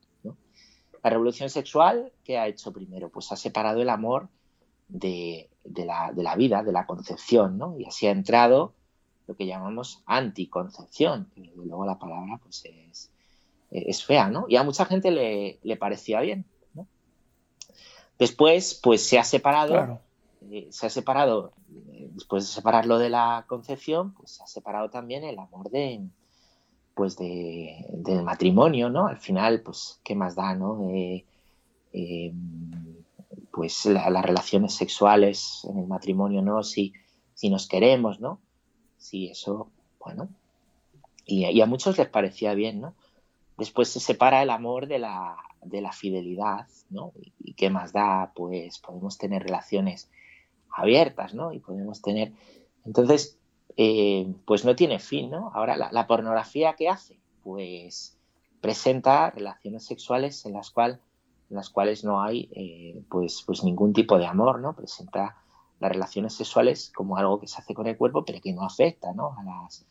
La 1.03 1.11
revolución 1.11 1.51
sexual, 1.51 2.11
¿qué 2.23 2.39
ha 2.39 2.47
hecho 2.47 2.73
primero? 2.73 3.09
Pues 3.09 3.31
ha 3.31 3.35
separado 3.35 3.79
el 3.79 3.89
amor 3.89 4.27
de, 4.87 5.49
la, 5.63 6.35
vida, 6.35 6.63
de 6.63 6.71
la 6.71 6.87
concepción, 6.87 7.59
¿no? 7.59 7.77
Y 7.79 7.85
así 7.85 8.07
ha 8.07 8.11
entrado 8.11 8.73
lo 9.27 9.35
que 9.35 9.45
llamamos 9.45 10.01
anticoncepción, 10.07 11.29
que 11.35 11.41
luego 11.55 11.85
la 11.85 11.99
palabra 11.99 12.39
pues 12.41 12.63
es, 13.69 14.03
fea, 14.03 14.29
¿no? 14.29 14.45
Y 14.49 14.55
a 14.55 14.63
mucha 14.63 14.85
gente 14.85 15.11
le, 15.11 15.77
parecía 15.77 16.21
bien, 16.21 16.45
Después, 18.17 18.79
pues 18.81 19.05
se 19.05 19.19
ha 19.19 19.25
separado, 19.25 19.99
eh, 20.49 20.69
se 20.71 20.87
ha 20.87 20.89
separado, 20.89 21.51
eh, 21.91 22.07
después 22.13 22.45
de 22.45 22.49
separarlo 22.53 22.97
de 22.97 23.09
la 23.09 23.43
concepción, 23.45 24.13
pues 24.13 24.31
se 24.31 24.43
ha 24.43 24.47
separado 24.47 24.89
también 24.89 25.25
el 25.25 25.37
amor 25.37 25.69
de, 25.69 26.01
pues 26.95 27.17
de, 27.17 27.85
del 27.89 28.23
matrimonio, 28.23 28.89
¿no? 28.89 29.07
Al 29.07 29.17
final, 29.17 29.61
pues, 29.61 29.99
¿qué 30.03 30.15
más 30.15 30.35
da, 30.35 30.55
no? 30.55 30.89
Eh, 30.89 31.25
pues 33.51 33.85
las 33.85 34.25
relaciones 34.25 34.73
sexuales 34.73 35.65
en 35.69 35.79
el 35.79 35.87
matrimonio, 35.87 36.41
¿no? 36.41 36.63
Si, 36.63 36.93
si 37.33 37.49
nos 37.49 37.67
queremos, 37.67 38.19
¿no? 38.19 38.39
Si 38.97 39.27
eso, 39.27 39.69
bueno. 39.99 40.29
Y, 41.25 41.61
a 41.61 41.65
muchos 41.65 41.97
les 41.97 42.07
parecía 42.07 42.53
bien, 42.53 42.81
¿no? 42.81 42.95
Después 43.57 43.89
se 43.89 43.99
separa 43.99 44.43
el 44.43 44.49
amor 44.49 44.87
de 44.87 44.99
la, 44.99 45.37
de 45.63 45.81
la 45.81 45.91
fidelidad, 45.91 46.67
¿no? 46.89 47.13
Y, 47.39 47.53
qué 47.53 47.69
más 47.69 47.93
da, 47.93 48.33
pues 48.35 48.79
podemos 48.79 49.17
tener 49.17 49.43
relaciones 49.43 50.09
abiertas, 50.69 51.33
¿no? 51.33 51.53
Y 51.53 51.59
podemos 51.59 52.01
tener... 52.01 52.33
Entonces, 52.85 53.37
eh, 53.77 54.33
pues 54.45 54.63
no 54.63 54.75
tiene 54.75 54.99
fin, 54.99 55.31
¿no? 55.31 55.51
Ahora, 55.53 55.75
la, 55.75 56.07
pornografía, 56.07 56.75
¿qué 56.77 56.87
hace? 56.87 57.17
Pues 57.43 58.17
presenta 58.61 59.31
relaciones 59.31 59.85
sexuales 59.85 60.45
en 60.45 60.53
las, 60.53 60.71
cual, 60.71 61.01
en 61.49 61.57
las 61.57 61.69
cuales 61.69 62.03
no 62.03 62.21
hay 62.21 62.49
eh, 62.53 63.03
pues, 63.09 63.43
pues 63.45 63.63
ningún 63.63 63.93
tipo 63.93 64.17
de 64.17 64.25
amor, 64.25 64.59
¿no? 64.59 64.75
Presenta 64.75 65.35
las 65.79 65.91
relaciones 65.91 66.33
sexuales 66.33 66.91
como 66.95 67.17
algo 67.17 67.39
que 67.39 67.47
se 67.47 67.59
hace 67.59 67.73
con 67.73 67.87
el 67.87 67.97
cuerpo, 67.97 68.23
pero 68.23 68.39
que 68.39 68.53
no 68.53 68.63
afecta, 68.63 69.11
¿no? 69.13 69.35
A 69.37 69.43
las, 69.43 69.85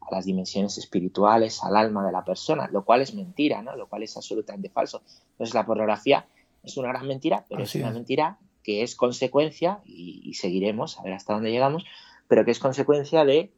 a 0.00 0.14
las 0.14 0.24
dimensiones 0.24 0.78
espirituales, 0.78 1.62
al 1.64 1.76
alma 1.76 2.06
de 2.06 2.12
la 2.12 2.24
persona, 2.24 2.68
lo 2.68 2.84
cual 2.84 3.02
es 3.02 3.14
mentira, 3.14 3.62
¿no? 3.62 3.74
Lo 3.74 3.88
cual 3.88 4.04
es 4.04 4.16
absolutamente 4.16 4.70
falso. 4.70 5.02
Entonces 5.32 5.54
la 5.54 5.66
pornografía 5.66 6.26
es 6.62 6.76
una 6.76 6.88
gran 6.88 7.08
mentira, 7.08 7.44
pero 7.48 7.64
es 7.64 7.74
una 7.74 7.90
mentira 7.90 8.38
que 8.62 8.82
es 8.82 8.94
consecuencia, 8.94 9.80
y, 9.84 10.22
y, 10.24 10.34
seguiremos 10.34 10.98
a 10.98 11.02
ver 11.02 11.12
hasta 11.12 11.34
dónde 11.34 11.50
llegamos, 11.50 11.84
pero 12.28 12.44
que 12.44 12.50
es 12.50 12.58
consecuencia 12.58 13.24
de, 13.24 13.52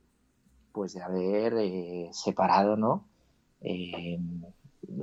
pues, 0.72 0.94
de 0.94 1.02
haber 1.02 1.54
eh, 1.58 2.08
separado, 2.12 2.76
¿no? 2.76 3.06
Eh, 3.60 4.18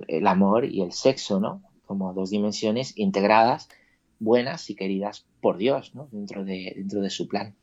el 0.08 0.28
amor 0.28 0.66
y 0.66 0.82
el 0.82 0.92
sexo, 0.92 1.40
¿no? 1.40 1.62
Como 1.86 2.14
dos 2.14 2.30
dimensiones 2.30 2.94
integradas, 2.98 3.70
buenas 4.20 4.70
y 4.70 4.76
queridas 4.76 5.26
por 5.42 5.58
Dios, 5.58 5.94
¿no? 5.96 6.08
Dentro 6.12 6.46
de, 6.46 6.74
dentro 6.76 7.02
de 7.02 7.10
su 7.10 7.28
plan. 7.28 7.56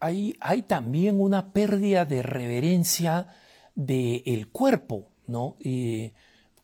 Hay, 0.00 0.36
hay 0.40 0.62
también 0.62 1.20
una 1.20 1.52
pérdida 1.52 2.04
de 2.04 2.22
reverencia 2.22 3.28
del 3.74 4.48
cuerpo, 4.48 5.08
¿no? 5.26 5.56
Y 5.60 6.12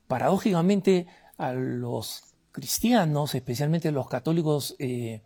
paradójicamente 0.07 1.07
a 1.37 1.53
los 1.53 2.35
cristianos, 2.53 3.35
especialmente 3.35 3.91
los 3.91 4.09
católicos, 4.09 4.77
eh, 4.79 5.23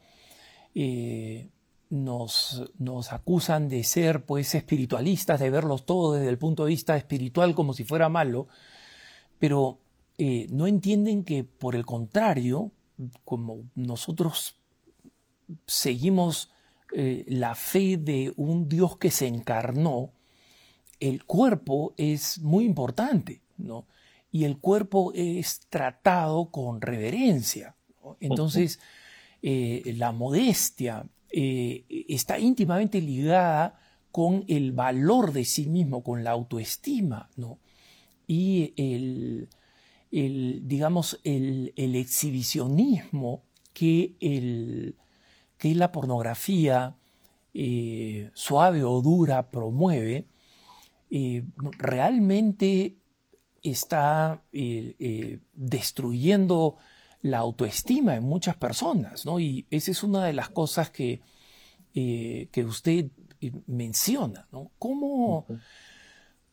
nos, 1.88 2.64
nos, 2.78 3.12
acusan 3.12 3.68
de 3.68 3.84
ser 3.84 4.24
pues 4.24 4.54
espiritualistas, 4.54 5.40
de 5.40 5.50
verlos 5.50 5.86
todo 5.86 6.14
desde 6.14 6.28
el 6.28 6.38
punto 6.38 6.64
de 6.64 6.70
vista 6.70 6.96
espiritual 6.96 7.54
como 7.54 7.74
si 7.74 7.84
fuera 7.84 8.08
malo, 8.08 8.48
pero 9.38 9.78
eh, 10.18 10.46
no 10.50 10.66
entienden 10.66 11.24
que 11.24 11.44
por 11.44 11.74
el 11.76 11.84
contrario, 11.84 12.72
como 13.24 13.64
nosotros 13.74 14.56
seguimos 15.66 16.50
eh, 16.94 17.24
la 17.28 17.54
fe 17.54 17.96
de 17.98 18.32
un 18.36 18.68
Dios 18.68 18.96
que 18.96 19.10
se 19.10 19.26
encarnó, 19.26 20.12
el 20.98 21.24
cuerpo 21.24 21.94
es 21.96 22.38
muy 22.38 22.64
importante, 22.64 23.42
¿no? 23.58 23.86
Y 24.32 24.44
el 24.44 24.58
cuerpo 24.58 25.12
es 25.14 25.60
tratado 25.68 26.50
con 26.50 26.80
reverencia. 26.80 27.76
Entonces, 28.20 28.80
eh, 29.42 29.94
la 29.96 30.12
modestia 30.12 31.06
eh, 31.38 31.84
está 32.08 32.38
íntimamente 32.38 32.98
ligada 33.02 33.78
con 34.10 34.46
el 34.48 34.72
valor 34.72 35.34
de 35.34 35.44
sí 35.44 35.66
mismo, 35.66 36.02
con 36.02 36.24
la 36.24 36.30
autoestima, 36.30 37.28
¿no? 37.36 37.58
Y 38.26 38.72
el, 38.78 39.46
digamos, 40.66 41.20
el, 41.24 41.74
exhibicionismo 41.76 43.42
que, 43.74 44.16
el, 44.20 44.96
que 45.58 45.74
la 45.74 45.92
pornografía 45.92 46.96
eh, 47.52 48.30
suave 48.32 48.82
o 48.82 49.02
dura 49.02 49.50
promueve, 49.50 50.24
eh, 51.10 51.44
realmente 51.76 52.96
está 53.62 54.42
destruyendo 55.52 56.78
la 57.22 57.38
autoestima 57.38 58.14
en 58.14 58.24
muchas 58.24 58.56
personas, 58.56 59.26
¿no? 59.26 59.40
Y 59.40 59.66
esa 59.70 59.90
es 59.90 60.02
una 60.02 60.24
de 60.24 60.32
las 60.32 60.50
cosas 60.50 60.90
que, 60.90 61.20
que 61.92 62.64
usted 62.64 63.06
menciona, 63.66 64.46
¿no? 64.52 64.70
¿Cómo, 64.78 65.46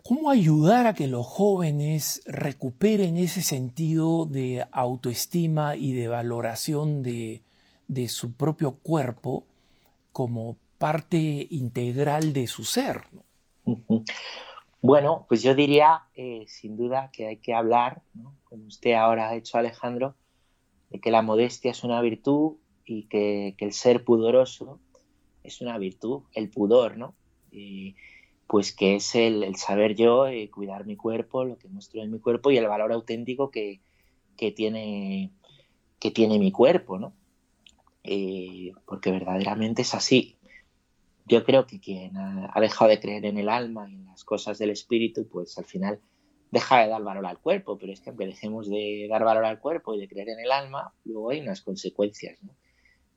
¿Cómo 0.03 0.29
ayudar 0.29 0.85
a 0.85 0.93
que 0.93 1.07
los 1.07 1.25
jóvenes 1.25 2.23
recuperen 2.25 3.15
ese 3.15 3.41
sentido 3.41 4.25
de 4.25 4.67
autoestima 4.73 5.77
y 5.77 5.93
de 5.93 6.09
valoración 6.09 7.03
de, 7.03 7.41
su 8.09 8.33
propio 8.33 8.79
cuerpo 8.79 9.45
como 10.11 10.57
parte 10.77 11.47
integral 11.49 12.33
de 12.33 12.47
su 12.47 12.65
ser? 12.65 13.03
Bueno, 14.81 15.25
pues 15.29 15.41
yo 15.41 15.55
diría, 15.55 16.01
eh, 16.15 16.43
sin 16.49 16.75
duda, 16.75 17.09
que 17.13 17.27
hay 17.27 17.37
que 17.37 17.53
hablar, 17.53 18.01
como 18.43 18.65
usted 18.65 18.91
ahora 18.95 19.29
ha 19.29 19.35
hecho, 19.35 19.57
Alejandro, 19.57 20.15
que 21.01 21.11
la 21.11 21.21
modestia 21.21 21.71
es 21.71 21.83
una 21.83 22.01
virtud 22.01 22.57
y 22.85 23.03
que, 23.03 23.55
el 23.57 23.73
ser 23.73 24.03
pudoroso 24.03 24.79
es 25.43 25.61
una 25.61 25.77
virtud, 25.77 26.23
el 26.33 26.49
pudor, 26.49 26.97
¿no? 26.97 27.15
pues 28.47 28.71
que 28.71 28.95
es 28.95 29.15
el, 29.15 29.55
saber 29.55 29.95
yo 29.95 30.27
eh, 30.27 30.49
cuidar 30.49 30.85
mi 30.85 30.95
cuerpo, 30.95 31.43
lo 31.43 31.57
que 31.57 31.67
muestro 31.67 32.03
en 32.03 32.11
mi 32.11 32.19
cuerpo 32.19 32.51
y 32.51 32.57
el 32.57 32.67
valor 32.67 32.91
auténtico 32.91 33.49
que, 33.49 33.81
tiene, 34.55 35.31
que 35.99 36.11
tiene 36.11 36.37
mi 36.37 36.51
cuerpo, 36.51 36.99
¿no? 36.99 37.13
Eh, 38.03 38.73
porque 38.85 39.11
verdaderamente 39.11 39.81
es 39.81 39.93
así. 39.93 40.37
Yo 41.25 41.43
creo 41.45 41.65
que 41.65 41.79
quien 41.79 42.17
ha, 42.17 42.59
dejado 42.59 42.89
de 42.89 42.99
creer 42.99 43.25
en 43.25 43.37
el 43.37 43.49
alma 43.49 43.89
y 43.89 43.95
en 43.95 44.05
las 44.05 44.23
cosas 44.23 44.59
del 44.59 44.71
espíritu, 44.71 45.27
pues 45.27 45.57
al 45.57 45.65
final 45.65 45.99
deja 46.53 46.81
de 46.81 46.87
dar 46.87 47.01
valor 47.01 47.25
al 47.25 47.39
cuerpo, 47.39 47.79
pero 47.79 47.91
es 47.91 47.99
que 47.99 48.11
aunque 48.11 48.27
dejemos 48.27 48.69
de 48.69 49.07
dar 49.09 49.23
valor 49.23 49.43
al 49.43 49.59
cuerpo 49.59 49.95
y 49.95 49.99
de 49.99 50.07
creer 50.07 50.29
en 50.29 50.39
el 50.39 50.51
alma, 50.51 50.93
luego 51.03 51.31
hay 51.31 51.41
unas 51.41 51.61
consecuencias, 51.61 52.37
¿no? 52.43 52.53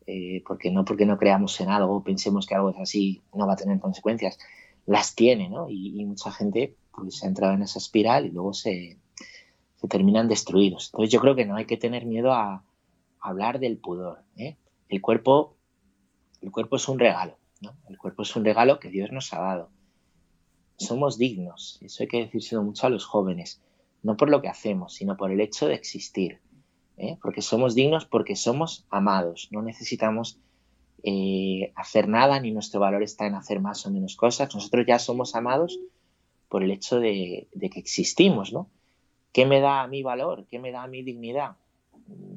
Eh, 0.06 0.42
porque 0.46 0.70
no 0.70 0.86
porque 0.86 1.04
no 1.04 1.18
creamos 1.18 1.60
en 1.60 1.68
algo, 1.68 2.02
pensemos 2.02 2.46
que 2.46 2.54
algo 2.54 2.70
es 2.70 2.78
así, 2.78 3.22
no 3.34 3.46
va 3.46 3.52
a 3.52 3.56
tener 3.56 3.78
consecuencias 3.78 4.38
las 4.86 5.14
tiene, 5.14 5.50
¿no? 5.50 5.68
Y, 5.68 6.02
mucha 6.06 6.30
gente 6.32 6.76
pues 6.92 7.22
ha 7.22 7.26
entrado 7.26 7.52
en 7.52 7.62
esa 7.62 7.78
espiral 7.78 8.24
y 8.24 8.30
luego 8.30 8.54
se, 8.54 8.96
terminan 9.90 10.28
destruidos. 10.28 10.86
Entonces 10.86 11.12
yo 11.12 11.20
creo 11.20 11.36
que 11.36 11.44
no 11.44 11.56
hay 11.56 11.66
que 11.66 11.76
tener 11.76 12.06
miedo 12.06 12.32
a, 12.32 12.64
hablar 13.20 13.58
del 13.58 13.76
pudor. 13.76 14.22
¿eh? 14.36 14.56
El 14.88 15.02
cuerpo, 15.02 15.56
el 16.40 16.50
cuerpo 16.52 16.76
es 16.76 16.88
un 16.88 16.98
regalo, 16.98 17.36
¿no? 17.60 17.76
El 17.88 17.98
cuerpo 17.98 18.22
es 18.22 18.34
un 18.34 18.44
regalo 18.44 18.78
que 18.80 18.88
Dios 18.88 19.12
nos 19.12 19.32
ha 19.32 19.40
dado. 19.40 19.70
Somos 20.76 21.18
dignos, 21.18 21.78
eso 21.82 22.02
hay 22.02 22.08
que 22.08 22.18
decírselo 22.18 22.62
mucho 22.62 22.86
a 22.86 22.90
los 22.90 23.04
jóvenes, 23.04 23.62
no 24.02 24.16
por 24.16 24.28
lo 24.28 24.42
que 24.42 24.48
hacemos, 24.48 24.94
sino 24.94 25.16
por 25.16 25.30
el 25.32 25.40
hecho 25.40 25.68
de 25.68 25.74
existir. 25.74 26.40
¿eh? 26.96 27.18
Porque 27.22 27.42
somos 27.42 27.74
dignos 27.74 28.06
porque 28.06 28.36
somos 28.36 28.86
amados, 28.90 29.48
no 29.50 29.62
necesitamos 29.62 30.38
eh, 31.02 31.72
hacer 31.76 32.08
nada, 32.08 32.40
ni 32.40 32.50
nuestro 32.50 32.80
valor 32.80 33.02
está 33.02 33.26
en 33.26 33.34
hacer 33.34 33.60
más 33.60 33.86
o 33.86 33.90
menos 33.90 34.16
cosas. 34.16 34.54
Nosotros 34.54 34.84
ya 34.86 34.98
somos 34.98 35.34
amados 35.34 35.78
por 36.48 36.62
el 36.62 36.70
hecho 36.70 37.00
de, 37.00 37.48
que 37.52 37.78
existimos, 37.78 38.52
¿no? 38.52 38.70
¿Qué 39.32 39.46
me 39.46 39.60
da 39.60 39.86
mi 39.86 40.02
valor? 40.02 40.46
¿Qué 40.50 40.58
me 40.58 40.72
da 40.72 40.86
mi 40.86 41.02
dignidad? 41.02 41.56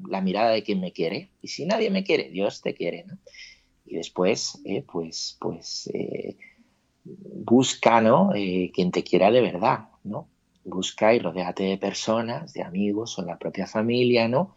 La 0.07 0.21
mirada 0.21 0.51
de 0.51 0.63
quien 0.63 0.81
me 0.81 0.91
quiere. 0.91 1.29
Y 1.41 1.47
si 1.47 1.65
nadie 1.65 1.89
me 1.89 2.03
quiere, 2.03 2.29
Dios 2.29 2.61
te 2.61 2.73
quiere, 2.73 3.05
¿no? 3.05 3.17
Y 3.85 3.95
después, 3.95 4.61
eh, 4.65 4.83
pues, 4.83 5.37
pues 5.39 5.89
busca, 7.17 8.01
¿no? 8.01 8.31
quien 8.31 8.91
te 8.91 9.03
quiera 9.03 9.31
de 9.31 9.41
verdad, 9.41 9.89
¿no? 10.03 10.27
Busca 10.63 11.13
y 11.13 11.19
rodeate 11.19 11.63
de 11.63 11.77
personas, 11.77 12.53
de 12.53 12.63
amigos 12.63 13.17
o 13.17 13.23
la 13.23 13.37
propia 13.37 13.65
familia, 13.65 14.27
¿no? 14.27 14.55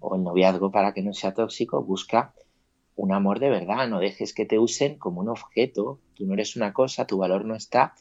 O 0.00 0.16
el 0.16 0.22
noviazgo 0.22 0.70
para 0.70 0.92
que 0.92 1.02
no 1.02 1.12
sea 1.12 1.34
tóxico, 1.34 1.82
busca 1.82 2.34
un 2.96 3.12
amor 3.12 3.38
de 3.38 3.50
verdad, 3.50 3.88
no 3.88 4.00
dejes 4.00 4.32
que 4.32 4.46
te 4.46 4.58
usen 4.58 4.96
como 4.96 5.20
un 5.20 5.28
objeto, 5.28 6.00
tú 6.14 6.26
no 6.26 6.34
eres 6.34 6.56
una 6.56 6.72
cosa, 6.72 7.06
tu 7.06 7.18
valor 7.18 7.44
no 7.44 7.54
está 7.54 7.94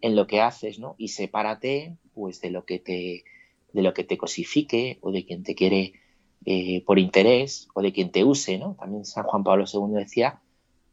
en 0.00 0.14
lo 0.14 0.26
que 0.26 0.40
haces, 0.40 0.78
¿no? 0.78 0.94
Y 0.98 1.08
sepárate 1.08 1.96
pues 2.14 2.40
de 2.40 2.50
lo 2.50 2.64
que 2.64 2.78
te 2.78 3.24
de 3.72 3.82
lo 3.82 3.92
que 3.92 4.04
te 4.04 4.16
cosifique 4.16 4.98
o 5.02 5.10
de 5.10 5.26
quien 5.26 5.42
te 5.42 5.54
quiere 5.54 5.92
eh, 6.46 6.82
por 6.86 6.98
interés 6.98 7.68
o 7.74 7.82
de 7.82 7.92
quien 7.92 8.10
te 8.10 8.24
use, 8.24 8.56
¿no? 8.56 8.74
También 8.78 9.04
San 9.04 9.24
Juan 9.24 9.44
Pablo 9.44 9.64
II 9.70 9.94
decía, 9.94 10.40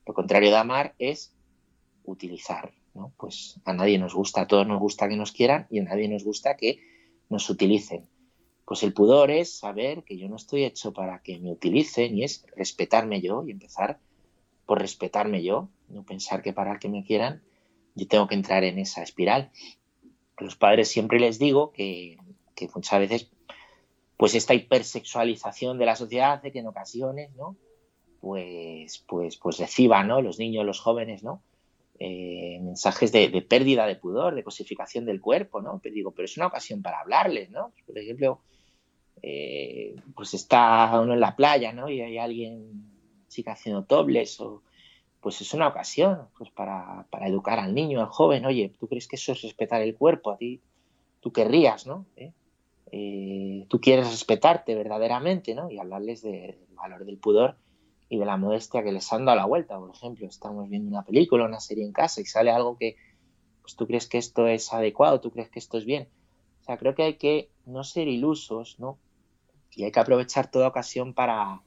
lo 0.05 0.13
contrario 0.13 0.49
de 0.49 0.57
amar 0.57 0.95
es 0.99 1.32
utilizar, 2.05 2.73
¿no? 2.93 3.13
Pues 3.17 3.59
a 3.65 3.73
nadie 3.73 3.97
nos 3.97 4.13
gusta, 4.13 4.41
a 4.41 4.47
todos 4.47 4.67
nos 4.67 4.79
gusta 4.79 5.07
que 5.09 5.15
nos 5.15 5.31
quieran 5.31 5.67
y 5.69 5.79
a 5.79 5.83
nadie 5.83 6.07
nos 6.07 6.23
gusta 6.23 6.55
que 6.55 6.79
nos 7.29 7.49
utilicen. 7.49 8.07
Pues 8.65 8.83
el 8.83 8.93
pudor 8.93 9.31
es 9.31 9.57
saber 9.57 10.03
que 10.03 10.17
yo 10.17 10.29
no 10.29 10.37
estoy 10.37 10.63
hecho 10.63 10.93
para 10.93 11.21
que 11.21 11.39
me 11.39 11.51
utilicen 11.51 12.17
y 12.17 12.23
es 12.23 12.45
respetarme 12.55 13.21
yo 13.21 13.43
y 13.45 13.51
empezar 13.51 13.99
por 14.65 14.79
respetarme 14.79 15.43
yo, 15.43 15.69
no 15.89 16.03
pensar 16.03 16.41
que 16.41 16.53
para 16.53 16.79
que 16.79 16.89
me 16.89 17.03
quieran 17.03 17.43
yo 17.95 18.07
tengo 18.07 18.27
que 18.27 18.35
entrar 18.35 18.63
en 18.63 18.79
esa 18.79 19.03
espiral. 19.03 19.51
A 20.37 20.43
los 20.43 20.55
padres 20.55 20.87
siempre 20.87 21.19
les 21.19 21.39
digo 21.39 21.71
que, 21.71 22.17
muchas 22.73 22.99
veces 22.99 23.29
pues 24.17 24.35
esta 24.35 24.53
hipersexualización 24.53 25.77
de 25.77 25.85
la 25.85 25.95
sociedad 25.95 26.33
hace 26.33 26.51
que 26.51 26.59
en 26.59 26.67
ocasiones, 26.67 27.35
¿no? 27.35 27.57
Pues, 28.21 29.03
pues, 29.05 29.35
pues 29.35 29.57
reciban, 29.57 30.07
¿no? 30.07 30.21
Los 30.21 30.39
niños, 30.39 30.65
los 30.65 30.79
jóvenes, 30.79 31.23
¿no? 31.23 31.41
Eh, 31.99 32.59
mensajes 32.61 33.11
de, 33.11 33.29
pérdida 33.47 33.85
de 33.85 33.95
pudor, 33.95 34.33
de 34.33 34.43
cosificación 34.43 35.05
del 35.05 35.21
cuerpo, 35.21 35.61
¿no? 35.61 35.79
Pero 35.81 35.93
digo, 35.93 36.11
pero 36.11 36.25
es 36.25 36.35
una 36.37 36.47
ocasión 36.47 36.81
para 36.81 36.99
hablarles, 36.99 37.51
¿no? 37.51 37.71
Por 37.85 37.97
ejemplo, 37.97 38.41
eh, 39.21 39.95
pues 40.15 40.33
está 40.33 40.99
uno 40.99 41.13
en 41.13 41.19
la 41.19 41.35
playa, 41.35 41.71
¿no? 41.71 41.89
Y 41.89 42.01
hay 42.01 42.17
alguien, 42.17 42.91
chica 43.27 43.53
haciendo 43.53 43.83
tobles 43.83 44.39
o 44.41 44.63
pues 45.21 45.39
es 45.39 45.53
una 45.53 45.69
ocasión 45.69 46.27
pues 46.37 46.49
para, 46.49 47.07
educar 47.21 47.57
al 47.59 47.73
niño, 47.73 48.01
al 48.01 48.07
joven, 48.07 48.45
oye, 48.45 48.73
¿tú 48.77 48.87
crees 48.87 49.07
que 49.07 49.15
eso 49.15 49.31
es 49.31 49.41
respetar 49.41 49.81
el 49.81 49.95
cuerpo? 49.95 50.31
A 50.31 50.37
ti, 50.37 50.61
tú 51.21 51.31
querrías, 51.31 51.87
¿no? 51.87 52.05
Eh, 52.91 53.65
tú 53.69 53.79
quieres 53.79 54.11
respetarte 54.11 54.75
verdaderamente, 54.75 55.55
¿no? 55.55 55.71
Y 55.71 55.79
hablarles 55.79 56.21
del 56.21 56.57
valor 56.75 57.05
del 57.05 57.17
pudor 57.17 57.55
y 58.09 58.17
de 58.17 58.25
la 58.25 58.37
modestia 58.37 58.83
que 58.83 58.91
les 58.91 59.11
han 59.11 59.25
dado 59.25 59.37
la 59.37 59.45
vuelta. 59.45 59.77
Por 59.77 59.91
ejemplo, 59.91 60.27
estamos 60.27 60.69
viendo 60.69 60.89
una 60.89 61.03
película, 61.03 61.45
una 61.45 61.59
serie 61.59 61.85
en 61.85 61.93
casa 61.93 62.21
y 62.21 62.25
sale 62.25 62.51
algo 62.51 62.77
que, 62.77 62.95
pues 63.61 63.75
tú 63.75 63.87
crees 63.87 64.07
que 64.07 64.17
esto 64.17 64.47
es 64.47 64.73
adecuado, 64.73 65.21
tú 65.21 65.31
crees 65.31 65.49
que 65.49 65.59
esto 65.59 65.77
es 65.77 65.85
bien. 65.85 66.07
O 66.61 66.63
sea, 66.65 66.77
creo 66.77 66.95
que 66.95 67.03
hay 67.03 67.15
que 67.15 67.49
no 67.65 67.83
ser 67.83 68.07
ilusos, 68.07 68.79
¿no? 68.79 68.97
y 69.75 69.83
hay 69.83 69.91
que 69.91 69.99
aprovechar 69.99 70.49
toda 70.49 70.67
ocasión 70.67 71.13
para 71.13 71.61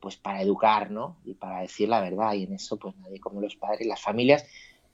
pues 0.00 0.16
para 0.16 0.42
educar, 0.42 0.90
¿no? 0.90 1.16
Y 1.24 1.34
para 1.34 1.60
decir 1.60 1.88
la 1.88 2.00
verdad 2.00 2.32
y 2.34 2.44
en 2.44 2.54
eso 2.54 2.76
pues 2.76 2.96
nadie 2.96 3.20
como 3.20 3.40
los 3.40 3.54
padres, 3.54 3.86
las 3.86 4.00
familias 4.00 4.44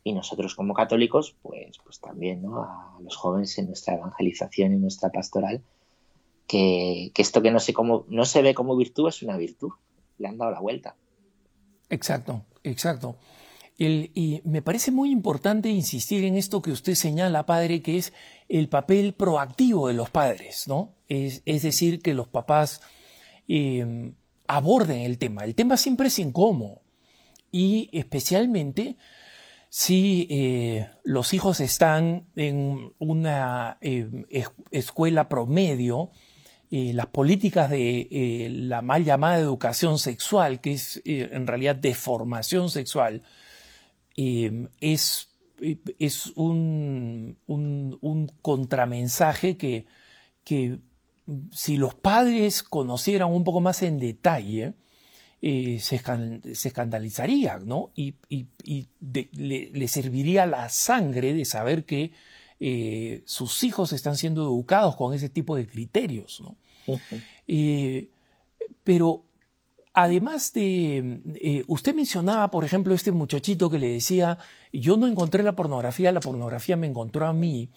y 0.04 0.12
nosotros 0.12 0.54
como 0.54 0.74
católicos 0.74 1.34
pues 1.42 1.78
pues 1.82 2.00
también, 2.00 2.42
¿no? 2.42 2.62
A 2.62 2.98
los 3.00 3.16
jóvenes 3.16 3.56
en 3.58 3.66
nuestra 3.66 3.94
evangelización 3.94 4.74
y 4.74 4.76
nuestra 4.76 5.10
pastoral 5.10 5.62
que, 6.46 7.12
esto 7.16 7.42
que 7.42 7.50
no 7.50 7.60
se 7.60 7.72
como 7.72 8.04
no 8.08 8.24
se 8.24 8.42
ve 8.42 8.54
como 8.54 8.76
virtud 8.76 9.08
es 9.08 9.22
una 9.22 9.36
virtud, 9.36 9.72
le 10.18 10.28
han 10.28 10.38
dado 10.38 10.50
la 10.52 10.60
vuelta. 10.60 10.96
Exacto, 11.90 12.44
exacto. 12.62 13.16
y 13.78 14.42
me 14.44 14.60
parece 14.60 14.90
muy 14.90 15.10
importante 15.10 15.68
insistir 15.70 16.24
en 16.24 16.36
esto 16.36 16.60
que 16.60 16.72
usted 16.72 16.94
señala, 16.94 17.46
padre, 17.46 17.80
que 17.80 17.96
es 17.96 18.12
el 18.48 18.68
papel 18.68 19.14
proactivo 19.14 19.88
de 19.88 19.94
los 19.94 20.10
padres, 20.10 20.66
¿no? 20.66 20.94
Es, 21.08 21.44
decir, 21.44 22.00
que 22.00 22.14
los 22.14 22.28
papás 22.28 22.80
em, 23.46 24.14
aborden 24.46 25.00
el 25.00 25.18
tema. 25.18 25.44
El 25.44 25.54
tema 25.54 25.76
siempre 25.76 26.08
es 26.08 26.18
incómodo 26.18 26.82
y 27.50 27.88
especialmente 27.92 28.96
si 29.70 30.26
eh, 30.30 30.88
los 31.04 31.32
hijos 31.34 31.60
están 31.60 32.26
en 32.36 32.92
una 32.98 33.78
em, 33.80 34.24
escuela 34.70 35.28
promedio 35.28 36.10
eh, 36.70 36.92
las 36.92 37.06
políticas 37.06 37.70
de 37.70 38.08
eh, 38.10 38.50
la 38.50 38.82
mal 38.82 39.02
llamada 39.02 39.38
educación 39.38 39.98
sexual, 39.98 40.60
que 40.60 40.72
es 40.72 41.00
eh, 41.06 41.30
en 41.32 41.46
realidad 41.46 41.76
deformación 41.76 42.68
sexual, 42.68 43.22
es, 44.16 45.28
es 45.98 46.26
un, 46.34 47.38
un, 47.46 48.32
contramensaje 48.42 49.56
que, 49.56 49.86
que, 50.42 50.80
si 51.52 51.76
los 51.76 51.94
padres 51.94 52.64
conocieran 52.64 53.30
un 53.32 53.44
poco 53.44 53.60
más 53.60 53.82
en 53.82 54.00
detalle, 54.00 54.74
se, 55.40 56.02
escandalizaría, 56.66 57.60
¿no? 57.60 57.92
Y, 57.94 58.16
le, 59.32 59.88
serviría 59.88 60.46
la 60.46 60.68
sangre 60.68 61.32
de 61.32 61.44
saber 61.44 61.84
que 61.84 62.10
eh, 62.60 63.22
sus 63.24 63.62
hijos 63.62 63.92
están 63.92 64.16
siendo 64.16 64.42
educados 64.42 64.96
con 64.96 65.14
ese 65.14 65.28
tipo 65.28 65.54
de 65.54 65.66
criterios. 65.66 66.42
Eh, 67.46 68.08
pero 68.82 69.24
además 69.92 70.52
de, 70.52 71.20
eh, 71.36 71.64
usted 71.68 71.94
mencionaba, 71.94 72.50
por 72.50 72.64
ejemplo, 72.64 72.94
este 72.94 73.12
muchachito 73.12 73.70
que 73.70 73.78
le 73.78 73.88
decía, 73.88 74.38
yo 74.72 74.96
no 74.96 75.06
encontré 75.06 75.42
la 75.42 75.54
pornografía, 75.54 76.10
la 76.10 76.20
pornografía 76.20 76.76
me 76.76 76.86
encontró 76.86 77.26
a 77.26 77.32
mí, 77.32 77.70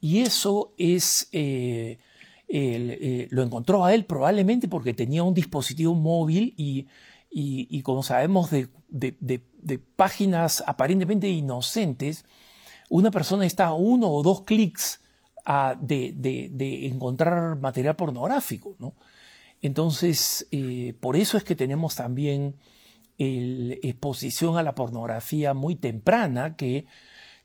y 0.00 0.20
eso 0.20 0.74
es, 0.78 1.28
lo 1.32 3.42
encontró 3.42 3.84
a 3.84 3.94
él 3.94 4.04
probablemente 4.04 4.68
porque 4.68 4.94
tenía 4.94 5.22
un 5.22 5.34
dispositivo 5.34 5.94
móvil 5.94 6.54
y, 6.56 6.88
y, 7.30 7.82
como 7.82 8.02
sabemos 8.02 8.50
de, 8.50 8.68
de 8.88 9.78
páginas 9.78 10.62
aparentemente 10.66 11.28
inocentes, 11.28 12.24
una 12.92 13.10
persona 13.10 13.46
está 13.46 13.68
a 13.68 13.72
uno 13.72 14.10
o 14.10 14.22
dos 14.22 14.42
clics 14.42 15.00
ah, 15.46 15.74
de, 15.80 16.88
encontrar 16.92 17.58
material 17.58 17.96
pornográfico, 17.96 18.76
¿no? 18.78 18.94
Entonces, 19.62 20.46
eh, 20.50 20.94
por 21.00 21.16
eso 21.16 21.38
es 21.38 21.44
que 21.44 21.54
tenemos 21.54 21.94
también 21.94 22.56
la 23.16 23.74
exposición 23.82 24.58
a 24.58 24.62
la 24.62 24.74
pornografía 24.74 25.54
muy 25.54 25.74
temprana, 25.74 26.54
que 26.56 26.84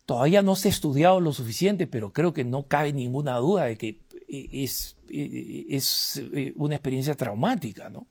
todavía 0.05 0.41
no 0.41 0.57
se 0.57 0.67
ha 0.67 0.71
estudiado 0.71 1.21
lo 1.21 1.31
suficiente, 1.31 1.87
pero 1.87 2.11
creo 2.11 2.33
que 2.33 2.43
no 2.43 2.67
cabe 2.67 2.91
ninguna 2.91 3.37
duda 3.37 3.65
de 3.65 3.77
que 3.77 4.01
eh, 4.27 4.49
es, 4.51 4.97
eh, 5.09 5.65
es 5.69 6.21
una 6.55 6.75
experiencia 6.75 7.15
traumática, 7.15 7.89
¿no? 7.89 8.07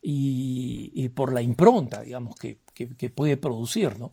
Y, 0.00 1.08
por 1.10 1.32
la 1.32 1.42
impronta, 1.42 2.02
digamos, 2.02 2.36
que, 2.36 2.58
que 2.74 3.10
puede 3.10 3.36
producir, 3.36 3.98
¿no? 3.98 4.12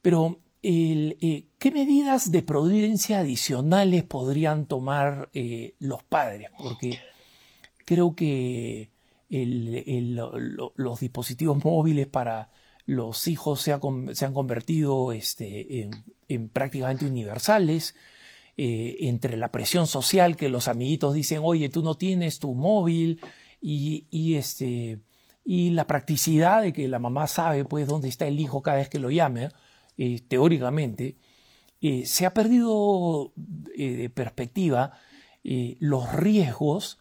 Pero 0.00 0.43
eh, 0.66 1.46
¿qué 1.58 1.70
medidas 1.70 2.30
de 2.30 2.42
prudencia 2.42 3.20
adicionales 3.20 4.04
podrían 4.04 4.66
tomar 4.66 5.30
eh, 5.34 5.74
los 5.78 6.02
padres? 6.02 6.48
Porque 6.56 6.98
creo 7.84 8.14
que 8.14 8.90
los 9.28 11.00
dispositivos 11.00 11.64
móviles 11.64 12.06
para 12.06 12.50
los 12.86 13.26
hijos 13.28 13.60
se, 13.60 13.72
han 13.72 14.34
convertido 14.34 15.12
este, 15.12 15.88
en, 16.28 16.48
prácticamente 16.48 17.06
universales. 17.06 17.94
Eh, 18.56 19.08
entre 19.08 19.36
la 19.36 19.50
presión 19.50 19.88
social 19.88 20.36
que 20.36 20.48
los 20.48 20.68
amiguitos 20.68 21.12
dicen, 21.12 21.40
oye, 21.42 21.68
tú 21.70 21.82
no 21.82 21.96
tienes 21.96 22.38
tu 22.38 22.54
móvil, 22.54 23.20
y, 23.66 24.34
este, 24.36 25.00
y 25.44 25.70
la 25.70 25.86
practicidad 25.86 26.62
de 26.62 26.72
que 26.72 26.86
la 26.86 26.98
mamá 26.98 27.26
sabe 27.26 27.64
pues 27.64 27.86
dónde 27.86 28.08
está 28.08 28.26
el 28.26 28.38
hijo 28.38 28.62
cada 28.62 28.76
vez 28.76 28.90
que 28.90 28.98
lo 28.98 29.10
llame, 29.10 29.48
eh, 29.96 30.20
teóricamente, 30.26 31.16
eh, 31.80 32.06
se 32.06 32.26
ha 32.26 32.34
perdido 32.34 33.32
eh, 33.76 33.92
de 33.92 34.10
perspectiva 34.10 34.98
los 35.78 36.10
riesgos 36.14 36.98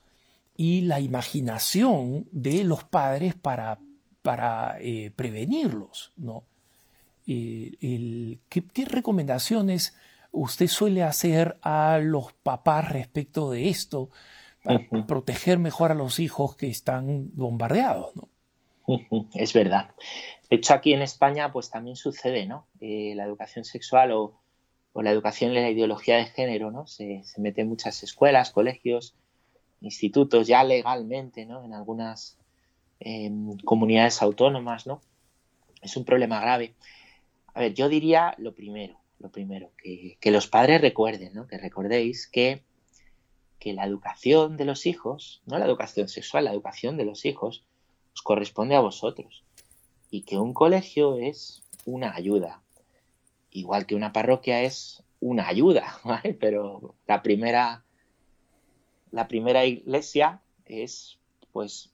y 0.57 0.81
la 0.81 0.99
imaginación 0.99 2.27
de 2.33 2.65
los 2.65 2.83
padres 2.83 3.35
para, 3.35 3.79
para 4.21 4.77
prevenirlos. 5.15 6.11
¿no? 6.17 6.43
¿qué, 7.25 8.85
recomendaciones 8.85 9.95
usted 10.33 10.67
suele 10.67 11.03
hacer 11.03 11.57
a 11.61 11.99
los 11.99 12.33
papás 12.33 12.91
respecto 12.91 13.49
de 13.49 13.69
esto 13.69 14.09
para 14.61 15.05
proteger 15.07 15.57
mejor 15.57 15.93
a 15.93 15.95
los 15.95 16.19
hijos 16.19 16.57
que 16.57 16.67
están 16.67 17.31
bombardeados? 17.33 18.13
¿no? 18.17 18.27
Es 19.33 19.53
verdad. 19.53 19.89
De 20.49 20.57
hecho, 20.57 20.73
aquí 20.73 20.93
en 20.93 21.01
España, 21.01 21.51
pues 21.51 21.69
también 21.69 21.95
sucede, 21.95 22.45
¿no? 22.45 22.67
Eh, 22.79 23.13
la 23.15 23.25
educación 23.25 23.65
sexual 23.65 24.11
o, 24.11 24.39
la 24.95 25.09
educación 25.09 25.55
en 25.55 25.63
la 25.63 25.71
ideología 25.71 26.17
de 26.17 26.25
género, 26.25 26.69
¿no? 26.69 26.85
Se, 26.85 27.23
mete 27.37 27.61
en 27.61 27.69
muchas 27.69 28.03
escuelas, 28.03 28.51
colegios, 28.51 29.15
institutos, 29.81 30.47
ya 30.47 30.63
legalmente, 30.63 31.45
¿no? 31.47 31.63
En 31.63 31.73
algunas 31.73 32.37
em, 32.99 33.57
comunidades 33.65 34.21
autónomas, 34.21 34.85
¿no? 34.85 35.01
Es 35.81 35.97
un 35.97 36.05
problema 36.05 36.39
grave. 36.39 36.75
A 37.55 37.59
ver, 37.61 37.73
yo 37.73 37.89
diría 37.89 38.35
lo 38.37 38.53
primero, 38.53 38.99
lo 39.19 39.31
primero, 39.31 39.71
que, 39.77 40.31
los 40.31 40.47
padres 40.47 40.81
recuerden, 40.81 41.33
¿no? 41.33 41.47
Que 41.47 41.57
recordéis 41.57 42.27
que, 42.27 42.61
que 43.57 43.73
la 43.73 43.85
educación 43.85 44.57
de 44.57 44.65
los 44.65 44.85
hijos, 44.85 45.41
no 45.47 45.57
la 45.57 45.65
educación 45.65 46.07
sexual, 46.07 46.45
la 46.45 46.51
educación 46.51 46.97
de 46.97 47.05
los 47.05 47.25
hijos, 47.25 47.65
os 48.13 48.21
corresponde 48.21 48.75
a 48.75 48.81
vosotros 48.81 49.43
y 50.09 50.21
que 50.21 50.37
un 50.37 50.53
colegio 50.53 51.17
es 51.17 51.63
una 51.85 52.15
ayuda, 52.15 52.61
igual 53.51 53.85
que 53.85 53.95
una 53.95 54.13
parroquia 54.13 54.61
es 54.61 55.03
una 55.19 55.47
ayuda, 55.47 55.99
¿vale? 56.03 56.33
Pero 56.33 56.95
la 57.07 57.21
primera, 57.23 57.83
la 59.11 59.27
primera 59.27 59.65
iglesia 59.65 60.41
es, 60.65 61.17
pues, 61.51 61.89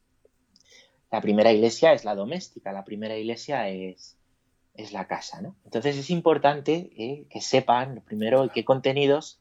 la 1.12 1.22
primera 1.22 1.52
iglesia 1.52 1.94
es 1.94 2.06
la 2.06 2.16
doméstica, 2.16 2.72
la 2.72 2.86
primera 2.86 3.18
iglesia 3.18 3.70
es, 3.70 4.18
es 4.76 4.94
la 4.94 5.08
casa, 5.08 5.42
¿no? 5.42 5.56
Entonces 5.66 5.98
es 5.98 6.10
importante 6.10 6.92
eh, 6.98 7.26
que 7.30 7.42
sepan, 7.42 8.04
primero, 8.06 8.50
qué 8.54 8.64
contenidos 8.66 9.40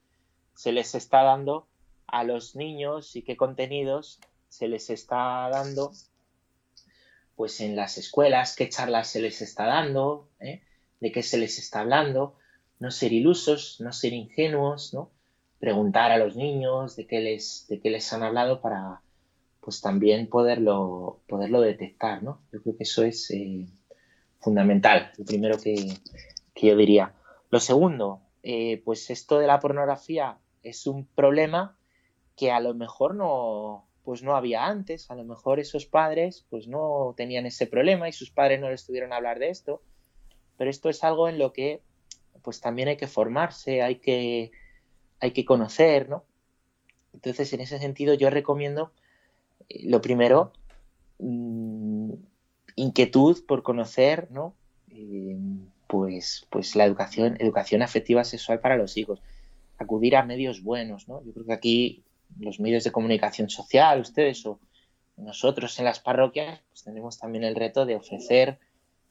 se 0.54 0.72
les 0.72 0.94
está 0.94 1.22
dando 1.22 1.66
a 2.06 2.24
los 2.24 2.56
niños 2.56 3.16
y 3.16 3.22
qué 3.22 3.36
contenidos 3.36 4.18
se 4.48 4.66
les 4.66 4.90
está 4.90 5.48
dando 5.50 5.92
pues 7.38 7.60
en 7.60 7.76
las 7.76 7.98
escuelas, 7.98 8.56
qué 8.56 8.68
charlas 8.68 9.06
se 9.06 9.22
les 9.22 9.42
está 9.42 9.64
dando, 9.64 10.28
¿eh? 10.40 10.60
de 10.98 11.12
qué 11.12 11.22
se 11.22 11.38
les 11.38 11.60
está 11.60 11.82
hablando, 11.82 12.34
no 12.80 12.90
ser 12.90 13.12
ilusos, 13.12 13.76
no 13.78 13.92
ser 13.92 14.12
ingenuos, 14.12 14.92
¿no? 14.92 15.12
preguntar 15.60 16.10
a 16.10 16.18
los 16.18 16.34
niños 16.34 16.96
de 16.96 17.06
qué 17.06 17.20
les, 17.20 17.66
de 17.68 17.78
qué 17.78 17.90
les 17.90 18.12
han 18.12 18.24
hablado 18.24 18.60
para 18.60 19.02
pues 19.60 19.80
también 19.80 20.26
poderlo, 20.26 21.20
poderlo 21.28 21.60
detectar, 21.60 22.24
¿no? 22.24 22.40
Yo 22.52 22.60
creo 22.60 22.76
que 22.76 22.82
eso 22.82 23.04
es 23.04 23.30
eh, 23.30 23.68
fundamental, 24.40 25.12
lo 25.16 25.24
primero 25.24 25.58
que, 25.58 25.94
yo 26.60 26.76
diría. 26.76 27.14
Lo 27.50 27.60
segundo, 27.60 28.20
eh, 28.42 28.82
pues 28.84 29.10
esto 29.10 29.38
de 29.38 29.46
la 29.46 29.60
pornografía 29.60 30.38
es 30.64 30.88
un 30.88 31.06
problema 31.06 31.76
que 32.36 32.50
a 32.50 32.58
lo 32.58 32.74
mejor 32.74 33.14
no, 33.14 33.87
pues 34.08 34.22
no 34.22 34.36
había 34.36 34.64
antes. 34.64 35.10
A 35.10 35.14
lo 35.14 35.22
mejor 35.22 35.60
esos 35.60 35.84
padres 35.84 36.46
pues 36.48 36.66
no 36.66 37.12
tenían 37.14 37.44
ese 37.44 37.66
problema 37.66 38.08
y 38.08 38.12
sus 38.14 38.30
padres 38.30 38.58
no 38.58 38.70
les 38.70 38.86
tuvieron 38.86 39.12
a 39.12 39.16
hablar 39.16 39.38
de 39.38 39.50
esto. 39.50 39.82
Pero 40.56 40.70
esto 40.70 40.88
es 40.88 41.04
algo 41.04 41.28
en 41.28 41.38
lo 41.38 41.52
que 41.52 41.82
pues 42.40 42.62
también 42.62 42.88
hay 42.88 42.96
que 42.96 43.06
formarse, 43.06 43.82
hay 43.82 43.96
que, 43.96 44.50
hay 45.20 45.32
que 45.32 45.44
conocer, 45.44 46.08
¿no? 46.08 46.24
Entonces, 47.12 47.52
en 47.52 47.60
ese 47.60 47.78
sentido, 47.78 48.14
yo 48.14 48.30
recomiendo, 48.30 48.92
eh, 49.68 49.82
lo 49.84 50.00
primero, 50.00 50.54
mm, 51.18 52.14
inquietud 52.76 53.44
por 53.46 53.62
conocer, 53.62 54.30
¿no? 54.30 54.54
Eh, 54.90 55.36
pues, 55.86 56.46
pues 56.48 56.74
la 56.76 56.86
educación, 56.86 57.36
educación 57.40 57.82
afectiva 57.82 58.24
sexual 58.24 58.60
para 58.60 58.78
los 58.78 58.96
hijos. 58.96 59.20
Acudir 59.76 60.16
a 60.16 60.24
medios 60.24 60.62
buenos, 60.62 61.08
¿no? 61.08 61.22
Yo 61.26 61.34
creo 61.34 61.44
que 61.44 61.52
aquí 61.52 62.04
los 62.38 62.60
medios 62.60 62.84
de 62.84 62.92
comunicación 62.92 63.50
social, 63.50 64.00
ustedes 64.00 64.44
o 64.46 64.60
nosotros 65.16 65.78
en 65.78 65.84
las 65.84 66.00
parroquias, 66.00 66.60
pues 66.68 66.84
tenemos 66.84 67.18
también 67.18 67.44
el 67.44 67.56
reto 67.56 67.86
de 67.86 67.96
ofrecer 67.96 68.58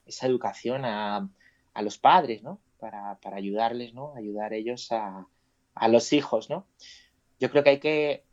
esa 0.06 0.28
educación 0.28 0.86
a, 0.86 1.30
los 1.82 1.98
padres, 1.98 2.42
¿no? 2.42 2.60
Para, 2.80 3.20
ayudarles, 3.34 3.94
¿no? 3.94 4.16
Ayudar 4.16 4.54
ellos 4.54 4.92
a, 4.92 5.28
los 5.90 6.12
hijos, 6.14 6.50
¿no? 6.50 6.66
Yo 7.40 7.52
creo 7.52 7.64
que 7.64 7.70
hay 7.70 7.80
que 7.80 8.24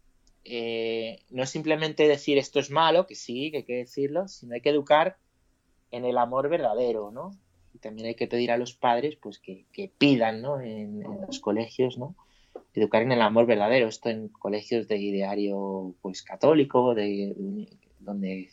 eh, 0.45 1.19
no 1.31 1.45
simplemente 1.47 2.09
decir 2.09 2.39
esto 2.39 2.59
es 2.59 2.71
malo, 2.71 3.07
que 3.07 3.15
sí, 3.15 3.51
que 3.51 3.59
hay 3.59 3.63
que 3.65 3.77
decirlo, 3.77 4.29
sino 4.29 4.55
hay 4.55 4.61
que 4.61 4.71
educar 4.71 5.19
en 5.91 6.05
el 6.05 6.17
amor 6.17 6.49
verdadero, 6.49 7.11
¿no? 7.11 7.33
Y 7.75 7.79
también 7.79 8.09
hay 8.09 8.15
que 8.15 8.29
pedir 8.29 8.51
a 8.51 8.57
los 8.57 8.75
padres, 8.75 9.17
pues, 9.17 9.39
que, 9.41 9.67
pidan, 9.99 10.43
¿no? 10.43 10.61
En, 10.61 11.03
los 11.27 11.41
colegios, 11.41 11.99
¿no? 11.99 12.15
Educar 12.75 13.03
en 13.03 13.13
el 13.13 13.23
amor 13.23 13.47
verdadero. 13.47 13.89
Esto 13.89 14.11
en 14.11 14.29
colegios 14.29 14.89
de 14.89 14.99
ideario 14.99 15.95
pues 16.03 16.23
católico, 16.23 16.95
de, 16.95 17.69
donde 18.01 18.49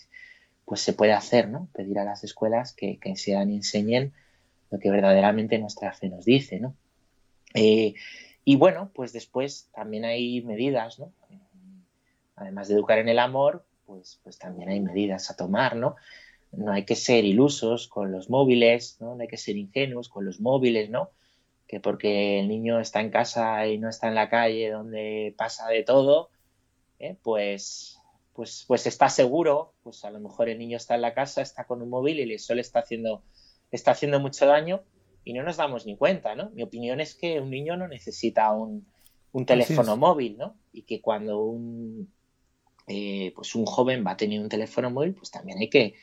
pues 0.65 0.82
se 0.82 0.93
puede 0.93 1.13
hacer, 1.13 1.49
¿no? 1.49 1.67
Pedir 1.74 1.99
a 1.99 2.05
las 2.05 2.24
escuelas 2.24 2.74
que, 2.74 2.97
que 2.97 3.09
enseñen 3.09 3.51
y 3.51 3.55
enseñen 3.57 4.13
lo 4.69 4.80
que 4.80 4.89
verdaderamente 4.89 5.59
nuestra 5.59 5.93
fe 5.93 6.09
nos 6.09 6.26
dice, 6.26 6.59
¿no? 6.59 6.76
Eh, 7.53 7.93
y 8.45 8.55
bueno, 8.55 8.89
pues 8.93 9.13
después 9.13 9.69
también 9.74 10.05
hay 10.05 10.41
medidas, 10.41 10.99
¿no? 10.99 11.11
además 12.36 12.67
de 12.67 12.74
educar 12.74 12.97
en 12.97 13.07
el 13.07 13.19
amor, 13.19 13.65
pues, 13.86 14.19
pues 14.24 14.39
también 14.39 14.69
hay 14.69 14.80
medidas 14.80 15.30
a 15.30 15.36
tomar, 15.36 15.76
¿no? 15.76 15.95
No 16.51 16.72
hay 16.72 16.86
que 16.86 16.95
ser 16.95 17.24
ilusos 17.24 17.88
con 17.88 18.11
los 18.11 18.30
móviles, 18.30 18.97
¿no? 18.99 19.15
No 19.15 19.22
hay 19.22 19.28
que 19.28 19.38
ser 19.38 19.57
ingenuos 19.57 20.09
con 20.09 20.26
los 20.26 20.41
móviles, 20.41 20.89
¿no? 20.89 21.11
Que 21.72 21.80
porque 21.80 22.39
el 22.41 22.49
niño 22.49 22.82
está 22.82 22.99
en 22.99 23.11
casa 23.11 23.65
y 23.65 23.78
no 23.78 23.88
está 23.88 24.09
en 24.09 24.15
la 24.15 24.30
calle 24.30 24.69
donde 24.69 25.34
pasa 25.38 25.69
de 25.69 25.84
todo, 25.84 26.30
¿eh? 26.99 27.15
pues, 27.24 27.97
pues, 28.34 28.65
pues 28.67 28.86
está 28.88 29.07
seguro, 29.07 29.72
pues 29.82 30.03
a 30.03 30.11
lo 30.11 30.19
mejor 30.19 30.49
el 30.49 30.59
niño 30.59 30.76
está 30.76 30.95
en 30.95 31.01
la 31.01 31.13
casa, 31.13 31.41
está 31.41 31.63
con 31.63 31.82
un 31.82 31.89
móvil 31.89 32.19
y 32.19 32.34
eso 32.34 32.53
le 32.55 32.61
está 32.61 32.80
haciendo, 32.80 33.24
está 33.72 33.91
haciendo 33.91 34.19
mucho 34.19 34.45
daño 34.45 34.84
y 35.24 35.32
no 35.32 35.43
nos 35.43 35.55
damos 35.55 35.86
ni 35.86 35.95
cuenta, 35.95 36.36
¿no? 36.36 36.49
Mi 36.49 36.61
opinión 36.61 36.99
es 36.99 37.15
que 37.15 37.39
un 37.39 37.49
niño 37.49 37.78
no 37.78 37.88
necesita 37.88 38.51
un, 38.51 38.86
un 39.32 39.45
teléfono 39.45 39.95
móvil, 39.95 40.38
¿no? 40.38 40.55
Y 40.74 40.82
que 40.82 40.99
cuando 40.99 41.39
un, 41.39 42.11
eh, 42.88 43.32
pues 43.34 43.55
un 43.55 43.65
joven 43.65 44.03
va 44.05 44.11
a 44.11 44.17
tener 44.17 44.41
un 44.41 44.49
teléfono 44.49 44.91
móvil, 44.91 45.13
pues 45.13 45.32
también 45.32 45.59
hay 45.59 45.69
que, 45.69 45.93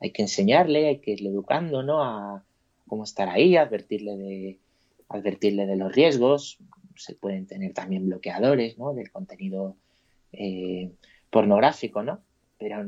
hay 0.00 0.12
que 0.12 0.22
enseñarle, 0.22 0.88
hay 0.88 0.98
que 1.00 1.10
irle 1.10 1.28
educando, 1.28 1.82
¿no? 1.82 2.02
A 2.02 2.42
cómo 2.86 3.04
estar 3.04 3.28
ahí, 3.28 3.56
advertirle 3.56 4.16
de, 4.16 4.58
advertirle 5.10 5.66
de 5.66 5.76
los 5.76 5.94
riesgos. 5.94 6.58
Se 6.96 7.14
pueden 7.14 7.46
tener 7.46 7.74
también 7.74 8.06
bloqueadores, 8.06 8.78
¿no? 8.78 8.94
Del 8.94 9.10
contenido 9.10 9.76
eh, 10.32 10.90
pornográfico, 11.30 12.02
¿no? 12.02 12.20
Pero 12.58 12.84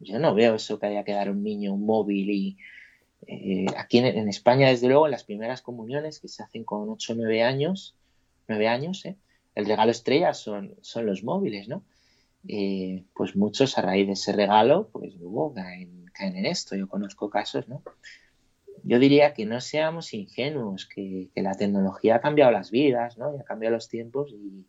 yo 0.00 0.18
no 0.18 0.34
veo 0.34 0.54
eso 0.54 0.78
que 0.78 0.86
haya 0.86 1.04
que 1.04 1.12
dar 1.12 1.30
un 1.30 1.42
niño 1.42 1.74
un 1.74 1.84
móvil 1.84 2.30
y 2.30 2.56
eh, 3.26 3.66
aquí 3.76 3.98
en, 3.98 4.28
España, 4.28 4.68
desde 4.68 4.88
luego, 4.88 5.06
en 5.06 5.12
las 5.12 5.24
primeras 5.24 5.60
comuniones 5.60 6.20
que 6.20 6.28
se 6.28 6.42
hacen 6.42 6.64
con 6.64 6.88
8 6.88 7.12
o 7.12 7.16
9 7.16 7.42
años, 7.42 7.96
9 8.46 8.68
años, 8.68 9.04
¿eh? 9.04 9.16
el 9.54 9.66
regalo 9.66 9.90
estrella 9.90 10.34
son, 10.34 10.76
son 10.82 11.06
los 11.06 11.24
móviles, 11.24 11.68
¿no? 11.68 11.82
Eh, 12.46 13.04
pues 13.14 13.34
muchos 13.34 13.76
a 13.76 13.82
raíz 13.82 14.06
de 14.06 14.12
ese 14.12 14.32
regalo, 14.32 14.88
pues 14.92 15.16
luego 15.16 15.52
caen, 15.52 16.06
caen, 16.12 16.36
en 16.36 16.46
esto. 16.46 16.76
Yo 16.76 16.88
conozco 16.88 17.28
casos, 17.28 17.68
¿no? 17.68 17.82
Yo 18.84 18.98
diría 18.98 19.34
que 19.34 19.46
no 19.46 19.60
seamos 19.60 20.14
ingenuos, 20.14 20.86
que, 20.86 21.28
que 21.34 21.42
la 21.42 21.54
tecnología 21.54 22.16
ha 22.16 22.20
cambiado 22.20 22.52
las 22.52 22.70
vidas, 22.70 23.18
¿no? 23.18 23.34
Y 23.34 23.40
ha 23.40 23.44
cambiado 23.44 23.74
los 23.74 23.88
tiempos 23.88 24.32
y, 24.32 24.66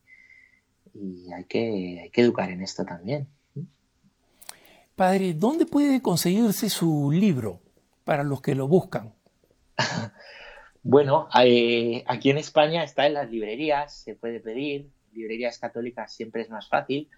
y 0.94 1.32
hay 1.32 1.46
que, 1.46 2.00
hay 2.04 2.10
que 2.10 2.22
educar 2.22 2.50
en 2.50 2.62
esto 2.62 2.86
también. 2.86 3.28
Padre, 4.96 5.34
¿dónde 5.34 5.66
puede 5.66 6.02
conseguirse 6.02 6.70
su 6.70 7.12
libro 7.12 7.62
para 8.04 8.24
los 8.24 8.42
que 8.42 8.56
lo 8.56 8.68
buscan? 8.68 9.14
bueno, 10.84 11.30
eh, 11.42 12.04
aquí 12.06 12.30
en 12.30 12.38
España 12.38 12.84
está 12.84 13.08
en 13.08 13.14
las 13.14 13.32
librerías, 13.32 14.02
se 14.02 14.16
puede 14.16 14.42
pedir, 14.42 14.90
librerías 15.14 15.58
católicas 15.58 16.14
siempre 16.14 16.42
es 16.42 16.50
más 16.50 16.68
fácil, 16.68 17.10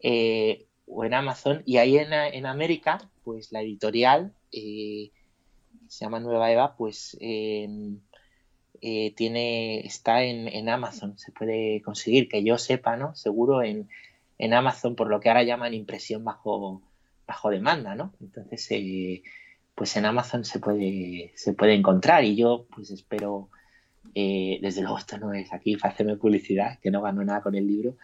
eh, 0.00 0.66
o 0.86 1.04
en 1.04 1.14
Amazon, 1.14 1.62
y 1.64 1.76
ahí 1.76 1.98
en, 1.98 2.12
en 2.12 2.46
América, 2.46 2.98
pues 3.22 3.52
la 3.52 3.62
editorial, 3.62 4.34
eh, 4.50 5.12
se 5.94 6.04
llama 6.04 6.18
Nueva 6.18 6.50
Eva, 6.50 6.74
pues 6.76 7.16
eh, 7.20 7.68
tiene, 9.14 9.86
está 9.86 10.24
en, 10.24 10.68
Amazon, 10.68 11.16
se 11.16 11.30
puede 11.30 11.80
conseguir, 11.82 12.28
que 12.28 12.42
yo 12.42 12.58
sepa, 12.58 12.96
¿no? 12.96 13.14
Seguro 13.14 13.62
en, 13.62 13.88
Amazon, 14.52 14.96
por 14.96 15.08
lo 15.08 15.20
que 15.20 15.28
ahora 15.28 15.44
llaman 15.44 15.72
impresión 15.72 16.24
bajo, 16.24 16.82
bajo 17.28 17.48
demanda, 17.48 17.94
¿no? 17.94 18.12
Entonces, 18.20 18.66
eh, 18.72 19.22
pues 19.76 19.96
en 19.96 20.04
Amazon 20.04 20.44
se 20.44 20.58
puede, 20.58 21.32
se 21.36 21.52
puede 21.52 21.74
encontrar 21.74 22.24
y 22.24 22.34
yo 22.34 22.66
pues 22.74 22.90
espero, 22.90 23.48
eh, 24.16 24.58
desde 24.60 24.82
luego 24.82 24.98
esto 24.98 25.16
no 25.16 25.32
es 25.32 25.52
aquí 25.52 25.76
para 25.76 25.94
hacerme 25.94 26.16
publicidad, 26.16 26.80
que 26.80 26.90
no 26.90 27.02
gano 27.02 27.24
nada 27.24 27.40
con 27.40 27.54
el 27.54 27.68
libro, 27.68 27.96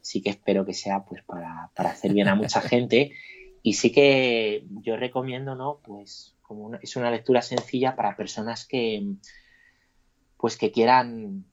sí 0.00 0.20
que 0.20 0.30
espero 0.30 0.66
que 0.66 0.74
sea 0.74 1.04
pues 1.04 1.22
para, 1.22 1.70
hacer 1.76 2.12
bien 2.12 2.26
a 2.26 2.34
mucha 2.34 2.60
gente 2.72 3.12
y 3.62 3.74
sí 3.74 3.92
que 3.92 4.64
yo 4.82 4.96
recomiendo, 4.96 5.54
¿no? 5.54 5.78
Pues 5.84 6.35
es 6.82 6.96
una 6.96 7.10
lectura 7.10 7.42
sencilla 7.42 7.96
para 7.96 8.16
personas 8.16 8.66
que 8.66 9.14
pues 10.36 10.56
que 10.56 10.70
quieran 10.70 11.44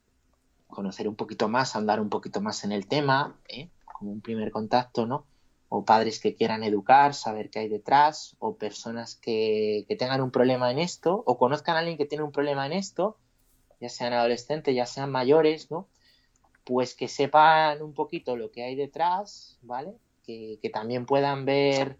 conocer 0.67 1.07
un 1.07 1.15
poquito 1.15 1.47
más, 1.47 1.75
andar 1.75 2.01
un 2.01 2.09
poquito 2.09 2.41
más 2.41 2.63
en 2.63 2.71
el 2.71 2.87
tema, 2.87 3.39
¿eh? 3.47 3.69
como 3.85 4.11
un 4.11 4.21
primer 4.21 4.51
contacto, 4.51 5.05
¿no? 5.05 5.25
O 5.69 5.85
padres 5.85 6.19
que 6.19 6.35
quieran 6.35 6.63
educar, 6.63 7.13
saber 7.13 7.49
qué 7.49 7.59
hay 7.59 7.69
detrás, 7.69 8.35
o 8.39 8.57
personas 8.57 9.15
que, 9.15 9.85
tengan 9.97 10.21
un 10.21 10.31
problema 10.31 10.71
en 10.71 10.79
esto, 10.79 11.23
o 11.25 11.37
conozcan 11.37 11.75
a 11.75 11.79
alguien 11.79 11.97
que 11.97 12.05
tiene 12.05 12.23
un 12.23 12.31
problema 12.31 12.65
en 12.65 12.73
esto, 12.73 13.17
ya 13.79 13.89
sean 13.89 14.13
adolescentes, 14.13 14.75
ya 14.75 14.85
sean 14.85 15.11
mayores, 15.11 15.71
¿no? 15.71 15.87
Pues 16.63 16.95
que 16.95 17.07
sepan 17.07 17.81
un 17.81 17.93
poquito 17.93 18.35
lo 18.35 18.51
que 18.51 18.63
hay 18.63 18.75
detrás, 18.75 19.57
¿vale? 19.61 19.93
Que, 20.23 20.59
que 20.61 20.69
también 20.69 21.05
puedan 21.05 21.45
ver, 21.45 21.97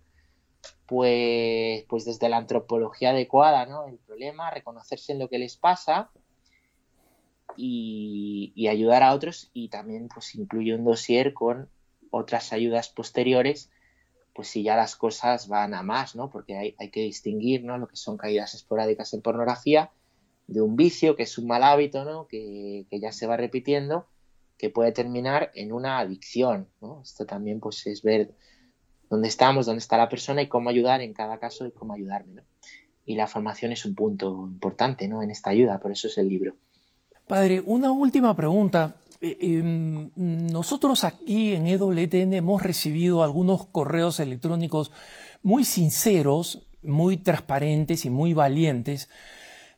pues, 0.93 1.85
pues 1.89 2.05
desde 2.05 2.29
la 2.29 2.37
antropología 2.37 3.09
adecuada, 3.09 3.65
¿no? 3.65 3.87
El 3.87 3.97
problema, 3.97 4.51
reconocerse 4.51 5.11
en 5.11 5.17
lo 5.17 5.27
que 5.27 5.39
les 5.39 5.57
pasa, 5.57 6.11
y, 7.57 8.67
ayudar 8.69 9.01
a 9.01 9.13
otros 9.13 9.49
y 9.53 9.69
también 9.69 10.07
pues 10.07 10.35
incluye 10.35 10.75
un 10.75 10.83
dossier 10.83 11.33
con 11.33 11.67
otras 12.11 12.53
ayudas 12.53 12.89
posteriores 12.89 13.71
pues 14.35 14.49
si 14.49 14.61
ya 14.61 14.75
las 14.75 14.95
cosas 14.95 15.47
van 15.47 15.73
a 15.73 15.81
más, 15.81 16.15
¿no? 16.15 16.29
Porque 16.29 16.57
hay, 16.57 16.75
hay 16.77 16.89
que 16.89 17.01
distinguir, 17.01 17.63
¿no? 17.63 17.77
Lo 17.79 17.87
que 17.87 17.95
son 17.95 18.17
caídas 18.17 18.53
esporádicas 18.53 19.13
en 19.13 19.21
pornografía 19.21 19.91
de 20.45 20.61
un 20.61 20.75
vicio, 20.75 21.15
que 21.15 21.23
es 21.23 21.37
un 21.39 21.47
mal 21.47 21.63
hábito, 21.63 22.03
¿no? 22.03 22.27
Que, 22.27 22.85
que, 22.89 22.99
ya 22.99 23.11
se 23.11 23.27
va 23.27 23.37
repitiendo, 23.37 24.07
que 24.57 24.71
puede 24.71 24.91
terminar 24.91 25.51
en 25.53 25.71
una 25.71 25.99
adicción, 25.99 26.67
¿no? 26.81 27.01
Esto 27.03 27.27
también, 27.27 27.59
pues, 27.59 27.85
es 27.85 28.01
ver 28.01 28.33
dónde 29.09 29.27
estamos, 29.27 29.65
dónde 29.65 29.79
está 29.79 29.97
la 29.97 30.09
persona 30.09 30.41
y 30.41 30.47
cómo 30.47 30.69
ayudar 30.69 31.01
en 31.01 31.13
cada 31.13 31.39
caso 31.39 31.65
y 31.65 31.71
cómo 31.71 31.93
ayudarme, 31.93 32.33
¿no? 32.35 32.41
Y 33.05 33.15
la 33.15 33.27
formación 33.27 33.71
es 33.71 33.85
un 33.85 33.95
punto 33.95 34.47
importante, 34.47 35.07
¿no? 35.07 35.21
En 35.21 35.31
esta 35.31 35.49
ayuda, 35.49 35.79
por 35.79 35.91
eso 35.91 36.07
es 36.07 36.17
el 36.17 36.29
libro. 36.29 36.55
Padre, 37.27 37.61
una 37.65 37.91
última 37.91 38.35
pregunta. 38.35 38.95
Eh, 39.21 39.37
em, 39.39 40.11
nosotros 40.15 41.03
aquí 41.03 41.53
en 41.53 41.67
EWTN 41.67 42.33
hemos 42.33 42.61
recibido 42.61 43.23
algunos 43.23 43.67
correos 43.67 44.19
electrónicos 44.19 44.91
muy 45.41 45.63
sinceros, 45.63 46.67
muy 46.81 47.17
transparentes 47.17 48.05
y 48.05 48.09
muy 48.09 48.33
valientes, 48.33 49.09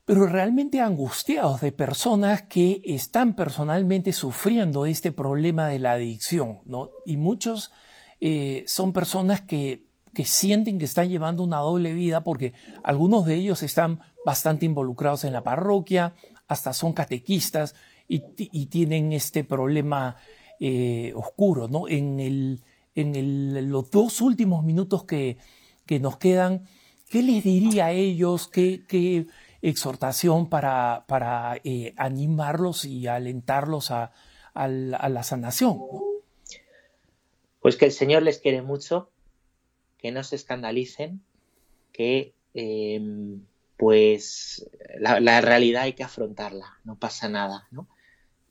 pero 0.05 0.27
realmente 0.27 0.81
angustiados 0.81 1.61
de 1.61 1.71
personas 1.71 2.43
que 2.43 2.81
están 2.85 3.35
personalmente 3.35 4.13
sufriendo 4.13 4.85
este 4.85 5.11
problema 5.11 5.67
de 5.67 5.79
la 5.79 5.93
adicción, 5.93 6.59
¿no? 6.65 6.91
Y 7.05 7.17
muchos 7.17 7.71
eh, 8.21 8.63
son 8.67 8.93
personas 8.93 9.41
que, 9.41 9.85
que 10.13 10.25
sienten 10.25 10.79
que 10.79 10.85
están 10.85 11.09
llevando 11.09 11.43
una 11.43 11.57
doble 11.57 11.93
vida 11.93 12.23
porque 12.23 12.53
algunos 12.83 13.25
de 13.25 13.35
ellos 13.35 13.63
están 13.63 13.99
bastante 14.25 14.65
involucrados 14.65 15.23
en 15.23 15.33
la 15.33 15.43
parroquia, 15.43 16.13
hasta 16.47 16.73
son 16.73 16.93
catequistas 16.93 17.75
y, 18.07 18.19
tienen 18.67 19.13
este 19.13 19.43
problema 19.43 20.15
eh, 20.59 21.13
oscuro, 21.15 21.67
¿no? 21.67 21.87
En, 21.87 22.19
el, 22.19 22.61
en 22.93 23.15
el, 23.15 23.69
los 23.69 23.89
dos 23.89 24.21
últimos 24.21 24.63
minutos 24.63 25.05
que, 25.05 25.37
que, 25.85 25.99
nos 25.99 26.17
quedan, 26.17 26.65
¿qué 27.09 27.23
les 27.23 27.43
diría 27.43 27.87
a 27.87 27.91
ellos? 27.91 28.47
¿Qué, 28.47 28.83
qué 28.87 29.27
exhortación 29.61 30.49
para, 30.49 31.05
para 31.07 31.57
eh, 31.63 31.93
animarlos 31.97 32.85
y 32.85 33.07
alentarlos 33.07 33.91
a, 33.91 34.11
a, 34.53 34.67
la, 34.67 35.23
sanación? 35.23 35.79
Pues 37.65 37.77
que 37.77 37.85
el 37.85 37.91
Señor 37.91 38.21
les 38.21 38.37
quiere 38.37 38.61
mucho, 38.61 39.09
que 39.97 40.11
no 40.11 40.23
se 40.23 40.35
escandalicen, 40.35 41.23
que 41.91 42.35
eh, 42.53 43.01
pues 43.75 44.69
la, 44.99 45.41
realidad 45.41 45.81
hay 45.81 45.93
que 45.93 46.03
afrontarla, 46.03 46.77
no 46.83 46.99
pasa 46.99 47.27
nada, 47.27 47.67
¿no? 47.71 47.89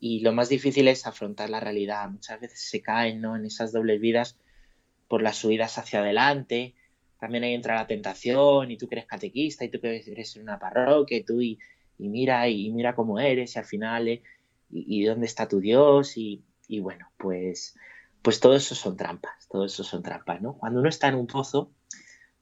Y 0.01 0.19
lo 0.19 0.33
más 0.33 0.49
difícil 0.49 0.89
es 0.89 1.07
afrontar 1.07 1.49
la 1.49 1.61
realidad. 1.61 2.09
Muchas 2.09 2.41
veces 2.41 2.59
se 2.59 2.81
caen, 2.81 3.21
¿no? 3.21 3.37
En 3.37 3.45
esas 3.45 3.71
dobles 3.71 4.01
vidas 4.01 4.37
por 5.07 5.21
las 5.21 5.37
subidas 5.37 5.77
hacia 5.77 6.01
adelante. 6.01 6.75
También 7.17 7.45
ahí 7.45 7.53
entra 7.53 7.75
la 7.75 7.87
tentación 7.87 8.69
y 8.69 8.75
tú 8.75 8.89
que 8.89 8.95
eres 8.95 9.05
catequista 9.05 9.63
y 9.63 9.69
tú 9.69 9.79
que 9.79 10.03
eres 10.05 10.35
en 10.35 10.41
una 10.41 10.59
parroquia 10.59 11.19
y 11.19 11.23
tú 11.23 11.41
y, 11.41 11.57
mira 11.99 12.49
y, 12.49 12.69
mira 12.69 12.93
cómo 12.93 13.17
eres 13.17 13.55
y 13.55 13.59
al 13.59 13.65
final 13.65 14.09
¿eh? 14.09 14.23
y, 14.69 15.05
dónde 15.05 15.25
está 15.25 15.47
tu 15.47 15.61
Dios 15.61 16.17
y, 16.17 16.43
y, 16.67 16.81
bueno, 16.81 17.09
pues, 17.15 17.77
pues 18.25 18.39
todo 18.39 18.55
eso 18.55 18.73
son 18.73 18.97
trampas, 18.97 19.47
todo 19.49 19.65
eso 19.65 19.83
son 19.83 20.01
trampas, 20.01 20.41
¿no? 20.41 20.53
Cuando 20.53 20.79
uno 20.79 20.89
está 20.89 21.09
en 21.09 21.13
un 21.13 21.27
pozo, 21.27 21.69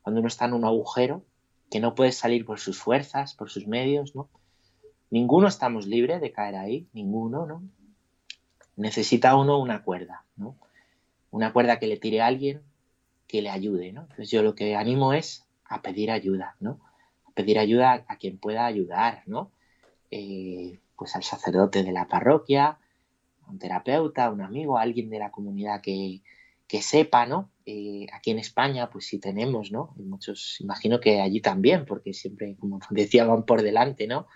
cuando 0.01 0.21
uno 0.21 0.29
está 0.29 0.45
en 0.45 0.53
un 0.53 0.63
agujero, 0.63 1.25
que 1.69 1.81
no 1.81 1.93
puede 1.93 2.13
salir 2.13 2.45
por 2.45 2.61
sus 2.61 2.79
fuerzas, 2.79 3.33
por 3.33 3.49
sus 3.49 3.67
medios, 3.67 4.15
¿no? 4.15 4.29
Ninguno 5.09 5.49
estamos 5.49 5.85
libres 5.85 6.21
de 6.21 6.31
caer 6.31 6.55
ahí, 6.55 6.87
ninguno, 6.93 7.45
¿no? 7.45 7.63
Necesita 8.77 9.35
uno 9.35 9.59
una 9.59 9.83
cuerda, 9.83 10.23
¿no? 10.37 10.55
Una 11.31 11.51
cuerda 11.51 11.79
que 11.79 11.87
le 11.87 11.97
tire 11.97 12.21
a 12.21 12.27
alguien 12.27 12.61
que 13.27 13.41
le 13.41 13.49
ayude, 13.49 13.91
¿no? 13.91 14.03
Entonces 14.03 14.31
yo 14.31 14.41
lo 14.41 14.55
que 14.55 14.77
animo 14.77 15.11
es 15.11 15.45
a 15.65 15.81
pedir 15.81 16.11
ayuda, 16.11 16.55
¿no? 16.61 16.79
A 17.25 17.31
pedir 17.31 17.59
ayuda 17.59 18.05
a 18.07 18.15
quien 18.15 18.37
pueda 18.37 18.65
ayudar, 18.65 19.23
¿no? 19.25 19.51
Eh, 20.11 20.79
pues 20.95 21.13
al 21.17 21.23
sacerdote 21.23 21.83
de 21.83 21.91
la 21.91 22.07
parroquia, 22.07 22.79
un 23.53 23.59
terapeuta, 23.59 24.31
un 24.31 24.41
amigo, 24.41 24.77
alguien 24.77 25.09
de 25.09 25.19
la 25.19 25.31
comunidad 25.31 25.81
que, 25.81 26.21
que 26.67 26.81
sepa, 26.81 27.25
¿no? 27.25 27.51
Eh, 27.65 28.07
aquí 28.11 28.31
en 28.31 28.39
España, 28.39 28.89
pues 28.89 29.05
sí 29.05 29.19
tenemos, 29.19 29.71
¿no? 29.71 29.93
muchos, 29.97 30.59
imagino 30.59 30.99
que 30.99 31.21
allí 31.21 31.39
también, 31.39 31.85
porque 31.85 32.13
siempre, 32.13 32.55
como 32.59 32.79
decía, 32.89 33.25
van 33.25 33.45
por 33.45 33.61
delante, 33.61 34.07
¿no? 34.07 34.27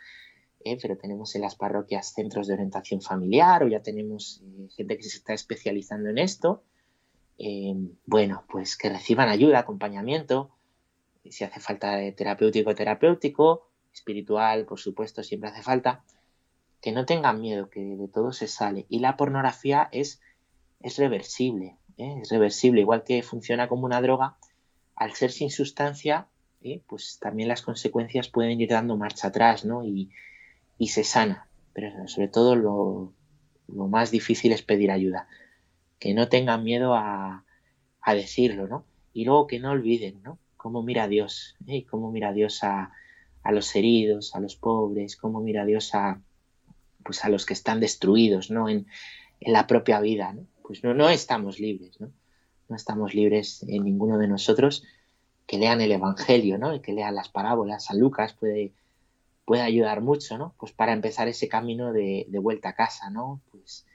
Eh, 0.63 0.77
pero 0.81 0.97
tenemos 0.97 1.35
en 1.35 1.41
las 1.41 1.55
parroquias 1.55 2.13
centros 2.13 2.47
de 2.47 2.53
orientación 2.53 3.01
familiar 3.01 3.63
o 3.63 3.67
ya 3.67 3.81
tenemos 3.81 4.43
eh, 4.43 4.67
gente 4.75 4.97
que 4.97 5.03
se 5.03 5.17
está 5.17 5.33
especializando 5.33 6.09
en 6.09 6.17
esto. 6.19 6.63
bueno, 8.05 8.43
pues 8.49 8.77
que 8.77 8.89
reciban 8.89 9.29
ayuda, 9.29 9.59
acompañamiento, 9.59 10.51
si 11.29 11.43
hace 11.43 11.59
falta 11.59 11.95
de 11.97 12.11
terapéutico, 12.11 12.73
terapéutico, 12.73 13.69
espiritual, 13.93 14.65
por 14.65 14.79
supuesto, 14.79 15.23
siempre 15.23 15.49
hace 15.49 15.61
falta, 15.61 16.03
que 16.81 16.91
no 16.91 17.05
tengan 17.05 17.41
miedo, 17.41 17.69
que 17.69 17.81
de 17.81 18.07
todo 18.07 18.31
se 18.31 18.47
sale. 18.47 18.85
Y 18.89 18.99
la 18.99 19.17
pornografía 19.17 19.89
es, 19.91 20.21
es 20.81 20.97
reversible, 20.97 21.77
¿eh? 21.97 22.19
es 22.21 22.29
reversible, 22.29 22.81
igual 22.81 23.03
que 23.03 23.23
funciona 23.23 23.67
como 23.67 23.85
una 23.85 24.01
droga, 24.01 24.37
al 24.95 25.13
ser 25.13 25.31
sin 25.31 25.49
sustancia, 25.49 26.27
¿eh? 26.61 26.81
pues 26.87 27.19
también 27.19 27.49
las 27.49 27.61
consecuencias 27.61 28.29
pueden 28.29 28.59
ir 28.61 28.69
dando 28.69 28.97
marcha 28.97 29.27
atrás, 29.27 29.65
¿no? 29.65 29.83
Y, 29.83 30.11
se 30.87 31.03
sana. 31.03 31.47
Pero 31.73 32.07
sobre 32.07 32.27
todo 32.27 32.55
lo, 32.55 33.13
más 33.67 34.11
difícil 34.11 34.51
es 34.51 34.61
pedir 34.61 34.91
ayuda. 34.91 35.27
Que 35.99 36.13
no 36.13 36.29
tengan 36.29 36.63
miedo 36.63 36.93
a, 36.93 37.43
a 38.01 38.13
decirlo, 38.13 38.67
¿no? 38.67 38.85
Y 39.13 39.25
luego 39.25 39.47
que 39.47 39.59
no 39.59 39.71
olviden, 39.71 40.21
¿no? 40.23 40.37
Cómo 40.55 40.83
mira 40.83 41.07
Dios, 41.07 41.55
¿eh? 41.67 41.85
Cómo 41.85 42.11
mira 42.11 42.33
Dios 42.33 42.63
a, 42.63 42.91
a 43.43 43.51
los 43.51 43.75
heridos, 43.75 44.35
a 44.35 44.39
los 44.39 44.55
pobres, 44.55 45.15
cómo 45.15 45.41
mira 45.41 45.65
Dios 45.65 45.93
a, 45.95 46.21
pues 47.07 47.25
a 47.25 47.29
los 47.29 47.47
que 47.47 47.53
están 47.53 47.79
destruidos, 47.79 48.51
¿no? 48.51 48.69
En, 48.69 48.85
en 49.39 49.53
la 49.53 49.65
propia 49.65 49.99
vida, 49.99 50.33
¿no? 50.33 50.45
pues 50.67 50.83
no, 50.83 50.93
no 50.93 51.09
estamos 51.09 51.59
libres, 51.59 51.99
¿no? 52.01 52.11
No 52.67 52.75
estamos 52.75 53.15
libres 53.15 53.63
en 53.63 53.85
ninguno 53.85 54.17
de 54.17 54.27
nosotros 54.27 54.83
que 55.45 55.57
lean 55.57 55.79
el 55.79 55.93
Evangelio, 55.93 56.57
¿no? 56.57 56.75
Y 56.75 56.81
que 56.81 56.91
lean 56.91 57.15
las 57.15 57.29
parábolas. 57.29 57.85
San 57.85 57.99
Lucas 57.99 58.33
puede, 58.33 58.73
puede 59.45 59.61
ayudar 59.61 60.01
mucho, 60.01 60.37
¿no? 60.37 60.53
Pues 60.59 60.73
para 60.73 60.91
empezar 60.91 61.29
ese 61.29 61.47
camino 61.47 61.93
de, 61.93 62.27
vuelta 62.41 62.69
a 62.69 62.75
casa, 62.75 63.09
¿no? 63.09 63.39
Pues, 63.49 63.85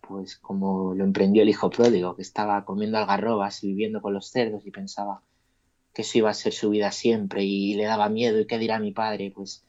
pues 0.00 0.36
como 0.36 0.92
lo 0.94 1.04
emprendió 1.04 1.42
el 1.42 1.48
hijo 1.48 1.70
pródigo, 1.70 2.16
que 2.16 2.22
estaba 2.22 2.64
comiendo 2.64 2.98
algarrobas 2.98 3.62
y 3.62 3.68
viviendo 3.68 4.02
con 4.02 4.12
los 4.12 4.28
cerdos 4.28 4.66
y 4.66 4.72
pensaba 4.72 5.22
que 5.94 6.02
eso 6.02 6.18
iba 6.18 6.30
a 6.30 6.34
ser 6.34 6.52
su 6.52 6.70
vida 6.70 6.90
siempre 6.90 7.44
y 7.44 7.74
le 7.74 7.84
daba 7.84 8.08
miedo 8.08 8.40
y 8.40 8.46
qué 8.46 8.58
dirá 8.58 8.80
mi 8.80 8.90
padre, 8.90 9.30
pues, 9.32 9.64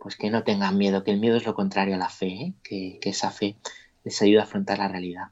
pues 0.00 0.16
que 0.16 0.30
no 0.30 0.44
tengan 0.44 0.76
miedo, 0.76 1.04
que 1.04 1.10
el 1.10 1.20
miedo 1.20 1.36
es 1.36 1.46
lo 1.46 1.54
contrario 1.54 1.94
a 1.94 1.98
la 1.98 2.08
fe, 2.08 2.26
¿eh? 2.26 2.54
que, 2.62 2.98
esa 3.02 3.30
fe 3.30 3.56
les 4.04 4.20
ayuda 4.22 4.42
a 4.42 4.44
afrontar 4.44 4.78
la 4.78 4.88
realidad. 4.88 5.28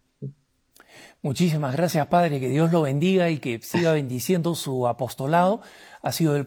Muchísimas 1.22 1.74
gracias, 1.74 2.06
Padre, 2.06 2.40
que 2.40 2.48
Dios 2.48 2.70
lo 2.72 2.82
bendiga 2.82 3.30
y 3.30 3.38
que 3.38 3.60
siga 3.60 3.92
bendiciendo 3.92 4.54
su 4.54 4.86
apostolado. 4.86 5.60
Ha 6.02 6.12
sido 6.12 6.36
el, 6.36 6.46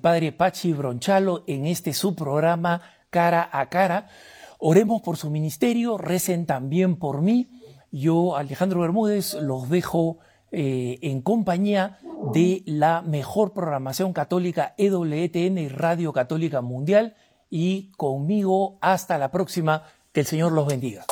Padre 0.00 0.32
Pachi 0.32 0.72
Bronchalo 0.72 1.44
en 1.46 1.66
este 1.66 1.92
su 1.92 2.14
programa 2.14 2.82
Cara 3.10 3.48
a 3.52 3.68
Cara. 3.68 4.08
Oremos 4.58 5.02
por 5.02 5.16
su 5.16 5.30
ministerio, 5.30 5.98
recen 5.98 6.46
también 6.46 6.96
por 6.96 7.22
mí. 7.22 7.48
Yo, 7.92 8.36
Alejandro 8.36 8.80
Bermúdez, 8.80 9.34
los 9.34 9.68
dejo 9.68 10.18
eh, 10.50 10.98
en 11.02 11.20
compañía 11.20 11.98
de 12.32 12.62
la 12.66 13.02
mejor 13.02 13.52
programación 13.52 14.12
católica 14.12 14.74
EWTN 14.78 15.58
y 15.58 15.68
Radio 15.68 16.12
Católica 16.12 16.60
Mundial. 16.60 17.14
Y 17.50 17.90
conmigo 17.96 18.78
hasta 18.80 19.18
la 19.18 19.30
próxima. 19.30 19.84
Que 20.12 20.20
el 20.20 20.26
Señor 20.26 20.52
los 20.52 20.66
bendiga. 20.66 21.04